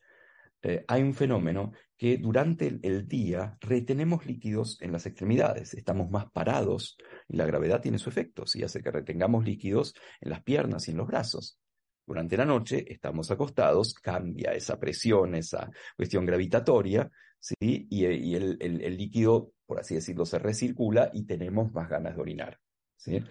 eh, 0.62 0.84
hay 0.88 1.02
un 1.02 1.14
fenómeno 1.14 1.72
que 1.96 2.16
durante 2.16 2.78
el, 2.82 3.06
día 3.06 3.56
retenemos 3.60 4.26
líquidos 4.26 4.80
en 4.80 4.92
las 4.92 5.06
extremidades, 5.06 5.74
estamos 5.74 6.10
más 6.10 6.30
parados 6.30 6.96
y 7.28 7.36
la 7.36 7.46
gravedad 7.46 7.80
tiene 7.80 7.98
su 7.98 8.08
efecto, 8.08 8.46
si 8.46 8.62
hace 8.62 8.82
que 8.82 8.90
retengamos 8.90 9.44
líquidos 9.44 9.94
en 10.20 10.30
las 10.30 10.42
piernas 10.42 10.88
y 10.88 10.92
en 10.92 10.96
los 10.98 11.06
brazos. 11.06 11.58
Durante 12.06 12.36
la 12.36 12.44
noche 12.44 12.84
estamos 12.88 13.30
acostados, 13.30 13.94
cambia 13.94 14.52
esa 14.52 14.78
presión, 14.78 15.34
esa 15.34 15.70
cuestión 15.96 16.24
gravitatoria, 16.24 17.10
¿sí? 17.38 17.54
y, 17.60 18.04
el, 18.04 18.96
líquido, 18.96 19.52
por 19.66 19.80
así 19.80 19.94
decirlo, 19.94 20.24
se 20.24 20.38
recircula 20.38 21.10
y 21.12 21.26
tenemos 21.26 21.72
más 21.72 21.88
ganas 21.88 22.16
de 22.16 22.22
orinar. 22.22 22.58
¿sí? 22.96 23.22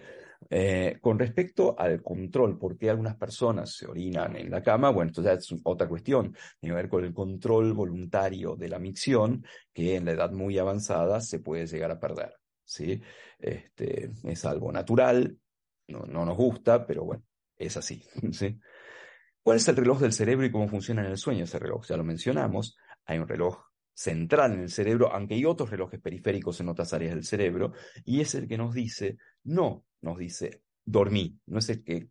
Eh, 0.50 0.98
con 1.00 1.18
respecto 1.18 1.78
al 1.78 2.02
control, 2.02 2.58
¿por 2.58 2.78
qué 2.78 2.90
algunas 2.90 3.16
personas 3.16 3.74
se 3.74 3.86
orinan 3.86 4.36
en 4.36 4.50
la 4.50 4.62
cama? 4.62 4.90
Bueno, 4.90 5.10
esto 5.10 5.22
ya 5.22 5.32
es 5.32 5.54
otra 5.64 5.88
cuestión. 5.88 6.34
Tiene 6.60 6.74
que 6.74 6.82
ver 6.82 6.88
con 6.88 7.04
el 7.04 7.12
control 7.12 7.72
voluntario 7.72 8.56
de 8.56 8.68
la 8.68 8.78
micción, 8.78 9.44
que 9.72 9.96
en 9.96 10.04
la 10.04 10.12
edad 10.12 10.30
muy 10.32 10.58
avanzada 10.58 11.20
se 11.20 11.40
puede 11.40 11.66
llegar 11.66 11.90
a 11.90 12.00
perder. 12.00 12.34
¿sí? 12.64 13.00
Este, 13.38 14.10
es 14.24 14.44
algo 14.44 14.72
natural, 14.72 15.36
no, 15.88 16.00
no 16.06 16.24
nos 16.24 16.36
gusta, 16.36 16.86
pero 16.86 17.04
bueno, 17.04 17.24
es 17.56 17.76
así. 17.76 18.02
¿sí? 18.32 18.58
¿Cuál 19.42 19.56
es 19.56 19.68
el 19.68 19.76
reloj 19.76 20.00
del 20.00 20.12
cerebro 20.12 20.46
y 20.46 20.52
cómo 20.52 20.68
funciona 20.68 21.02
en 21.02 21.10
el 21.10 21.18
sueño 21.18 21.44
ese 21.44 21.58
reloj? 21.58 21.86
Ya 21.86 21.96
lo 21.96 22.04
mencionamos, 22.04 22.76
hay 23.04 23.18
un 23.18 23.28
reloj 23.28 23.68
central 23.94 24.52
en 24.52 24.60
el 24.60 24.70
cerebro, 24.70 25.12
aunque 25.12 25.34
hay 25.34 25.44
otros 25.44 25.70
relojes 25.70 26.00
periféricos 26.00 26.60
en 26.60 26.68
otras 26.68 26.92
áreas 26.92 27.14
del 27.14 27.24
cerebro, 27.24 27.72
y 28.04 28.20
es 28.20 28.34
el 28.34 28.46
que 28.46 28.56
nos 28.56 28.72
dice, 28.72 29.16
no, 29.44 29.86
nos 30.02 30.18
dice, 30.18 30.62
dormí, 30.84 31.38
no 31.46 31.58
es 31.58 31.68
el 31.70 31.82
que 31.82 32.08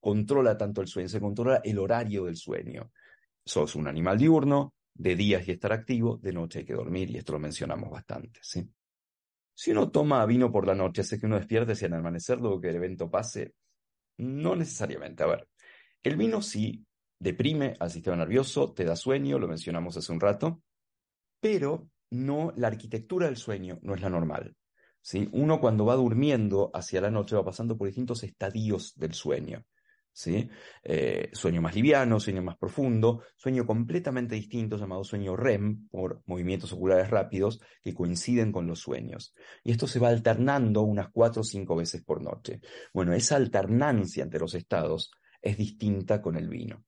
controla 0.00 0.56
tanto 0.56 0.80
el 0.80 0.88
sueño, 0.88 1.08
se 1.08 1.20
controla 1.20 1.60
el 1.62 1.78
horario 1.78 2.24
del 2.24 2.36
sueño. 2.36 2.90
Sos 3.44 3.74
un 3.76 3.88
animal 3.88 4.18
diurno, 4.18 4.74
de 4.94 5.16
día 5.16 5.38
hay 5.38 5.44
que 5.44 5.52
estar 5.52 5.72
activo, 5.72 6.18
de 6.18 6.32
noche 6.32 6.60
hay 6.60 6.64
que 6.64 6.74
dormir, 6.74 7.10
y 7.10 7.16
esto 7.16 7.32
lo 7.32 7.38
mencionamos 7.38 7.90
bastante, 7.90 8.40
¿sí? 8.42 8.68
Si 9.54 9.72
uno 9.72 9.90
toma 9.90 10.24
vino 10.26 10.50
por 10.50 10.66
la 10.66 10.74
noche, 10.74 11.02
hace 11.02 11.18
que 11.18 11.26
uno 11.26 11.36
despierte 11.36 11.74
y 11.78 11.84
al 11.84 11.94
amanecer 11.94 12.40
luego 12.40 12.60
que 12.60 12.70
el 12.70 12.76
evento 12.76 13.10
pase, 13.10 13.54
no 14.18 14.56
necesariamente. 14.56 15.22
A 15.22 15.26
ver, 15.26 15.48
el 16.02 16.16
vino 16.16 16.40
sí 16.40 16.84
deprime 17.18 17.74
al 17.78 17.90
sistema 17.90 18.16
nervioso, 18.16 18.72
te 18.72 18.84
da 18.84 18.96
sueño, 18.96 19.38
lo 19.38 19.48
mencionamos 19.48 19.96
hace 19.96 20.12
un 20.12 20.20
rato, 20.20 20.62
pero 21.40 21.90
no, 22.10 22.52
la 22.56 22.68
arquitectura 22.68 23.26
del 23.26 23.36
sueño 23.36 23.78
no 23.82 23.94
es 23.94 24.00
la 24.00 24.10
normal. 24.10 24.56
¿Sí? 25.00 25.28
Uno 25.32 25.60
cuando 25.60 25.84
va 25.84 25.96
durmiendo 25.96 26.70
hacia 26.74 27.00
la 27.00 27.10
noche 27.10 27.36
va 27.36 27.44
pasando 27.44 27.76
por 27.76 27.86
distintos 27.86 28.22
estadios 28.22 28.94
del 28.96 29.14
sueño. 29.14 29.64
¿sí? 30.12 30.48
Eh, 30.82 31.30
sueño 31.32 31.62
más 31.62 31.74
liviano, 31.74 32.20
sueño 32.20 32.42
más 32.42 32.56
profundo, 32.56 33.22
sueño 33.36 33.66
completamente 33.66 34.34
distinto 34.34 34.76
llamado 34.76 35.04
sueño 35.04 35.36
REM, 35.36 35.88
por 35.88 36.22
movimientos 36.26 36.72
oculares 36.72 37.10
rápidos 37.10 37.60
que 37.82 37.94
coinciden 37.94 38.52
con 38.52 38.66
los 38.66 38.80
sueños. 38.80 39.34
Y 39.64 39.72
esto 39.72 39.86
se 39.86 39.98
va 39.98 40.08
alternando 40.08 40.82
unas 40.82 41.10
cuatro 41.10 41.42
o 41.42 41.44
cinco 41.44 41.76
veces 41.76 42.02
por 42.02 42.22
noche. 42.22 42.60
Bueno, 42.92 43.12
esa 43.12 43.36
alternancia 43.36 44.22
entre 44.22 44.40
los 44.40 44.54
estados 44.54 45.10
es 45.40 45.56
distinta 45.56 46.20
con 46.20 46.36
el 46.36 46.48
vino. 46.48 46.84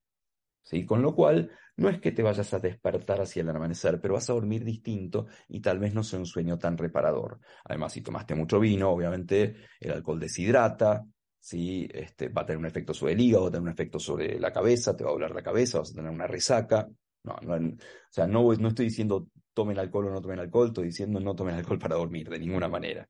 ¿Sí? 0.63 0.85
Con 0.85 1.03
lo 1.03 1.15
cual, 1.15 1.51
no 1.77 1.89
es 1.89 2.01
que 2.01 2.13
te 2.13 2.23
vayas 2.23 2.53
a 2.55 2.59
despertar 2.59 3.21
hacia 3.21 3.43
el 3.43 3.49
amanecer, 3.49 4.01
pero 4.01 4.15
vas 4.15 4.29
a 4.31 4.35
dormir 4.35 4.65
distinto 4.65 5.27
y 5.49 5.61
tal 5.61 5.79
vez 5.79 5.95
no 5.95 6.03
sea 6.03 6.19
un 6.19 6.27
sueño 6.27 6.59
tan 6.59 6.77
reparador. 6.77 7.41
Además, 7.65 7.93
si 7.93 8.03
tomaste 8.03 8.35
mucho 8.35 8.61
vino, 8.61 8.91
obviamente 8.91 9.57
el 9.81 9.93
alcohol 9.93 10.21
deshidrata, 10.21 11.05
¿sí? 11.39 11.89
este, 11.93 12.29
va 12.29 12.43
a 12.43 12.47
tener 12.47 12.59
un 12.59 12.67
efecto 12.67 12.95
sobre 12.95 13.15
el 13.15 13.21
hígado, 13.21 13.45
va 13.45 13.49
a 13.49 13.53
tener 13.53 13.63
un 13.63 13.73
efecto 13.73 13.99
sobre 13.99 14.39
la 14.39 14.53
cabeza, 14.53 14.97
te 14.97 15.05
va 15.05 15.11
a 15.11 15.15
doler 15.15 15.33
la 15.33 15.43
cabeza, 15.43 15.79
vas 15.79 15.91
a 15.93 15.95
tener 15.95 16.11
una 16.11 16.27
resaca. 16.27 16.89
No, 17.25 17.35
o 17.35 17.77
sea, 18.11 18.27
no, 18.27 18.53
no 18.53 18.69
estoy 18.69 18.87
diciendo 18.87 19.29
tomen 19.55 19.79
alcohol 19.79 20.09
o 20.09 20.11
no 20.11 20.21
tomen 20.21 20.41
alcohol, 20.41 20.69
estoy 20.69 20.87
diciendo 20.87 21.21
no 21.21 21.35
tomen 21.35 21.55
alcohol 21.55 21.79
para 21.79 21.97
dormir, 21.97 22.29
de 22.29 22.39
ninguna 22.39 22.69
manera. 22.69 23.09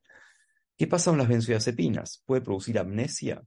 ¿Qué 0.76 0.86
pasa 0.86 1.10
con 1.10 1.18
las 1.18 1.28
benzodiazepinas? 1.28 2.22
¿Puede 2.26 2.42
producir 2.42 2.78
amnesia? 2.78 3.42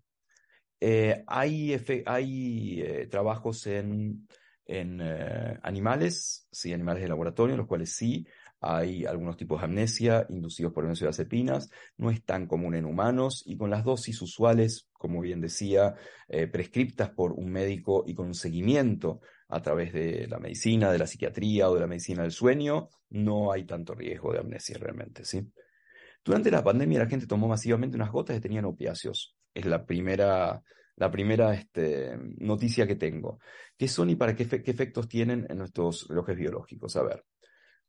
Eh, 0.88 1.24
hay 1.26 1.74
eh, 1.74 3.08
trabajos 3.10 3.66
en, 3.66 4.28
eh, 4.68 5.58
animales, 5.64 6.48
sí, 6.52 6.74
animales 6.74 7.02
de 7.02 7.10
laboratorio, 7.10 7.56
en 7.56 7.58
los 7.58 7.68
cuales 7.68 7.96
sí 7.96 8.28
hay 8.62 9.04
algunos 9.04 9.36
tipos 9.36 9.60
de 9.60 9.66
amnesia 9.66 10.28
inducidos 10.30 10.74
por 10.74 10.86
benzodiazepinas, 10.86 11.72
no 11.98 12.12
es 12.12 12.24
tan 12.24 12.46
común 12.46 12.76
en 12.76 12.86
humanos 12.86 13.42
y 13.48 13.58
con 13.58 13.72
las 13.72 13.84
dosis 13.84 14.22
usuales, 14.22 14.88
como 14.94 15.22
bien 15.22 15.42
decía, 15.42 15.96
prescriptas 16.52 17.10
por 17.10 17.32
un 17.34 17.52
médico 17.52 18.04
y 18.06 18.14
con 18.14 18.36
seguimiento 18.36 19.22
a 19.50 19.64
través 19.64 19.92
de 19.92 20.28
la 20.28 20.38
medicina, 20.38 20.92
de 20.92 21.00
la 21.00 21.08
psiquiatría 21.08 21.68
o 21.68 21.74
de 21.74 21.82
la 21.82 21.88
medicina 21.88 22.22
del 22.22 22.32
sueño, 22.32 22.90
no 23.10 23.52
hay 23.52 23.66
tanto 23.66 23.96
riesgo 23.96 24.34
de 24.34 24.40
amnesia 24.40 24.78
realmente, 24.78 25.26
¿sí? 25.26 25.52
Durante 26.24 26.52
la 26.52 26.64
pandemia 26.64 27.00
la 27.00 27.10
gente 27.10 27.26
tomó 27.26 27.48
masivamente 27.48 27.98
unas 27.98 28.12
gotas 28.12 28.36
que 28.36 28.42
tenían 28.42 28.66
opiáceos. 28.66 29.36
Es 29.56 29.66
la 29.66 29.86
primera, 29.86 30.62
la 30.98 31.10
primera 31.10 31.56
este, 31.56 32.16
noticia 32.38 32.86
que 32.86 32.96
tengo. 32.96 33.40
¿Qué 33.78 33.88
son 33.88 34.12
y 34.12 34.16
para 34.16 34.36
qué, 34.36 34.44
efectos 34.44 35.08
tienen 35.08 35.48
en 35.50 35.58
nuestros 35.58 36.08
relojes 36.08 36.38
biológicos? 36.38 36.96
A 36.98 37.04
ver, 37.04 37.26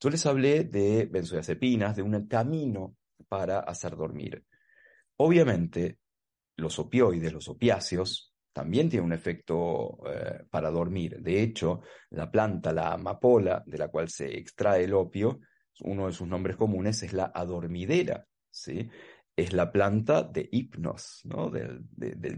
yo 0.01 0.09
les 0.09 0.25
hablé 0.25 0.65
de 0.65 1.07
benzodiazepinas, 1.07 1.97
de 1.97 2.03
un 2.03 2.27
camino 2.27 2.97
para 3.29 3.59
hacer 3.61 3.97
dormir. 3.97 4.45
Obviamente, 5.17 5.99
los 6.57 6.79
opioides, 6.79 7.33
los 7.33 7.49
opiáceos, 7.49 8.33
también 8.53 8.89
tienen 8.89 9.07
un 9.07 9.13
efecto 9.13 9.99
eh, 10.07 10.45
para 10.49 10.71
dormir. 10.71 11.21
De 11.21 11.43
hecho, 11.43 11.83
la 12.11 12.31
planta, 12.31 12.73
la 12.73 12.93
amapola, 12.93 13.63
de 13.67 13.77
la 13.77 13.89
cual 13.89 14.09
se 14.09 14.39
extrae 14.39 14.85
el 14.85 14.95
opio, 14.95 15.41
uno 15.81 16.07
de 16.07 16.13
sus 16.13 16.27
nombres 16.27 16.57
comunes 16.57 17.03
es 17.03 17.13
la 17.13 17.33
adormidera, 17.35 18.27
¿sí? 18.51 18.89
Es 19.37 19.53
la 19.53 19.71
planta 19.71 20.23
de 20.23 20.49
hipnos, 20.51 21.21
¿no? 21.25 21.51
Del, 21.51 21.85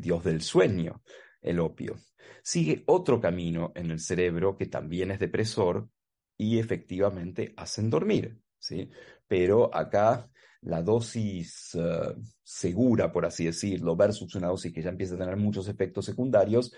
dios 0.00 0.24
del 0.24 0.42
sueño. 0.42 1.02
el 1.40 1.60
opio. 1.60 1.96
Sigue 2.42 2.82
otro 2.86 3.20
camino 3.20 3.72
en 3.74 3.90
el 3.92 4.00
cerebro 4.00 4.56
que 4.56 4.66
también 4.66 5.12
es 5.12 5.20
depresor 5.20 5.88
y 6.36 6.58
efectivamente 6.58 7.54
hacen 7.56 7.90
dormir, 7.90 8.40
¿sí? 8.58 8.90
Pero 9.26 9.74
acá 9.74 10.28
la 10.62 10.82
dosis 10.82 11.74
eh, 11.74 12.14
segura, 12.42 13.12
por 13.12 13.24
así 13.26 13.44
decirlo, 13.44 13.96
versus 13.96 14.34
una 14.34 14.48
dosis 14.48 14.72
que 14.72 14.82
ya 14.82 14.90
empieza 14.90 15.14
a 15.14 15.18
tener 15.18 15.36
muchos 15.36 15.68
efectos 15.68 16.04
secundarios, 16.04 16.72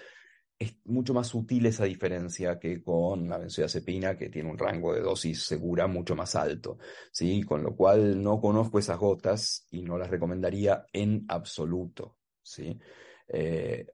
es 0.61 0.77
mucho 0.85 1.15
más 1.15 1.29
sutil 1.29 1.65
esa 1.65 1.87
diferencia 1.87 2.59
que 2.59 2.83
con 2.83 3.27
la 3.29 3.39
benzodiazepina, 3.39 4.17
que 4.19 4.29
tiene 4.29 4.51
un 4.51 4.59
rango 4.59 4.93
de 4.93 5.01
dosis 5.01 5.43
segura 5.43 5.87
mucho 5.87 6.15
más 6.15 6.37
alto, 6.37 6.79
¿sí? 7.11 7.43
Con 7.43 7.63
lo 7.63 7.75
cual 7.75 8.23
no 8.23 8.39
conozco 8.43 8.79
esas 8.79 8.99
gotas 8.99 9.67
y 9.71 9.83
no 9.83 9.97
las 9.97 10.11
recomendaría 10.11 10.85
en 10.93 11.25
absoluto, 11.29 12.19
¿sí? 12.43 12.79
Eh, 13.27 13.87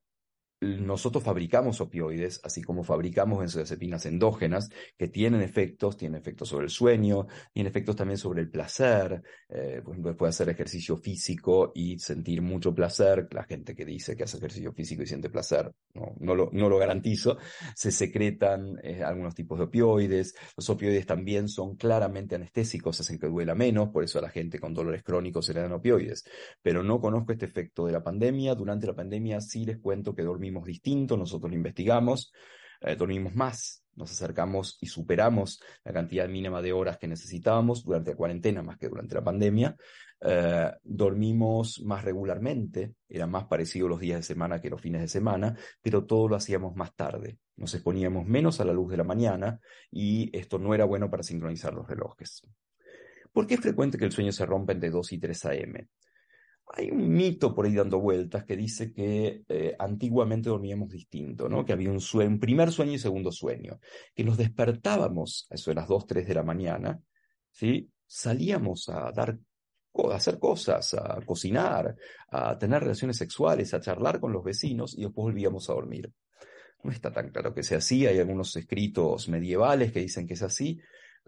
nosotros 0.61 1.23
fabricamos 1.23 1.81
opioides, 1.81 2.41
así 2.43 2.63
como 2.63 2.83
fabricamos 2.83 3.41
benzodiazepinas 3.41 4.07
endógenas, 4.07 4.71
que 4.97 5.09
tienen 5.09 5.43
efectos, 5.43 5.97
tienen 5.97 6.19
efectos 6.19 6.49
sobre 6.49 6.65
el 6.65 6.71
sueño, 6.71 7.27
tienen 7.53 7.71
efectos 7.71 7.97
también 7.97 8.17
sobre 8.17 8.41
el 8.41 8.51
placer. 8.51 9.23
Eh, 9.49 9.83
por 9.85 9.93
ejemplo, 9.93 10.17
puede 10.17 10.31
hacer 10.31 10.49
ejercicio 10.49 10.97
físico 10.97 11.73
y 11.75 11.99
sentir 11.99 12.41
mucho 12.41 12.75
placer. 12.75 13.29
La 13.33 13.45
gente 13.45 13.75
que 13.75 13.85
dice 13.85 14.17
que 14.17 14.25
hace 14.25 14.39
ejercicio 14.39 14.73
físico 14.73 15.03
y 15.03 15.07
siente 15.07 15.29
placer, 15.29 15.73
no, 15.95 16.15
no, 16.21 16.35
lo, 16.35 16.49
no 16.53 16.71
lo 16.71 16.79
garantizo. 16.79 17.37
Se 17.75 17.91
secretan 17.91 18.79
eh, 18.83 19.03
algunos 19.03 19.35
tipos 19.35 19.59
de 19.59 19.65
opioides. 19.65 20.35
Los 20.57 20.71
opioides 20.71 21.05
también 21.05 21.49
son 21.49 21.77
claramente 21.77 22.35
anestésicos, 22.35 22.99
hacen 22.99 23.19
que 23.19 23.27
duela 23.27 23.55
menos, 23.55 23.91
por 23.91 24.05
eso 24.05 24.19
a 24.19 24.23
la 24.23 24.31
gente 24.31 24.59
con 24.59 24.73
dolores 24.73 25.03
crónicos 25.03 25.45
se 25.45 25.53
le 25.53 25.61
dan 25.61 25.73
opioides. 25.73 26.25
Pero 26.63 26.83
no 26.83 26.99
conozco 26.99 27.33
este 27.33 27.45
efecto 27.45 27.85
de 27.85 27.93
la 27.93 28.03
pandemia. 28.03 28.55
Durante 28.55 28.87
la 28.87 28.95
pandemia 28.95 29.43
sí 29.43 29.67
les 29.67 29.79
cuento 29.79 30.15
que 30.15 30.23
dormí 30.23 30.46
dormimos 30.47 30.67
distinto, 30.67 31.17
nosotros 31.17 31.51
lo 31.51 31.57
investigamos, 31.57 32.33
eh, 32.81 32.95
dormimos 32.95 33.35
más, 33.35 33.83
nos 33.97 34.13
acercamos 34.13 34.79
y 34.81 34.87
superamos 34.87 35.61
la 35.85 35.93
cantidad 35.93 36.29
mínima 36.29 36.63
de 36.63 36.73
horas 36.73 36.99
que 36.99 37.09
necesitábamos 37.09 37.83
durante 37.85 38.13
la 38.13 38.17
cuarentena 38.17 38.63
más 38.63 38.79
que 38.79 38.89
durante 38.89 39.15
la 39.15 39.25
pandemia. 39.25 39.77
Eh, 40.21 40.71
dormimos 40.85 41.83
más 41.85 42.05
regularmente, 42.05 42.95
eran 43.09 43.31
más 43.31 43.47
parecidos 43.47 43.91
los 43.91 44.01
días 44.01 44.21
de 44.21 44.23
semana 44.23 44.61
que 44.61 44.71
los 44.71 44.81
fines 44.81 45.01
de 45.01 45.09
semana, 45.09 45.57
pero 45.83 46.05
todo 46.05 46.29
lo 46.29 46.37
hacíamos 46.37 46.77
más 46.77 46.95
tarde. 46.95 47.39
Nos 47.57 47.75
exponíamos 47.75 48.25
menos 48.25 48.61
a 48.61 48.65
la 48.65 48.73
luz 48.73 48.91
de 48.91 48.99
la 48.99 49.05
mañana 49.05 49.59
y 49.91 50.31
esto 50.37 50.59
no 50.59 50.75
era 50.75 50.85
bueno 50.85 51.11
para 51.11 51.23
sincronizar 51.23 51.75
los 51.75 51.89
relojes. 51.89 52.43
¿Por 53.33 53.47
qué 53.47 53.55
es 53.55 53.61
frecuente 53.61 53.99
que 53.99 54.05
el 54.05 54.13
sueño 54.13 54.33
se 54.33 54.47
rompa 54.47 54.73
entre 54.73 54.91
2 54.91 55.13
y 55.13 55.19
3 55.19 55.45
a.m.? 55.47 55.89
Hay 56.75 56.91
un 56.91 57.09
mito 57.09 57.55
por 57.55 57.67
ahí 57.67 57.75
dando 57.75 58.01
vueltas 58.01 58.45
que 58.45 58.57
dice 58.57 58.93
que 58.93 59.45
eh, 59.49 59.77
antiguamente 59.79 60.49
dormíamos 60.49 60.89
distinto, 60.91 61.49
¿no? 61.49 61.65
Que 61.65 61.73
había 61.73 61.91
un, 61.91 62.01
sueño, 62.01 62.39
primer 62.41 62.73
sueño 62.73 62.93
y 62.93 62.99
segundo 62.99 63.31
sueño, 63.31 63.79
que 64.15 64.25
nos 64.25 64.37
despertábamos 64.37 65.47
a 65.51 65.55
eso 65.55 65.71
de 65.71 65.77
las 65.77 65.89
2, 65.89 66.07
3 66.07 66.27
de 66.27 66.35
la 66.35 66.43
mañana, 66.43 67.01
¿sí? 67.53 67.89
Salíamos 68.07 68.89
a 68.89 69.13
dar 69.13 69.39
a 70.13 70.17
hacer 70.17 70.39
cosas, 70.39 70.95
a 70.95 71.21
cocinar, 71.25 71.97
a 72.29 72.59
tener 72.59 72.83
relaciones 72.83 73.17
sexuales, 73.17 73.73
a 73.73 73.81
charlar 73.81 74.21
con 74.21 74.33
los 74.33 74.45
vecinos 74.45 74.97
y 74.97 75.03
después 75.03 75.25
volvíamos 75.25 75.71
a 75.71 75.75
dormir. 75.75 76.13
No 76.83 76.91
está 76.93 77.11
tan 77.11 77.31
claro 77.31 77.55
que 77.55 77.63
sea 77.63 77.79
así, 77.79 78.07
hay 78.07 78.19
algunos 78.19 78.55
escritos 78.57 79.29
medievales 79.29 79.93
que 79.93 80.01
dicen 80.01 80.27
que 80.27 80.35
es 80.35 80.43
así, 80.43 80.79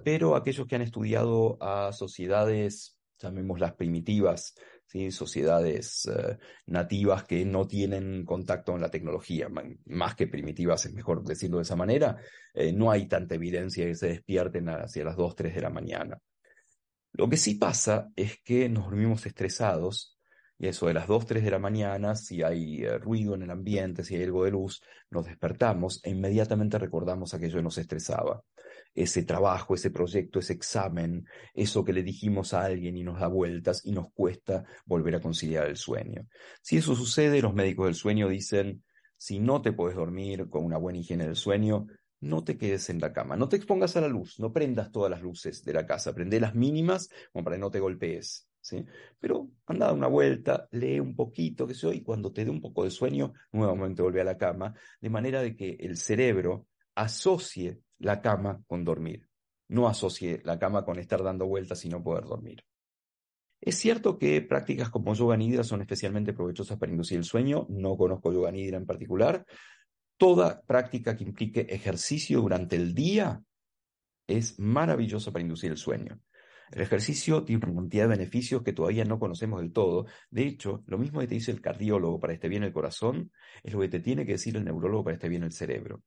pero 0.04 0.36
aquellos 0.36 0.66
que 0.66 0.76
han 0.76 0.82
estudiado 0.82 1.56
a 1.60 1.92
sociedades, 1.92 2.98
llamémoslas 3.18 3.74
primitivas, 3.74 4.54
sociedades 5.10 6.06
eh, 6.06 6.38
nativas 6.66 7.24
que 7.24 7.44
no 7.44 7.66
tienen 7.66 8.24
contacto 8.24 8.72
con 8.72 8.80
la 8.80 8.90
tecnología, 8.90 9.48
más 9.86 10.14
que 10.14 10.26
primitivas, 10.26 10.86
es 10.86 10.92
mejor 10.92 11.22
decirlo 11.24 11.58
de 11.58 11.62
esa 11.62 11.76
manera, 11.76 12.16
eh, 12.54 12.72
no 12.72 12.90
hay 12.90 13.06
tanta 13.06 13.34
evidencia 13.34 13.84
de 13.84 13.90
que 13.90 13.96
se 13.96 14.08
despierten 14.08 14.68
hacia 14.68 15.04
las 15.04 15.16
2, 15.16 15.36
3 15.36 15.54
de 15.54 15.60
la 15.60 15.70
mañana. 15.70 16.18
Lo 17.12 17.28
que 17.28 17.36
sí 17.36 17.54
pasa 17.54 18.10
es 18.16 18.40
que 18.42 18.68
nos 18.68 18.84
dormimos 18.84 19.26
estresados 19.26 20.18
y 20.58 20.66
eso 20.66 20.88
de 20.88 20.94
las 20.94 21.06
2, 21.06 21.24
3 21.24 21.44
de 21.44 21.50
la 21.52 21.60
mañana, 21.60 22.16
si 22.16 22.42
hay 22.42 22.82
eh, 22.82 22.98
ruido 22.98 23.34
en 23.34 23.42
el 23.42 23.50
ambiente, 23.50 24.02
si 24.02 24.16
hay 24.16 24.24
algo 24.24 24.44
de 24.44 24.50
luz, 24.50 24.82
nos 25.10 25.26
despertamos 25.26 26.00
e 26.02 26.10
inmediatamente 26.10 26.78
recordamos 26.78 27.32
aquello 27.32 27.58
que 27.58 27.62
nos 27.62 27.78
estresaba. 27.78 28.42
Ese 29.00 29.22
trabajo, 29.22 29.76
ese 29.76 29.90
proyecto, 29.90 30.40
ese 30.40 30.54
examen, 30.54 31.24
eso 31.54 31.84
que 31.84 31.92
le 31.92 32.02
dijimos 32.02 32.52
a 32.52 32.64
alguien 32.64 32.96
y 32.96 33.04
nos 33.04 33.20
da 33.20 33.28
vueltas 33.28 33.82
y 33.84 33.92
nos 33.92 34.10
cuesta 34.12 34.64
volver 34.86 35.14
a 35.14 35.20
conciliar 35.20 35.68
el 35.68 35.76
sueño. 35.76 36.26
Si 36.62 36.78
eso 36.78 36.96
sucede, 36.96 37.40
los 37.40 37.54
médicos 37.54 37.86
del 37.86 37.94
sueño 37.94 38.28
dicen, 38.28 38.82
si 39.16 39.38
no 39.38 39.62
te 39.62 39.70
puedes 39.72 39.96
dormir 39.96 40.48
con 40.48 40.64
una 40.64 40.78
buena 40.78 40.98
higiene 40.98 41.26
del 41.26 41.36
sueño, 41.36 41.86
no 42.20 42.42
te 42.42 42.58
quedes 42.58 42.90
en 42.90 42.98
la 42.98 43.12
cama, 43.12 43.36
no 43.36 43.48
te 43.48 43.54
expongas 43.54 43.96
a 43.96 44.00
la 44.00 44.08
luz, 44.08 44.40
no 44.40 44.52
prendas 44.52 44.90
todas 44.90 45.12
las 45.12 45.22
luces 45.22 45.64
de 45.64 45.72
la 45.72 45.86
casa, 45.86 46.12
prende 46.12 46.40
las 46.40 46.56
mínimas 46.56 47.08
como 47.32 47.44
para 47.44 47.54
que 47.54 47.60
no 47.60 47.70
te 47.70 47.78
golpees. 47.78 48.48
¿sí? 48.60 48.84
Pero 49.20 49.48
anda 49.66 49.92
una 49.92 50.08
vuelta, 50.08 50.66
lee 50.72 50.98
un 50.98 51.14
poquito, 51.14 51.68
que 51.68 51.74
sé 51.74 51.94
y 51.94 52.02
cuando 52.02 52.32
te 52.32 52.44
dé 52.44 52.50
un 52.50 52.60
poco 52.60 52.82
de 52.82 52.90
sueño, 52.90 53.32
nuevamente 53.52 54.02
vuelve 54.02 54.22
a 54.22 54.24
la 54.24 54.36
cama, 54.36 54.74
de 55.00 55.08
manera 55.08 55.40
de 55.40 55.54
que 55.54 55.76
el 55.78 55.96
cerebro 55.96 56.66
asocie 56.96 57.80
la 57.98 58.20
cama 58.20 58.62
con 58.66 58.84
dormir, 58.84 59.28
no 59.68 59.88
asocie 59.88 60.40
la 60.44 60.58
cama 60.58 60.84
con 60.84 60.98
estar 60.98 61.22
dando 61.22 61.46
vueltas 61.46 61.84
y 61.84 61.88
no 61.88 62.02
poder 62.02 62.24
dormir. 62.24 62.64
Es 63.60 63.76
cierto 63.76 64.18
que 64.18 64.40
prácticas 64.40 64.88
como 64.88 65.14
yoga 65.14 65.36
nidra 65.36 65.64
son 65.64 65.80
especialmente 65.80 66.32
provechosas 66.32 66.78
para 66.78 66.92
inducir 66.92 67.18
el 67.18 67.24
sueño, 67.24 67.66
no 67.68 67.96
conozco 67.96 68.32
yoga 68.32 68.52
nidra 68.52 68.76
en 68.76 68.86
particular. 68.86 69.44
Toda 70.16 70.62
práctica 70.62 71.16
que 71.16 71.24
implique 71.24 71.66
ejercicio 71.68 72.40
durante 72.40 72.76
el 72.76 72.94
día 72.94 73.42
es 74.26 74.58
maravillosa 74.58 75.32
para 75.32 75.42
inducir 75.42 75.72
el 75.72 75.76
sueño. 75.76 76.20
El 76.70 76.82
ejercicio 76.82 77.44
tiene 77.44 77.64
una 77.64 77.80
cantidad 77.80 78.04
de 78.04 78.16
beneficios 78.16 78.62
que 78.62 78.72
todavía 78.72 79.04
no 79.04 79.18
conocemos 79.18 79.60
del 79.60 79.72
todo. 79.72 80.06
De 80.30 80.46
hecho, 80.46 80.84
lo 80.86 80.98
mismo 80.98 81.20
que 81.20 81.26
te 81.26 81.34
dice 81.34 81.50
el 81.50 81.60
cardiólogo 81.60 82.20
para 82.20 82.34
esté 82.34 82.48
bien 82.48 82.62
el 82.62 82.72
corazón, 82.72 83.32
es 83.62 83.72
lo 83.72 83.80
que 83.80 83.88
te 83.88 84.00
tiene 84.00 84.26
que 84.26 84.32
decir 84.32 84.56
el 84.56 84.64
neurólogo 84.64 85.04
para 85.04 85.14
esté 85.14 85.28
bien 85.28 85.44
el 85.44 85.52
cerebro. 85.52 86.02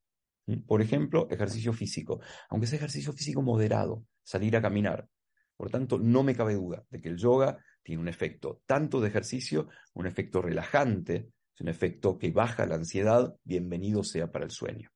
Por 0.66 0.82
ejemplo, 0.82 1.28
ejercicio 1.30 1.74
físico. 1.74 2.20
Aunque 2.50 2.68
sea 2.68 2.78
ejercicio 2.78 3.14
físico 3.14 3.42
moderado, 3.42 4.06
salir 4.24 4.56
a 4.56 4.62
caminar. 4.62 5.08
Por 5.56 5.70
tanto, 5.70 6.00
no 6.00 6.24
me 6.24 6.36
cabe 6.36 6.56
duda 6.56 6.84
de 6.90 7.02
que 7.02 7.10
el 7.10 7.18
yoga 7.18 7.60
tiene 7.84 8.02
un 8.02 8.08
efecto 8.08 8.62
tanto 8.66 9.00
de 9.00 9.10
ejercicio, 9.10 9.70
un 9.94 10.08
efecto 10.08 10.42
relajante, 10.42 11.30
un 11.60 11.68
efecto 11.68 12.18
que 12.18 12.32
baja 12.32 12.66
la 12.66 12.76
ansiedad, 12.76 13.36
bienvenido 13.44 14.04
sea 14.04 14.32
para 14.32 14.46
el 14.46 14.52
sueño. 14.52 14.90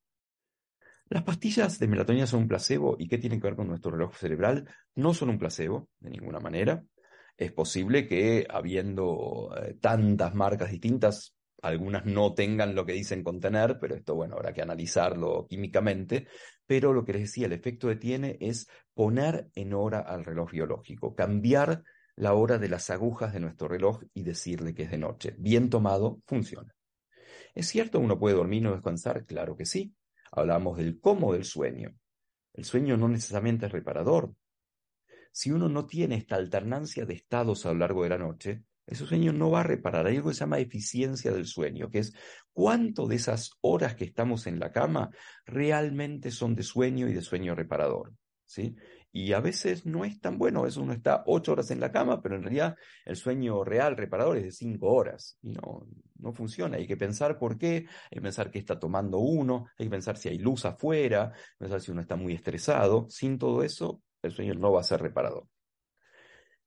Las 1.08 1.24
pastillas 1.24 1.78
de 1.78 1.88
melatonina 1.88 2.26
son 2.26 2.42
un 2.42 2.48
placebo 2.48 2.96
y 2.98 3.08
qué 3.08 3.20
tienen 3.20 3.40
que 3.40 3.48
ver 3.48 3.56
con 3.56 3.68
nuestro 3.68 3.92
reloj 3.92 4.16
cerebral? 4.16 4.68
No 4.96 5.14
son 5.14 5.30
un 5.30 5.38
placebo, 5.38 5.90
de 6.00 6.10
ninguna 6.10 6.40
manera. 6.40 6.84
Es 7.38 7.52
posible 7.52 8.08
que 8.08 8.48
habiendo 8.50 9.52
eh, 9.56 9.78
tantas 9.80 10.34
marcas 10.34 10.72
distintas, 10.72 11.36
algunas 11.66 12.06
no 12.06 12.34
tengan 12.34 12.76
lo 12.76 12.86
que 12.86 12.94
dicen 12.94 13.24
contener, 13.24 13.80
pero 13.80 13.96
esto, 13.96 14.16
bueno, 14.16 14.36
habrá 14.36 14.54
que 14.54 14.62
analizarlo 14.62 15.48
químicamente. 15.50 16.28
Pero 16.68 16.94
lo 16.94 17.04
que 17.04 17.14
les 17.14 17.24
decía, 17.24 17.48
el 17.48 17.54
efecto 17.54 17.88
que 17.88 17.96
tiene 17.96 18.38
es 18.40 18.68
poner 18.94 19.50
en 19.56 19.74
hora 19.74 20.00
al 20.00 20.24
reloj 20.24 20.52
biológico, 20.52 21.16
cambiar 21.16 21.84
la 22.16 22.34
hora 22.34 22.58
de 22.58 22.70
las 22.70 22.90
agujas 22.90 23.34
de 23.34 23.40
nuestro 23.40 23.68
reloj 23.68 24.04
y 24.14 24.24
decirle 24.24 24.74
que 24.74 24.84
es 24.84 24.92
de 24.92 24.98
noche. 24.98 25.36
Bien 25.38 25.70
tomado, 25.70 26.22
funciona. 26.26 26.74
¿Es 27.54 27.68
cierto 27.68 28.00
uno 28.00 28.20
puede 28.20 28.36
dormir 28.36 28.60
y 28.60 28.66
no 28.66 28.74
descansar? 28.74 29.26
Claro 29.26 29.56
que 29.56 29.66
sí. 29.66 29.94
Hablamos 30.32 30.78
del 30.78 31.00
cómo 31.00 31.34
del 31.34 31.46
sueño. 31.46 31.96
El 32.54 32.64
sueño 32.64 32.96
no 32.96 33.08
necesariamente 33.08 33.66
es 33.66 33.72
reparador. 33.72 34.34
Si 35.32 35.52
uno 35.52 35.68
no 35.68 35.86
tiene 35.86 36.16
esta 36.16 36.36
alternancia 36.36 37.06
de 37.06 37.16
estados 37.16 37.66
a 37.66 37.74
lo 37.74 37.80
largo 37.80 38.04
de 38.04 38.10
la 38.10 38.18
noche, 38.18 38.64
ese 38.88 39.06
sueño 39.06 39.34
no 39.34 39.50
va 39.50 39.62
a 39.62 39.64
reparar. 39.64 40.06
Hay 40.06 40.18
algo 40.18 40.30
que 40.30 40.36
se 40.36 40.42
llama 40.42 40.60
eficiencia 40.60 41.32
del 41.32 41.46
sueño, 41.46 41.90
que 41.90 42.00
es 42.00 42.14
cuánto 42.54 43.08
de 43.08 43.16
esas 43.16 43.52
horas 43.62 43.96
que 43.96 44.06
estamos 44.06 44.48
en 44.48 44.60
la 44.60 44.72
cama 44.72 45.10
realmente 45.46 46.32
son 46.32 46.56
de 46.56 46.64
sueño 46.64 47.08
y 47.08 47.14
de 47.14 47.22
sueño 47.22 47.56
reparador. 47.56 48.14
¿sí? 48.46 48.76
Y 49.12 49.34
a 49.34 49.40
veces 49.40 49.86
no 49.86 50.06
es 50.06 50.20
tan 50.20 50.38
bueno, 50.38 50.60
a 50.60 50.64
veces 50.64 50.78
uno 50.78 50.94
está 50.94 51.24
ocho 51.26 51.54
horas 51.54 51.72
en 51.72 51.80
la 51.80 51.92
cama, 51.92 52.22
pero 52.22 52.36
en 52.36 52.44
realidad 52.44 52.76
el 53.06 53.16
sueño 53.16 53.64
real 53.64 53.96
reparador 53.96 54.38
es 54.38 54.44
de 54.44 54.52
cinco 54.52 54.92
horas 54.94 55.38
y 55.42 55.52
no, 55.52 55.88
no 56.20 56.34
funciona. 56.34 56.78
Hay 56.78 56.86
que 56.86 56.98
pensar 56.98 57.40
por 57.40 57.58
qué, 57.58 57.88
hay 58.12 58.16
que 58.16 58.22
pensar 58.22 58.52
qué 58.52 58.60
está 58.60 58.78
tomando 58.78 59.20
uno, 59.20 59.68
hay 59.78 59.86
que 59.86 59.92
pensar 59.92 60.18
si 60.18 60.30
hay 60.30 60.38
luz 60.38 60.66
afuera, 60.66 61.32
hay 61.32 61.32
que 61.32 61.60
pensar 61.60 61.82
si 61.82 61.92
uno 61.92 62.02
está 62.02 62.16
muy 62.16 62.34
estresado. 62.34 63.08
Sin 63.10 63.40
todo 63.40 63.64
eso, 63.64 64.02
el 64.22 64.32
sueño 64.32 64.54
no 64.54 64.74
va 64.74 64.82
a 64.82 64.84
ser 64.84 65.02
reparador. 65.02 65.48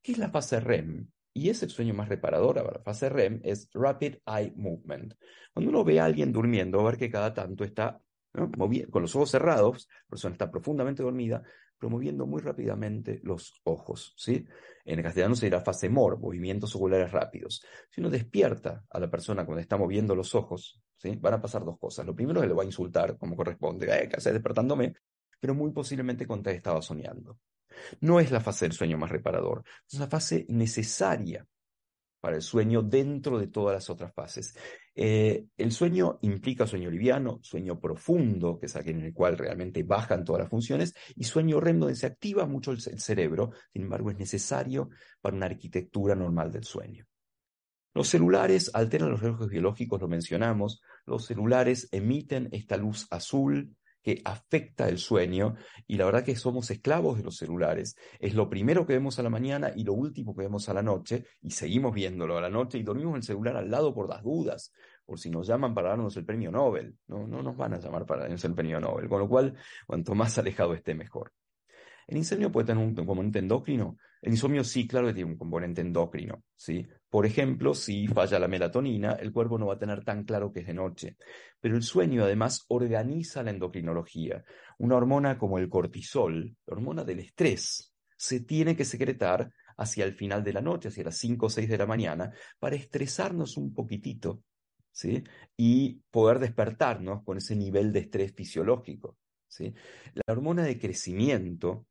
¿Qué 0.01 0.13
es 0.13 0.17
la 0.17 0.29
fase 0.29 0.59
REM? 0.59 1.07
Y 1.33 1.49
es 1.49 1.61
el 1.63 1.69
sueño 1.69 1.93
más 1.93 2.09
reparador. 2.09 2.55
la 2.55 2.81
fase 2.83 3.09
REM 3.09 3.41
es 3.43 3.69
Rapid 3.73 4.15
Eye 4.25 4.53
Movement. 4.55 5.13
Cuando 5.53 5.69
uno 5.69 5.83
ve 5.83 5.99
a 5.99 6.05
alguien 6.05 6.31
durmiendo, 6.31 6.79
a 6.79 6.83
ver 6.83 6.97
que 6.97 7.09
cada 7.09 7.33
tanto 7.33 7.63
está 7.63 8.01
con 8.89 9.01
los 9.01 9.15
ojos 9.15 9.31
cerrados, 9.31 9.87
la 9.89 10.09
persona 10.09 10.33
está 10.33 10.51
profundamente 10.51 11.01
dormida, 11.01 11.43
promoviendo 11.79 12.27
muy 12.27 12.41
rápidamente 12.41 13.19
los 13.23 13.59
ojos. 13.63 14.13
¿sí? 14.17 14.45
En 14.85 14.99
el 14.99 15.03
castellano 15.03 15.35
se 15.35 15.45
dirá 15.45 15.61
fase 15.61 15.89
MOR, 15.89 16.19
movimientos 16.19 16.75
oculares 16.75 17.11
rápidos. 17.11 17.63
Si 17.89 18.01
uno 18.01 18.09
despierta 18.09 18.83
a 18.89 18.99
la 18.99 19.09
persona 19.09 19.45
cuando 19.45 19.61
está 19.61 19.77
moviendo 19.77 20.15
los 20.15 20.35
ojos, 20.35 20.81
¿sí? 20.97 21.15
Van 21.15 21.35
a 21.35 21.41
pasar 21.41 21.63
dos 21.63 21.79
cosas. 21.79 22.05
Lo 22.05 22.15
primero 22.15 22.39
es 22.39 22.43
que 22.43 22.49
le 22.49 22.55
va 22.55 22.63
a 22.63 22.65
insultar 22.65 23.17
como 23.17 23.35
corresponde, 23.35 23.87
eh, 23.87 24.07
¿qué 24.09 24.17
haces 24.17 24.33
despertándome? 24.33 24.93
Pero 25.39 25.55
muy 25.55 25.71
posiblemente 25.71 26.27
conté 26.27 26.51
estaba 26.51 26.81
soñando. 26.81 27.39
No 28.01 28.19
es 28.19 28.31
la 28.31 28.41
fase 28.41 28.65
del 28.65 28.73
sueño 28.73 28.97
más 28.97 29.09
reparador, 29.09 29.63
es 29.87 29.93
una 29.95 30.07
fase 30.07 30.45
necesaria 30.49 31.45
para 32.19 32.35
el 32.35 32.41
sueño 32.41 32.81
dentro 32.81 33.39
de 33.39 33.47
todas 33.47 33.73
las 33.73 33.89
otras 33.89 34.13
fases. 34.13 34.53
Eh, 34.93 35.45
el 35.57 35.71
sueño 35.71 36.19
implica 36.21 36.67
sueño 36.67 36.89
liviano, 36.89 37.39
sueño 37.41 37.79
profundo, 37.79 38.59
que 38.59 38.65
es 38.65 38.75
aquel 38.75 38.97
en 38.97 39.05
el 39.05 39.13
cual 39.13 39.37
realmente 39.37 39.83
bajan 39.83 40.25
todas 40.25 40.41
las 40.41 40.49
funciones, 40.49 40.93
y 41.15 41.23
sueño 41.23 41.61
REM 41.61 41.79
donde 41.79 41.95
se 41.95 42.07
activa 42.07 42.45
mucho 42.45 42.71
el, 42.71 42.79
el 42.91 42.99
cerebro, 42.99 43.51
sin 43.71 43.83
embargo 43.83 44.11
es 44.11 44.17
necesario 44.17 44.89
para 45.21 45.37
una 45.37 45.45
arquitectura 45.45 46.15
normal 46.15 46.51
del 46.51 46.65
sueño. 46.65 47.05
Los 47.93 48.09
celulares 48.09 48.69
alteran 48.73 49.11
los 49.11 49.21
relojes 49.21 49.47
biológicos, 49.47 49.99
lo 49.99 50.07
mencionamos. 50.07 50.81
Los 51.05 51.25
celulares 51.25 51.89
emiten 51.91 52.49
esta 52.51 52.77
luz 52.77 53.07
azul 53.09 53.75
que 54.01 54.21
afecta 54.23 54.87
el 54.87 54.97
sueño 54.97 55.55
y 55.87 55.97
la 55.97 56.05
verdad 56.05 56.23
que 56.23 56.35
somos 56.35 56.71
esclavos 56.71 57.17
de 57.17 57.23
los 57.23 57.37
celulares. 57.37 57.95
Es 58.19 58.33
lo 58.33 58.49
primero 58.49 58.85
que 58.85 58.93
vemos 58.93 59.19
a 59.19 59.23
la 59.23 59.29
mañana 59.29 59.71
y 59.75 59.83
lo 59.83 59.93
último 59.93 60.35
que 60.35 60.43
vemos 60.43 60.69
a 60.69 60.73
la 60.73 60.81
noche 60.81 61.25
y 61.41 61.51
seguimos 61.51 61.93
viéndolo 61.93 62.37
a 62.37 62.41
la 62.41 62.49
noche 62.49 62.77
y 62.77 62.83
dormimos 62.83 63.15
el 63.15 63.23
celular 63.23 63.57
al 63.57 63.69
lado 63.69 63.93
por 63.93 64.09
las 64.09 64.23
dudas, 64.23 64.71
por 65.05 65.19
si 65.19 65.29
nos 65.29 65.47
llaman 65.47 65.73
para 65.73 65.89
darnos 65.89 66.15
el 66.17 66.25
premio 66.25 66.51
Nobel. 66.51 66.95
No, 67.07 67.27
no 67.27 67.41
nos 67.41 67.57
van 67.57 67.73
a 67.73 67.79
llamar 67.79 68.05
para 68.05 68.23
darnos 68.23 68.43
el 68.45 68.53
premio 68.53 68.79
Nobel, 68.79 69.09
con 69.09 69.19
lo 69.19 69.27
cual 69.27 69.55
cuanto 69.85 70.15
más 70.15 70.37
alejado 70.37 70.73
esté 70.73 70.93
mejor. 70.95 71.31
El 72.09 72.17
insomnio 72.17 72.51
puede 72.51 72.65
tener 72.65 72.83
un 72.83 72.95
componente 72.95 73.37
endocrino. 73.37 73.97
El 74.19 74.31
insomnio 74.31 74.63
sí, 74.63 74.87
claro 74.87 75.05
que 75.05 75.13
tiene 75.13 75.29
un 75.29 75.37
componente 75.37 75.81
endocrino, 75.81 76.43
¿sí? 76.55 76.87
Por 77.07 77.27
ejemplo, 77.27 77.75
si 77.75 78.07
falla 78.07 78.39
la 78.39 78.47
melatonina, 78.47 79.11
el 79.13 79.31
cuerpo 79.31 79.59
no 79.59 79.67
va 79.67 79.75
a 79.75 79.77
tener 79.77 80.03
tan 80.03 80.23
claro 80.23 80.51
que 80.51 80.61
es 80.61 80.65
de 80.65 80.73
noche. 80.73 81.17
Pero 81.61 81.75
el 81.75 81.83
sueño 81.83 82.23
además 82.23 82.65
organiza 82.69 83.43
la 83.43 83.51
endocrinología. 83.51 84.43
Una 84.79 84.95
hormona 84.95 85.37
como 85.37 85.59
el 85.59 85.69
cortisol, 85.69 86.55
la 86.65 86.73
hormona 86.73 87.03
del 87.03 87.19
estrés, 87.19 87.93
se 88.17 88.39
tiene 88.39 88.75
que 88.75 88.85
secretar 88.85 89.51
hacia 89.77 90.03
el 90.03 90.13
final 90.15 90.43
de 90.43 90.53
la 90.53 90.61
noche, 90.61 90.87
hacia 90.87 91.03
las 91.03 91.17
5 91.17 91.45
o 91.45 91.49
6 91.51 91.69
de 91.69 91.77
la 91.77 91.85
mañana, 91.85 92.33
para 92.57 92.75
estresarnos 92.75 93.55
un 93.55 93.71
poquitito, 93.71 94.41
¿sí? 94.91 95.23
Y 95.55 96.01
poder 96.09 96.39
despertarnos 96.39 97.23
con 97.23 97.37
ese 97.37 97.55
nivel 97.55 97.93
de 97.93 97.99
estrés 97.99 98.33
fisiológico, 98.33 99.15
¿sí? 99.47 99.75
La 100.15 100.33
hormona 100.33 100.63
de 100.63 100.79
crecimiento 100.79 101.85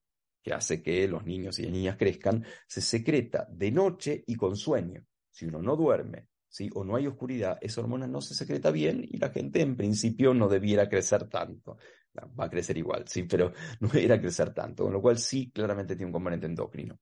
que 0.48 0.54
hace 0.54 0.82
que 0.82 1.06
los 1.06 1.24
niños 1.24 1.58
y 1.58 1.64
las 1.64 1.72
niñas 1.72 1.96
crezcan, 1.98 2.44
se 2.66 2.80
secreta 2.80 3.46
de 3.50 3.70
noche 3.70 4.24
y 4.26 4.34
con 4.34 4.56
sueño. 4.56 5.04
Si 5.30 5.44
uno 5.44 5.60
no 5.60 5.76
duerme, 5.76 6.28
¿sí? 6.48 6.70
o 6.74 6.84
no 6.84 6.96
hay 6.96 7.06
oscuridad, 7.06 7.58
esa 7.60 7.82
hormona 7.82 8.06
no 8.06 8.22
se 8.22 8.34
secreta 8.34 8.70
bien 8.70 9.04
y 9.06 9.18
la 9.18 9.28
gente 9.28 9.60
en 9.60 9.76
principio 9.76 10.32
no 10.32 10.48
debiera 10.48 10.88
crecer 10.88 11.28
tanto. 11.28 11.76
Va 12.40 12.46
a 12.46 12.50
crecer 12.50 12.78
igual, 12.78 13.06
sí, 13.06 13.24
pero 13.24 13.52
no 13.80 13.88
debiera 13.88 14.18
crecer 14.18 14.54
tanto, 14.54 14.84
con 14.84 14.92
lo 14.92 15.02
cual 15.02 15.18
sí 15.18 15.50
claramente 15.50 15.94
tiene 15.94 16.06
un 16.06 16.14
componente 16.14 16.46
endocrino. 16.46 16.98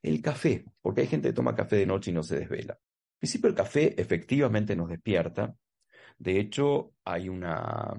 El 0.00 0.22
café, 0.22 0.64
porque 0.80 1.00
hay 1.00 1.06
gente 1.08 1.28
que 1.28 1.34
toma 1.34 1.54
café 1.54 1.76
de 1.76 1.86
noche 1.86 2.12
y 2.12 2.14
no 2.14 2.22
se 2.22 2.38
desvela. 2.38 2.74
En 2.74 3.18
principio 3.18 3.48
el 3.48 3.56
café 3.56 4.00
efectivamente 4.00 4.76
nos 4.76 4.88
despierta. 4.88 5.56
De 6.16 6.38
hecho, 6.38 6.94
hay 7.04 7.28
una, 7.28 7.92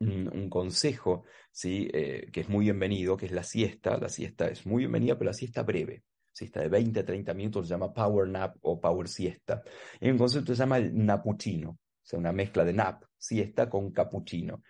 un, 0.00 0.48
consejo, 0.50 1.24
¿sí? 1.50 1.88
Eh, 1.92 2.30
que 2.32 2.40
es 2.40 2.48
muy 2.48 2.66
bienvenido, 2.66 3.16
que 3.16 3.26
es 3.26 3.32
la 3.32 3.42
siesta. 3.42 3.96
La 3.98 4.08
siesta 4.08 4.48
es 4.48 4.66
muy 4.66 4.80
bienvenida, 4.80 5.16
pero 5.16 5.30
la 5.30 5.34
siesta 5.34 5.62
breve. 5.62 6.04
Siesta 6.32 6.60
de 6.60 6.68
20 6.68 7.00
a 7.00 7.04
30 7.04 7.32
minutos 7.34 7.68
se 7.68 7.74
llama 7.74 7.92
power 7.92 8.28
nap 8.28 8.56
o 8.62 8.80
power 8.80 9.06
siesta. 9.06 9.62
Hay 10.00 10.10
un 10.10 10.18
concepto 10.18 10.52
se 10.52 10.58
llama 10.58 10.78
el 10.78 10.92
napuchino, 11.04 11.70
o 11.70 11.78
sea, 12.02 12.18
una 12.18 12.32
mezcla 12.32 12.64
de 12.64 12.72
nap, 12.72 13.04
siesta 13.16 13.70
con 13.70 13.92
cappuccino. 13.92 14.62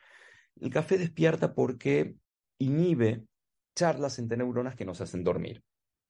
El 0.61 0.71
café 0.71 0.99
despierta 0.99 1.55
porque 1.55 2.17
inhibe 2.59 3.25
charlas 3.75 4.19
entre 4.19 4.37
neuronas 4.37 4.77
que 4.77 4.85
nos 4.85 5.01
hacen 5.01 5.25
dormir. 5.25 5.63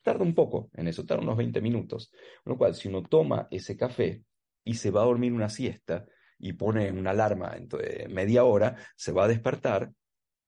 Tarda 0.02 0.24
un 0.24 0.34
poco 0.34 0.70
en 0.74 0.88
eso, 0.88 1.06
tarda 1.06 1.22
unos 1.22 1.36
20 1.36 1.60
minutos. 1.60 2.10
Con 2.42 2.52
lo 2.52 2.58
cual, 2.58 2.74
si 2.74 2.88
uno 2.88 3.02
toma 3.02 3.46
ese 3.50 3.76
café 3.76 4.22
y 4.64 4.74
se 4.74 4.90
va 4.90 5.02
a 5.02 5.06
dormir 5.06 5.32
una 5.32 5.48
siesta, 5.48 6.04
y 6.39 6.55
pone 6.55 6.91
una 6.91 7.11
alarma 7.11 7.57
en 7.57 7.68
media 8.12 8.45
hora, 8.45 8.76
se 8.97 9.12
va 9.12 9.24
a 9.24 9.28
despertar 9.28 9.93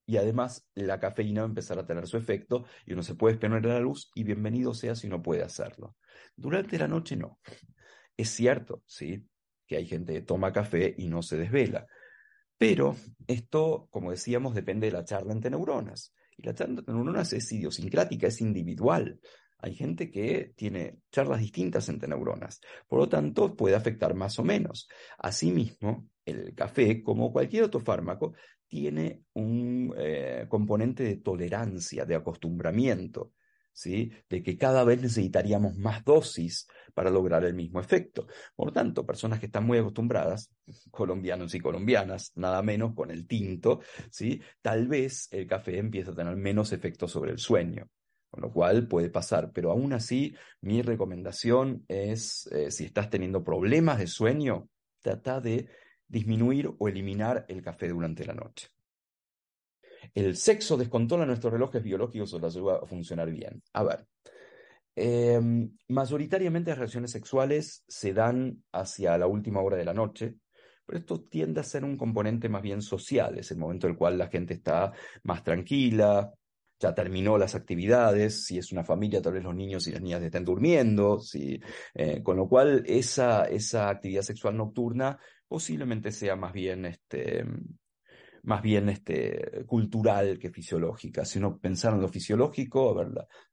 y 0.06 0.16
además 0.18 0.66
la 0.74 1.00
cafeína 1.00 1.42
va 1.42 1.46
a 1.46 1.48
empezar 1.48 1.78
a 1.78 1.86
tener 1.86 2.06
su 2.06 2.16
efecto 2.16 2.64
y 2.86 2.92
uno 2.92 3.02
se 3.02 3.16
puede 3.16 3.34
exponer 3.34 3.66
a 3.66 3.74
la 3.74 3.80
luz 3.80 4.10
y 4.14 4.22
bienvenido 4.22 4.72
sea 4.72 4.94
si 4.94 5.08
uno 5.08 5.22
puede 5.22 5.42
hacerlo. 5.42 5.96
Durante 6.36 6.78
la 6.78 6.86
noche 6.86 7.16
no. 7.16 7.40
Es 8.16 8.30
cierto, 8.30 8.82
sí, 8.86 9.26
que 9.66 9.76
hay 9.76 9.86
gente 9.86 10.12
que 10.12 10.22
toma 10.22 10.52
café 10.52 10.94
y 10.96 11.08
no 11.08 11.22
se 11.22 11.36
desvela. 11.36 11.86
Pero 12.56 12.96
esto, 13.26 13.88
como 13.90 14.12
decíamos, 14.12 14.54
depende 14.54 14.86
de 14.86 14.92
la 14.92 15.04
charla 15.04 15.32
entre 15.32 15.50
neuronas. 15.50 16.14
Y 16.36 16.46
la 16.46 16.54
charla 16.54 16.78
entre 16.78 16.94
neuronas 16.94 17.32
es 17.32 17.50
idiosincrática, 17.52 18.28
es 18.28 18.40
individual. 18.40 19.20
Hay 19.58 19.74
gente 19.74 20.10
que 20.10 20.52
tiene 20.56 20.98
charlas 21.10 21.40
distintas 21.40 21.88
entre 21.88 22.08
neuronas, 22.08 22.60
por 22.86 22.98
lo 22.98 23.08
tanto 23.08 23.56
puede 23.56 23.74
afectar 23.74 24.14
más 24.14 24.38
o 24.38 24.44
menos. 24.44 24.88
Asimismo, 25.18 26.08
el 26.24 26.54
café, 26.54 27.02
como 27.02 27.32
cualquier 27.32 27.64
otro 27.64 27.80
fármaco, 27.80 28.34
tiene 28.68 29.22
un 29.34 29.94
eh, 29.96 30.46
componente 30.48 31.04
de 31.04 31.16
tolerancia, 31.16 32.04
de 32.04 32.16
acostumbramiento, 32.16 33.32
¿sí? 33.72 34.10
de 34.28 34.42
que 34.42 34.58
cada 34.58 34.84
vez 34.84 35.00
necesitaríamos 35.00 35.76
más 35.76 36.04
dosis 36.04 36.66
para 36.92 37.10
lograr 37.10 37.44
el 37.44 37.54
mismo 37.54 37.80
efecto. 37.80 38.26
Por 38.54 38.68
lo 38.68 38.72
tanto, 38.72 39.06
personas 39.06 39.38
que 39.38 39.46
están 39.46 39.64
muy 39.64 39.78
acostumbradas, 39.78 40.50
colombianos 40.90 41.54
y 41.54 41.60
colombianas, 41.60 42.32
nada 42.34 42.60
menos 42.62 42.94
con 42.94 43.10
el 43.10 43.26
tinto, 43.26 43.80
¿sí? 44.10 44.40
tal 44.60 44.88
vez 44.88 45.28
el 45.30 45.46
café 45.46 45.78
empiece 45.78 46.10
a 46.10 46.14
tener 46.14 46.36
menos 46.36 46.72
efecto 46.72 47.06
sobre 47.08 47.32
el 47.32 47.38
sueño 47.38 47.88
con 48.30 48.42
lo 48.42 48.52
cual 48.52 48.86
puede 48.86 49.10
pasar. 49.10 49.52
Pero 49.52 49.70
aún 49.70 49.92
así, 49.92 50.34
mi 50.60 50.82
recomendación 50.82 51.84
es, 51.88 52.46
eh, 52.52 52.70
si 52.70 52.84
estás 52.84 53.10
teniendo 53.10 53.42
problemas 53.42 53.98
de 53.98 54.06
sueño, 54.06 54.68
trata 55.00 55.40
de 55.40 55.68
disminuir 56.08 56.70
o 56.78 56.88
eliminar 56.88 57.44
el 57.48 57.62
café 57.62 57.88
durante 57.88 58.24
la 58.24 58.34
noche. 58.34 58.68
El 60.14 60.36
sexo 60.36 60.76
descontrola 60.76 61.26
nuestros 61.26 61.52
relojes 61.52 61.82
biológicos 61.82 62.32
o 62.34 62.38
los 62.38 62.54
ayuda 62.54 62.80
a 62.82 62.86
funcionar 62.86 63.30
bien. 63.30 63.62
A 63.72 63.82
ver, 63.82 64.06
em, 64.94 65.76
mayoritariamente 65.88 66.70
las 66.70 66.78
relaciones 66.78 67.10
sexuales 67.10 67.84
se 67.88 68.12
dan 68.12 68.62
hacia 68.72 69.18
la 69.18 69.26
última 69.26 69.60
hora 69.60 69.76
de 69.76 69.84
la 69.84 69.94
noche, 69.94 70.36
pero 70.84 70.98
esto 70.98 71.22
tiende 71.22 71.60
a 71.60 71.64
ser 71.64 71.84
un 71.84 71.96
componente 71.96 72.48
más 72.48 72.62
bien 72.62 72.80
social, 72.80 73.38
es 73.38 73.50
el 73.50 73.58
momento 73.58 73.86
en 73.86 73.94
el 73.94 73.98
cual 73.98 74.16
la 74.16 74.28
gente 74.28 74.54
está 74.54 74.92
más 75.24 75.42
tranquila, 75.42 76.32
ya 76.78 76.94
terminó 76.94 77.38
las 77.38 77.54
actividades, 77.54 78.44
si 78.44 78.58
es 78.58 78.72
una 78.72 78.84
familia, 78.84 79.22
tal 79.22 79.34
vez 79.34 79.44
los 79.44 79.54
niños 79.54 79.86
y 79.86 79.92
las 79.92 80.02
niñas 80.02 80.22
estén 80.22 80.44
durmiendo, 80.44 81.20
eh, 81.94 82.22
con 82.22 82.36
lo 82.36 82.48
cual 82.48 82.84
esa, 82.86 83.44
esa 83.44 83.88
actividad 83.88 84.22
sexual 84.22 84.56
nocturna 84.56 85.18
posiblemente 85.48 86.12
sea 86.12 86.36
más 86.36 86.52
bien, 86.52 86.84
este, 86.86 87.44
más 88.42 88.62
bien 88.62 88.88
este, 88.88 89.64
cultural 89.66 90.38
que 90.38 90.50
fisiológica. 90.50 91.24
Si 91.24 91.38
uno 91.38 91.58
pensara 91.58 91.96
en 91.96 92.02
lo 92.02 92.08
fisiológico, 92.08 93.04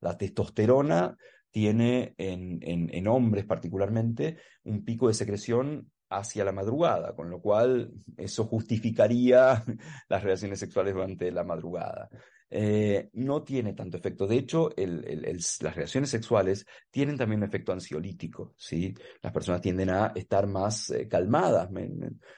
la, 0.01 0.17
testosterona 0.17 1.17
tiene 1.49 2.15
en, 2.17 2.59
en, 2.61 3.07
hombres 3.07 3.45
particularmente 3.45 4.37
un 4.63 4.83
pico 4.83 5.07
de 5.07 5.13
secreción 5.13 5.91
hacia 6.09 6.43
la 6.43 6.51
madrugada, 6.51 7.15
con 7.15 7.29
lo 7.29 7.41
cual 7.41 7.91
eso 8.17 8.45
justificaría 8.45 9.63
las 10.09 10.23
relaciones 10.23 10.59
sexuales 10.59 10.93
durante 10.93 11.31
la 11.31 11.43
madrugada. 11.43 12.09
Eh, 12.55 13.09
no 13.13 13.41
tiene 13.41 13.73
tanto 13.73 13.97
efecto. 13.97 14.27
De 14.27 14.35
hecho, 14.35 14.69
las 14.77 15.75
reacciones 15.75 16.11
sexuales 16.11 16.67
tienen 16.91 17.17
también 17.17 17.41
un 17.41 17.47
efecto 17.47 17.71
ansiolítico, 17.71 18.53
¿sí? 18.55 18.93
Las 19.23 19.33
personas 19.33 19.59
tienden 19.59 19.89
a 19.89 20.11
estar 20.13 20.45
más 20.45 20.91
eh, 20.91 21.07
calmadas, 21.07 21.71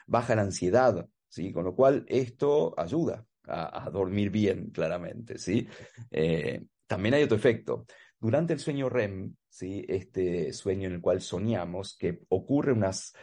baja 0.08 0.36
la 0.36 0.44
ansiedad, 0.44 1.06
¿sí? 1.28 1.52
Con 1.52 1.66
lo 1.66 1.76
cual 1.76 2.06
esto 2.08 2.74
ayuda 2.78 3.26
a, 3.44 3.90
dormir 3.92 4.30
bien, 4.30 4.70
claramente, 4.70 5.38
¿sí? 5.38 5.68
Eh, 6.10 6.64
también 6.88 7.16
hay 7.16 7.24
otro 7.24 7.36
efecto. 7.36 7.86
Durante 8.18 8.54
el 8.54 8.60
sueño 8.60 8.88
REM, 8.88 9.36
¿sí? 9.50 9.84
este 9.86 10.54
sueño 10.54 10.88
en 10.88 10.94
el 10.94 11.02
cual 11.02 11.20
soñamos, 11.20 11.98
que 11.98 12.22
ocurre 12.30 12.72
unas 12.72 13.14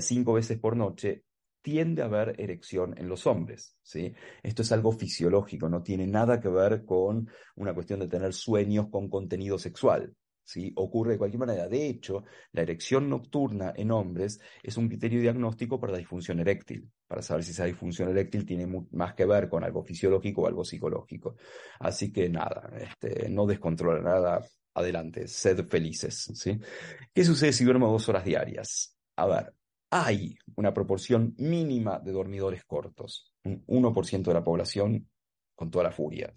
cinco 0.00 0.32
veces 0.32 0.58
por 0.58 0.76
noche, 0.76 1.22
tiende 1.62 2.02
a 2.02 2.06
haber 2.06 2.40
erección 2.40 2.94
en 2.96 3.08
los 3.08 3.26
hombres, 3.26 3.76
¿sí? 3.82 4.12
Esto 4.42 4.62
es 4.62 4.72
algo 4.72 4.92
fisiológico, 4.92 5.68
no 5.68 5.82
tiene 5.82 6.06
nada 6.06 6.40
que 6.40 6.48
ver 6.48 6.84
con 6.84 7.28
una 7.56 7.74
cuestión 7.74 8.00
de 8.00 8.08
tener 8.08 8.32
sueños 8.32 8.88
con 8.90 9.08
contenido 9.08 9.58
sexual, 9.58 10.14
¿sí? 10.42 10.72
Ocurre 10.76 11.12
de 11.12 11.18
cualquier 11.18 11.40
manera. 11.40 11.68
De 11.68 11.86
hecho, 11.86 12.24
la 12.52 12.62
erección 12.62 13.08
nocturna 13.08 13.72
en 13.76 13.90
hombres 13.90 14.40
es 14.62 14.76
un 14.76 14.88
criterio 14.88 15.20
diagnóstico 15.20 15.78
para 15.78 15.92
la 15.92 15.98
disfunción 15.98 16.40
eréctil, 16.40 16.90
para 17.06 17.22
saber 17.22 17.44
si 17.44 17.52
esa 17.52 17.64
disfunción 17.64 18.08
eréctil 18.08 18.44
tiene 18.44 18.66
más 18.92 19.14
que 19.14 19.26
ver 19.26 19.48
con 19.48 19.62
algo 19.64 19.82
fisiológico 19.82 20.42
o 20.42 20.46
algo 20.46 20.64
psicológico. 20.64 21.36
Así 21.78 22.12
que 22.12 22.28
nada, 22.28 22.70
este, 22.78 23.28
no 23.28 23.46
descontrola 23.46 24.00
nada. 24.00 24.40
Adelante, 24.72 25.26
sed 25.26 25.66
felices, 25.66 26.30
¿sí? 26.34 26.56
¿Qué 27.12 27.24
sucede 27.24 27.52
si 27.52 27.64
duermo 27.64 27.90
dos 27.90 28.08
horas 28.08 28.24
diarias? 28.24 28.96
A 29.16 29.26
ver, 29.26 29.52
hay 29.90 30.38
una 30.54 30.72
proporción 30.72 31.34
mínima 31.38 31.98
de 31.98 32.12
dormidores 32.12 32.64
cortos, 32.64 33.32
un 33.44 33.64
1% 33.66 34.22
de 34.22 34.34
la 34.34 34.44
población 34.44 35.08
con 35.54 35.70
toda 35.70 35.84
la 35.84 35.90
furia, 35.90 36.32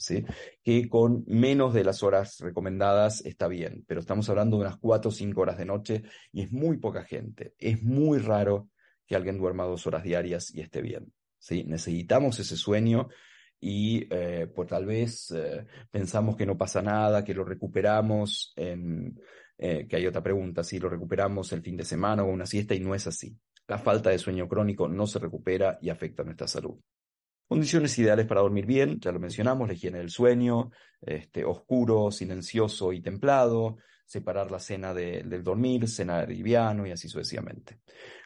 que 0.61 0.89
con 0.89 1.23
menos 1.27 1.73
de 1.73 1.85
las 1.85 2.03
horas 2.03 2.39
recomendadas 2.39 3.25
está 3.25 3.47
bien, 3.47 3.85
pero 3.87 4.01
estamos 4.01 4.27
hablando 4.29 4.57
de 4.57 4.63
unas 4.63 4.77
4 4.77 5.07
o 5.07 5.13
5 5.13 5.39
horas 5.39 5.57
de 5.57 5.65
noche 5.65 6.03
y 6.33 6.41
es 6.41 6.51
muy 6.51 6.77
poca 6.77 7.03
gente. 7.03 7.53
Es 7.57 7.81
muy 7.81 8.17
raro 8.17 8.69
que 9.07 9.15
alguien 9.15 9.37
duerma 9.37 9.63
dos 9.63 9.87
horas 9.87 10.03
diarias 10.03 10.53
y 10.53 10.59
esté 10.59 10.81
bien. 10.81 11.13
¿sí? 11.37 11.63
Necesitamos 11.63 12.37
ese 12.39 12.57
sueño 12.57 13.07
y 13.61 14.05
eh, 14.09 14.47
pues 14.53 14.67
tal 14.67 14.85
vez 14.85 15.31
eh, 15.31 15.65
pensamos 15.89 16.35
que 16.35 16.45
no 16.45 16.57
pasa 16.57 16.81
nada, 16.81 17.23
que 17.23 17.33
lo 17.33 17.45
recuperamos, 17.45 18.51
en, 18.57 19.17
eh, 19.57 19.87
que 19.87 19.95
hay 19.95 20.07
otra 20.07 20.23
pregunta, 20.23 20.63
si 20.63 20.79
lo 20.79 20.89
recuperamos 20.89 21.51
el 21.53 21.61
fin 21.61 21.77
de 21.77 21.85
semana 21.85 22.23
o 22.23 22.27
una 22.27 22.45
siesta 22.45 22.75
y 22.75 22.79
no 22.79 22.95
es 22.95 23.07
así. 23.07 23.37
La 23.67 23.77
falta 23.77 24.09
de 24.09 24.19
sueño 24.19 24.47
crónico 24.47 24.87
no 24.87 25.07
se 25.07 25.19
recupera 25.19 25.77
y 25.81 25.89
afecta 25.89 26.23
nuestra 26.23 26.47
salud. 26.47 26.79
Condiciones 27.47 27.97
ideales 27.99 28.25
para 28.25 28.41
dormir 28.41 28.65
bien, 28.65 28.99
ya 28.99 29.11
lo 29.11 29.19
mencionamos, 29.19 29.67
la 29.67 29.73
higiene 29.73 29.99
del 29.99 30.09
sueño, 30.09 30.71
este, 31.01 31.45
oscuro, 31.45 32.09
silencioso 32.09 32.93
y 32.93 33.01
templado, 33.01 33.77
separar 34.05 34.51
la 34.51 34.59
cena 34.59 34.93
del 34.93 35.43
dormir, 35.43 35.87
cenar 35.87 36.29
liviano 36.29 36.85
y 36.85 36.91
así 36.91 37.07
sucesivamente. 37.07 37.79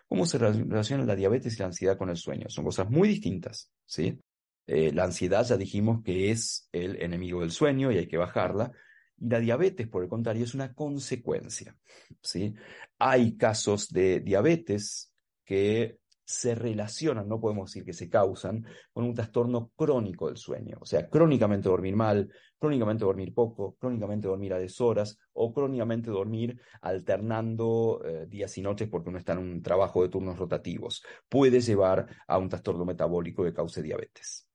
¿Cómo 0.08 0.26
se 0.26 0.38
relaciona 0.38 1.04
la 1.04 1.16
diabetes 1.16 1.56
y 1.56 1.60
la 1.60 1.66
ansiedad 1.66 1.98
con 1.98 2.10
el 2.10 2.18
sueño? 2.18 2.48
Son 2.50 2.64
cosas 2.64 2.90
muy 2.90 3.10
distintas, 3.10 3.72
¿sí? 3.86 4.20
Eh, 4.66 4.92
la 4.94 5.06
ansiedad 5.06 5.46
ya 5.46 5.58
dijimos 5.58 6.04
que 6.04 6.32
es 6.32 6.68
el 6.72 7.02
enemigo 7.02 7.42
del 7.42 7.52
sueño 7.52 7.92
y 7.92 7.98
hay 7.98 8.08
que 8.08 8.18
bajarla. 8.18 8.72
Y 9.20 9.30
la 9.30 9.40
diabetes, 9.40 9.88
por 9.88 10.04
el 10.04 10.10
contrario, 10.10 10.44
es 10.44 10.54
una 10.54 10.74
consecuencia. 10.74 11.76
¿sí? 12.22 12.54
Hay 13.00 13.36
casos 13.38 13.90
de 13.90 14.20
diabetes 14.20 15.12
que 15.44 16.00
se 16.28 16.56
relacionan, 16.56 17.30
no 17.30 17.40
podemos 17.40 17.70
decir 17.70 17.86
que 17.86 17.94
se 17.94 18.10
causan, 18.10 18.66
con 18.92 19.06
un 19.06 19.14
trastorno 19.14 19.72
crónico 19.78 20.28
del 20.28 20.36
sueño. 20.36 20.78
O 20.82 20.86
sea, 20.86 21.10
crónicamente 21.10 21.70
dormir 21.70 21.96
mal, 21.96 22.30
crónicamente 22.60 23.06
dormir 23.06 23.34
poco, 23.34 23.78
crónicamente 23.80 24.28
dormir 24.28 24.54
a 24.54 24.60
deshoras 24.60 25.18
o 25.32 25.54
crónicamente 25.54 26.12
dormir 26.12 26.60
alternando 26.82 28.02
eh, 28.04 28.26
días 28.28 28.58
y 28.58 28.62
noches 28.62 28.90
porque 28.90 29.08
uno 29.08 29.20
está 29.20 29.34
en 29.34 29.40
un 29.40 29.62
trabajo 29.62 30.04
de 30.04 30.10
turnos 30.10 30.38
rotativos. 30.38 31.02
Puede 31.30 31.62
llevar 31.62 32.06
a 32.28 32.38
un 32.38 32.50
trastorno 32.50 32.84
metabólico 32.84 33.46
que 33.46 33.54
cause 33.54 33.82
diabetes. 33.82 34.50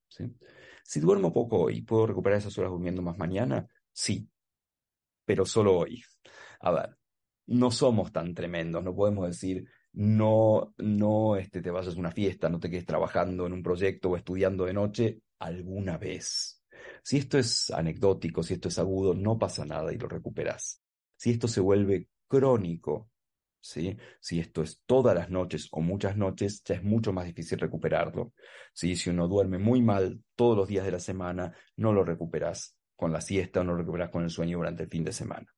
Si 0.84 1.00
duermo 1.00 1.32
poco 1.32 1.58
hoy, 1.58 1.80
¿puedo 1.80 2.06
recuperar 2.06 2.38
esas 2.38 2.56
horas 2.58 2.70
durmiendo 2.70 3.00
más 3.00 3.16
mañana? 3.16 3.66
Sí, 3.92 4.28
pero 5.24 5.44
solo 5.44 5.78
hoy. 5.78 6.02
A 6.60 6.70
ver, 6.72 6.96
no 7.46 7.70
somos 7.70 8.12
tan 8.12 8.34
tremendos, 8.34 8.82
no 8.82 8.94
podemos 8.94 9.26
decir, 9.26 9.64
no, 9.92 10.74
no 10.78 11.36
este, 11.36 11.60
te 11.60 11.70
vayas 11.70 11.96
a 11.96 11.98
una 11.98 12.12
fiesta, 12.12 12.48
no 12.48 12.60
te 12.60 12.70
quedes 12.70 12.86
trabajando 12.86 13.46
en 13.46 13.52
un 13.52 13.62
proyecto 13.62 14.10
o 14.10 14.16
estudiando 14.16 14.64
de 14.64 14.72
noche 14.72 15.20
alguna 15.38 15.98
vez. 15.98 16.62
Si 17.02 17.18
esto 17.18 17.38
es 17.38 17.70
anecdótico, 17.70 18.42
si 18.42 18.54
esto 18.54 18.68
es 18.68 18.78
agudo, 18.78 19.14
no 19.14 19.38
pasa 19.38 19.64
nada 19.64 19.92
y 19.92 19.98
lo 19.98 20.08
recuperas. 20.08 20.80
Si 21.16 21.30
esto 21.30 21.48
se 21.48 21.60
vuelve 21.60 22.08
crónico, 22.28 23.10
¿sí? 23.60 23.96
Si 24.20 24.40
esto 24.40 24.62
es 24.62 24.82
todas 24.86 25.14
las 25.14 25.30
noches 25.30 25.68
o 25.70 25.80
muchas 25.80 26.16
noches, 26.16 26.62
ya 26.64 26.76
es 26.76 26.82
mucho 26.82 27.12
más 27.12 27.26
difícil 27.26 27.58
recuperarlo. 27.58 28.32
¿sí? 28.72 28.96
Si 28.96 29.10
uno 29.10 29.28
duerme 29.28 29.58
muy 29.58 29.82
mal 29.82 30.22
todos 30.34 30.56
los 30.56 30.68
días 30.68 30.84
de 30.84 30.92
la 30.92 31.00
semana, 31.00 31.54
no 31.76 31.92
lo 31.92 32.04
recuperas 32.04 32.76
con 33.02 33.12
la 33.12 33.20
siesta 33.20 33.62
o 33.62 33.64
no 33.64 33.74
recuperas 33.74 34.10
con 34.10 34.22
el 34.22 34.30
sueño 34.30 34.58
durante 34.58 34.84
el 34.84 34.88
fin 34.88 35.02
de 35.02 35.10
semana. 35.10 35.52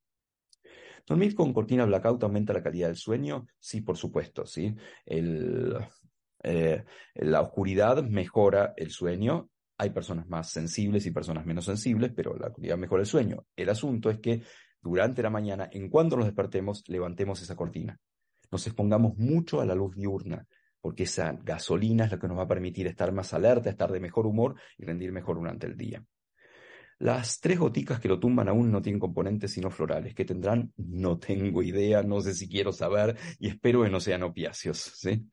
¿Dormir 1.07 1.35
con 1.35 1.53
cortina 1.53 1.85
blackout 1.85 2.23
aumenta 2.23 2.55
la 2.55 2.63
calidad 2.63 2.87
del 2.87 2.97
sueño? 2.97 3.47
Sí, 3.59 3.83
por 3.83 3.99
supuesto, 3.99 4.47
¿sí? 4.47 4.75
Eh, 5.05 6.85
la 7.17 7.41
oscuridad 7.43 8.03
mejora 8.03 8.73
el 8.79 8.91
sueño. 8.91 9.51
Hay 9.77 9.91
personas 9.91 10.27
más 10.27 10.53
sensibles 10.53 11.05
y 11.05 11.11
personas 11.11 11.45
menos 11.45 11.67
sensibles, 11.67 12.13
pero 12.17 12.35
la 12.35 12.47
oscuridad 12.47 12.79
mejora 12.79 13.03
el 13.03 13.07
sueño. 13.07 13.45
El 13.55 13.69
asunto 13.69 14.09
es 14.09 14.21
que 14.21 14.41
durante 14.81 15.23
la 15.23 15.29
mañana, 15.29 15.69
en 15.71 15.91
cuanto 15.91 16.17
nos 16.17 16.25
despertemos, 16.25 16.83
levantemos 16.87 17.43
esa 17.43 17.57
cortina. 17.57 18.01
Nos 18.51 18.67
expongamos 18.67 19.19
mucho 19.19 19.61
a 19.61 19.67
la 19.67 19.75
luz 19.75 19.95
diurna, 19.95 20.47
porque 20.81 21.03
esa 21.03 21.39
gasolina 21.43 22.07
es 22.07 22.13
lo 22.13 22.19
que 22.19 22.29
nos 22.29 22.39
va 22.39 22.45
a 22.45 22.49
permitir 22.49 22.87
estar 22.87 23.13
más 23.13 23.35
alerta, 23.35 23.69
estar 23.69 23.93
de 23.93 24.01
mejor 24.01 24.27
humor 24.27 24.55
y 24.79 24.87
rendir 24.87 25.13
mejor 25.13 25.37
durante 25.37 25.67
el 25.67 25.77
día. 25.77 26.03
Las 26.99 27.41
tres 27.41 27.59
goticas 27.59 27.99
que 28.01 28.09
lo 28.09 28.21
tumban 28.21 28.49
aún 28.49 28.71
no 28.71 28.81
tienen 28.81 29.01
componentes 29.01 29.53
sino 29.53 29.71
florales. 29.71 30.15
¿Qué 30.15 30.25
tendrán? 30.25 30.73
No 30.77 31.19
tengo 31.19 31.63
idea, 31.63 32.03
no 32.03 32.21
sé 32.21 32.35
si 32.35 32.49
quiero 32.49 32.73
saber 32.73 33.17
y 33.39 33.49
espero 33.49 33.83
que 33.83 33.91
no 33.91 34.01
sean 34.01 34.23
opiáceos. 34.23 34.79
¿sí? 34.79 35.29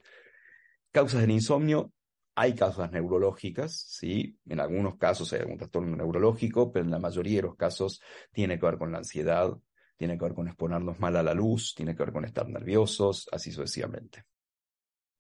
Causas 0.92 1.22
del 1.22 1.32
insomnio, 1.32 1.94
hay 2.36 2.56
causas 2.56 2.92
neurológicas, 2.92 3.74
¿sí? 3.74 4.38
En 4.48 4.60
algunos 4.60 4.98
casos 4.98 5.32
hay 5.34 5.42
algún 5.42 5.58
trastorno 5.58 5.96
neurológico, 5.96 6.72
pero 6.72 6.86
en 6.86 6.92
la 6.92 7.00
mayoría 7.00 7.38
de 7.38 7.44
los 7.44 7.56
casos 7.56 8.02
tiene 8.32 8.60
que 8.60 8.66
ver 8.66 8.78
con 8.78 8.92
la 8.92 9.00
ansiedad, 9.00 9.56
tiene 9.98 10.18
que 10.18 10.26
ver 10.26 10.34
con 10.34 10.48
exponernos 10.48 11.00
mal 11.00 11.16
a 11.16 11.24
la 11.24 11.34
luz, 11.34 11.76
tiene 11.76 11.96
que 11.96 12.04
ver 12.04 12.14
con 12.14 12.26
estar 12.26 12.48
nerviosos, 12.50 13.30
así 13.32 13.52
sucesivamente. 13.52 14.26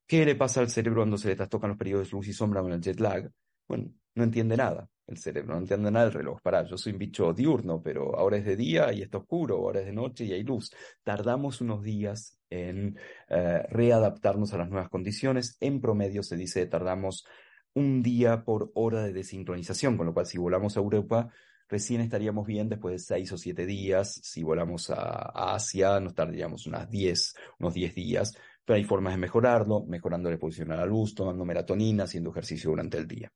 ¿Qué 0.08 0.26
le 0.26 0.36
pasa 0.36 0.62
al 0.62 0.70
cerebro 0.70 1.02
cuando 1.02 1.18
se 1.18 1.30
le 1.30 1.36
trastocan 1.36 1.70
los 1.70 1.78
periodos 1.78 2.10
de 2.10 2.18
luz 2.18 2.28
y 2.28 2.34
sombra 2.34 2.62
con 2.62 2.74
el 2.74 2.82
jet 2.82 3.00
lag? 3.00 3.32
Bueno, 3.68 3.94
no 4.16 4.24
entiende 4.24 4.58
nada 4.58 4.89
el 5.08 5.18
cerebro, 5.18 5.54
no 5.54 5.60
entiende 5.60 5.91
nada 5.91 6.06
el 6.06 6.14
reloj. 6.14 6.41
Para, 6.41 6.66
yo 6.66 6.78
soy 6.78 6.93
un 6.93 6.99
bicho 6.99 7.34
diurno, 7.34 7.82
pero 7.82 8.18
ahora 8.18 8.38
es 8.38 8.45
de 8.45 8.56
día 8.56 8.93
y 8.93 9.02
está 9.02 9.18
oscuro, 9.18 9.58
ahora 9.58 9.82
es 9.82 9.86
de 9.86 9.93
noche 9.93 10.26
y 10.26 10.34
hay 10.34 10.43
luz. 10.43 10.72
Tardamos 11.04 11.62
unos 11.62 11.84
días 11.84 12.39
en 12.49 12.97
eh, 13.30 13.64
readaptarnos 13.70 14.54
a 14.54 14.58
las 14.58 14.70
nuevas 14.70 14.89
condiciones. 14.89 15.58
En 15.60 15.82
promedio 15.82 16.24
se 16.24 16.38
dice 16.38 16.62
que 16.62 16.68
tardamos 16.68 17.26
un 17.74 18.02
día 18.04 18.43
por 18.43 18.72
hora 18.76 19.04
de 19.04 19.14
desincronización, 19.14 19.97
con 19.97 20.06
lo 20.06 20.14
cual 20.14 20.26
si 20.26 20.38
volamos 20.38 20.76
a 20.76 20.82
Europa, 20.82 21.30
recién 21.70 22.02
estaríamos 22.02 22.45
bien 22.45 22.70
después 22.70 22.93
de 22.93 22.99
seis 22.99 23.32
o 23.32 23.38
siete 23.38 23.66
días. 23.66 24.20
Si 24.24 24.43
volamos 24.43 24.89
a, 24.89 25.54
Asia, 25.56 25.99
nos 25.99 26.14
tardaríamos 26.14 26.70
diez, 26.89 27.34
unos 27.60 27.74
diez 27.74 27.95
días. 27.95 28.36
Pero 28.66 28.78
hay 28.78 28.84
formas 28.84 29.14
de 29.14 29.20
mejorarlo, 29.20 29.84
mejorando 29.86 30.30
la 30.30 30.36
exposición 30.36 30.72
a 30.72 30.78
la 30.78 30.86
luz, 30.86 31.16
tomando 31.16 31.45
melatonina, 31.45 32.04
haciendo 32.04 32.30
ejercicio 32.30 32.70
durante 32.70 32.97
el 32.97 33.08
día. 33.08 33.32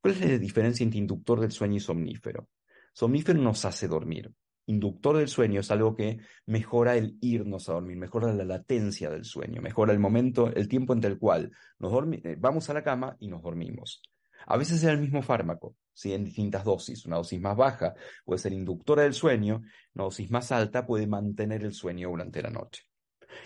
¿Cuál 0.00 0.14
es 0.14 0.20
la 0.20 0.38
diferencia 0.38 0.84
entre 0.84 0.98
inductor 0.98 1.40
del 1.40 1.50
sueño 1.50 1.76
y 1.76 1.80
somnífero? 1.80 2.48
Somnífero 2.92 3.40
nos 3.40 3.64
hace 3.64 3.88
dormir. 3.88 4.32
Inductor 4.66 5.16
del 5.16 5.28
sueño 5.28 5.60
es 5.60 5.70
algo 5.70 5.96
que 5.96 6.18
mejora 6.46 6.96
el 6.96 7.16
irnos 7.20 7.68
a 7.68 7.72
dormir, 7.72 7.96
mejora 7.96 8.32
la 8.34 8.44
latencia 8.44 9.08
del 9.10 9.24
sueño, 9.24 9.62
mejora 9.62 9.92
el 9.92 9.98
momento, 9.98 10.52
el 10.52 10.68
tiempo 10.68 10.92
entre 10.92 11.10
el 11.10 11.18
cual 11.18 11.50
nos 11.78 11.92
eh, 12.12 12.36
vamos 12.38 12.68
a 12.68 12.74
la 12.74 12.84
cama 12.84 13.16
y 13.18 13.28
nos 13.28 13.42
dormimos. 13.42 14.02
A 14.46 14.56
veces 14.56 14.78
es 14.78 14.84
el 14.84 14.98
mismo 14.98 15.22
fármaco, 15.22 15.74
¿sí? 15.92 16.12
en 16.12 16.24
distintas 16.24 16.64
dosis. 16.64 17.06
Una 17.06 17.16
dosis 17.16 17.40
más 17.40 17.56
baja 17.56 17.94
puede 18.24 18.38
ser 18.38 18.52
inductora 18.52 19.02
del 19.02 19.14
sueño, 19.14 19.62
una 19.94 20.04
dosis 20.04 20.30
más 20.30 20.52
alta 20.52 20.86
puede 20.86 21.06
mantener 21.06 21.64
el 21.64 21.72
sueño 21.72 22.10
durante 22.10 22.42
la 22.42 22.50
noche. 22.50 22.82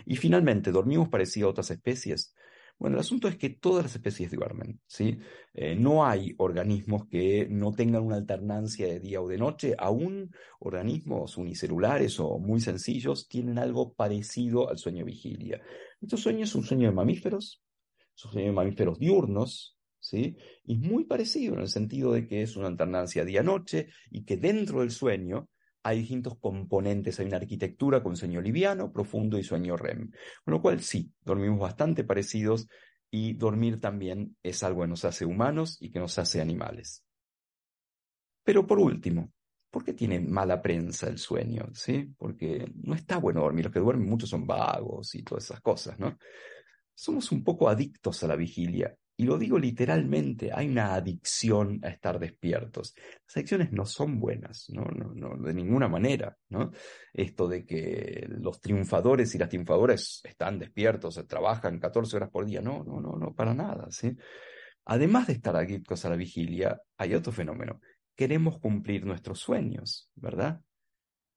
Y 0.07 0.17
finalmente, 0.17 0.71
¿dormimos 0.71 1.09
parecido 1.09 1.49
a 1.49 1.51
otras 1.51 1.71
especies? 1.71 2.35
Bueno, 2.83 2.97
el 2.97 3.03
asunto 3.03 3.29
es 3.29 3.37
que 3.37 3.51
todas 3.51 3.85
las 3.85 3.95
especies 3.95 4.33
duermen, 4.33 4.81
¿sí? 4.89 5.17
Eh, 5.55 5.77
no 5.77 6.05
hay 6.05 6.35
organismos 6.39 7.07
que 7.07 7.47
no 7.49 7.71
tengan 7.71 8.03
una 8.03 8.17
alternancia 8.17 8.89
de 8.89 8.99
día 8.99 9.21
o 9.21 9.29
de 9.29 9.39
noche, 9.39 9.77
aún 9.79 10.35
organismos 10.59 11.37
unicelulares 11.37 12.19
o 12.19 12.41
muy 12.41 12.61
sencillos 12.61 13.29
tienen 13.29 13.61
algo 13.61 13.93
parecido 13.93 14.69
al 14.69 14.79
sueño 14.79 15.05
vigilia. 15.05 15.63
Estos 16.01 16.23
sueños 16.23 16.49
es 16.49 16.57
un 16.57 16.65
sueño 16.65 16.89
de 16.89 16.95
mamíferos, 16.97 17.63
es 18.17 18.25
un 18.25 18.33
sueño 18.33 18.49
de 18.49 18.53
mamíferos 18.53 18.99
diurnos, 18.99 19.79
¿sí? 20.01 20.37
Y 20.65 20.75
muy 20.75 21.05
parecido 21.05 21.55
en 21.55 21.61
el 21.61 21.69
sentido 21.69 22.13
de 22.13 22.27
que 22.27 22.43
es 22.43 22.57
una 22.57 22.67
alternancia 22.67 23.25
día-noche 23.25 23.91
y 24.11 24.25
que 24.25 24.39
dentro 24.39 24.81
del 24.81 24.91
sueño 24.91 25.49
hay 25.83 26.01
distintos 26.01 26.39
componentes, 26.39 27.19
hay 27.19 27.27
una 27.27 27.39
arquitectura 27.39 28.03
con 28.03 28.17
sueño 28.17 28.41
liviano, 28.41 28.93
profundo 28.93 29.39
y 29.39 29.43
sueño 29.43 29.77
REM. 29.77 30.11
Con 30.45 30.53
lo 30.53 30.63
cual 30.63 30.81
sí, 30.81 31.13
dormimos 31.23 31.59
bastante 31.59 32.05
parecidos 32.05 32.69
y 33.11 33.35
dormir 33.35 33.81
también 33.81 34.37
es 34.43 34.63
algo 34.63 34.83
que 34.83 34.89
nos 34.89 35.05
hace 35.05 35.25
humanos 35.25 35.77
y 35.81 35.91
que 35.91 35.99
nos 35.99 36.19
hace 36.19 36.41
animales. 36.41 37.05
Pero 38.45 38.67
por 38.67 38.79
último, 38.79 39.33
¿por 39.71 39.85
qué 39.85 39.93
tiene 39.93 40.21
mala 40.21 40.63
prensa 40.63 41.09
el 41.09 41.19
sueño? 41.19 41.69
¿Sí? 41.75 42.13
Porque 42.17 42.71
no 42.75 42.95
está 42.95 43.19
bueno 43.19 43.41
dormir. 43.41 43.67
Los 43.67 43.75
que 43.75 43.81
duermen 43.81 44.09
mucho 44.09 44.27
son 44.27 44.47
vagos 44.47 45.15
y 45.15 45.23
todas 45.23 45.45
esas 45.45 45.61
cosas, 45.61 45.99
¿no? 45.99 46.19
Somos 46.95 47.33
un 47.33 47.43
poco 47.43 47.69
adictos 47.69 48.23
a 48.23 48.29
la 48.29 48.37
vigilia 48.37 48.97
y 49.17 49.25
lo 49.25 49.39
digo 49.39 49.59
literalmente, 49.59 50.51
hay 50.53 50.69
una 50.69 50.95
adicción 50.95 51.81
a 51.83 51.89
estar 51.89 52.19
despiertos. 52.19 52.95
Las 53.27 53.37
adicciones 53.37 53.73
no 53.73 53.85
son 53.85 54.19
buenas, 54.19 54.69
no, 54.71 54.85
no, 54.85 55.13
no, 55.15 55.37
de 55.37 55.55
ninguna 55.55 55.89
manera, 55.89 56.37
¿no? 56.49 56.73
Esto 57.13 57.49
de 57.49 57.65
que 57.65 58.27
los 58.29 58.61
triunfadores 58.61 59.35
y 59.35 59.39
las 59.39 59.49
triunfadoras 59.49 60.21
están 60.25 60.59
despiertos, 60.59 61.25
trabajan 61.27 61.79
14 61.79 62.17
horas 62.17 62.31
por 62.31 62.47
día, 62.47 62.61
no, 62.61 62.83
no, 62.85 63.01
no, 63.01 63.17
no, 63.17 63.35
para 63.35 63.55
nada, 63.55 63.91
¿sí? 63.91 64.17
Además 64.87 65.27
de 65.29 65.35
estar 65.35 65.55
adictos 65.57 66.05
a 66.05 66.11
la 66.11 66.17
vigilia, 66.17 66.81
hay 66.97 67.15
otro 67.15 67.33
fenómeno. 67.33 67.81
Queremos 68.17 68.59
cumplir 68.59 69.05
nuestros 69.05 69.39
sueños, 69.39 70.11
¿verdad? 70.15 70.61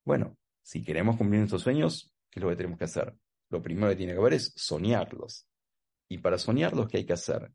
Bueno, 0.04 0.38
si 0.62 0.84
queremos 0.84 1.18
cumplir 1.18 1.40
nuestros 1.40 1.62
sueños, 1.62 2.14
¿qué 2.30 2.40
es 2.40 2.44
lo 2.44 2.50
que 2.50 2.56
tenemos 2.56 2.80
que 2.80 2.86
hacer? 2.86 3.16
lo 3.50 3.62
primero 3.62 3.90
que 3.90 3.96
tiene 3.96 4.14
que 4.14 4.20
haber 4.20 4.34
es 4.34 4.54
soñarlos. 4.56 5.48
Y 6.10 6.18
para 6.20 6.38
soñarlos, 6.38 6.88
¿qué 6.88 6.98
hay 6.98 7.06
que 7.06 7.14
hacer? 7.14 7.52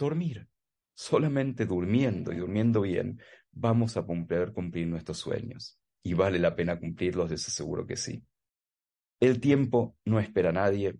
Dormir. 0.00 0.48
Solamente 0.94 1.66
durmiendo 1.66 2.32
y 2.32 2.36
durmiendo 2.36 2.80
bien 2.80 3.20
vamos 3.52 3.96
a 3.96 4.06
poder 4.06 4.52
cumplir 4.52 4.86
nuestros 4.86 5.18
sueños. 5.18 5.78
Y 6.02 6.14
vale 6.14 6.38
la 6.38 6.56
pena 6.56 6.80
cumplirlos, 6.80 7.30
les 7.30 7.46
aseguro 7.46 7.86
que 7.86 7.96
sí. 7.96 8.24
El 9.20 9.40
tiempo 9.40 9.98
no 10.06 10.18
espera 10.18 10.48
a 10.48 10.52
nadie. 10.52 10.96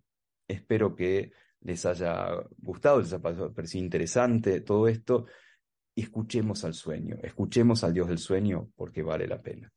Espero 0.46 0.94
que 0.94 1.32
les 1.60 1.86
haya 1.86 2.28
gustado, 2.58 3.00
les 3.00 3.12
haya 3.12 3.48
parecido 3.50 3.84
interesante 3.84 4.60
todo 4.60 4.86
esto. 4.88 5.26
Escuchemos 5.96 6.64
al 6.64 6.74
sueño, 6.74 7.16
escuchemos 7.22 7.82
al 7.82 7.94
Dios 7.94 8.08
del 8.08 8.18
sueño 8.18 8.70
porque 8.76 9.02
vale 9.02 9.26
la 9.26 9.40
pena. 9.40 9.72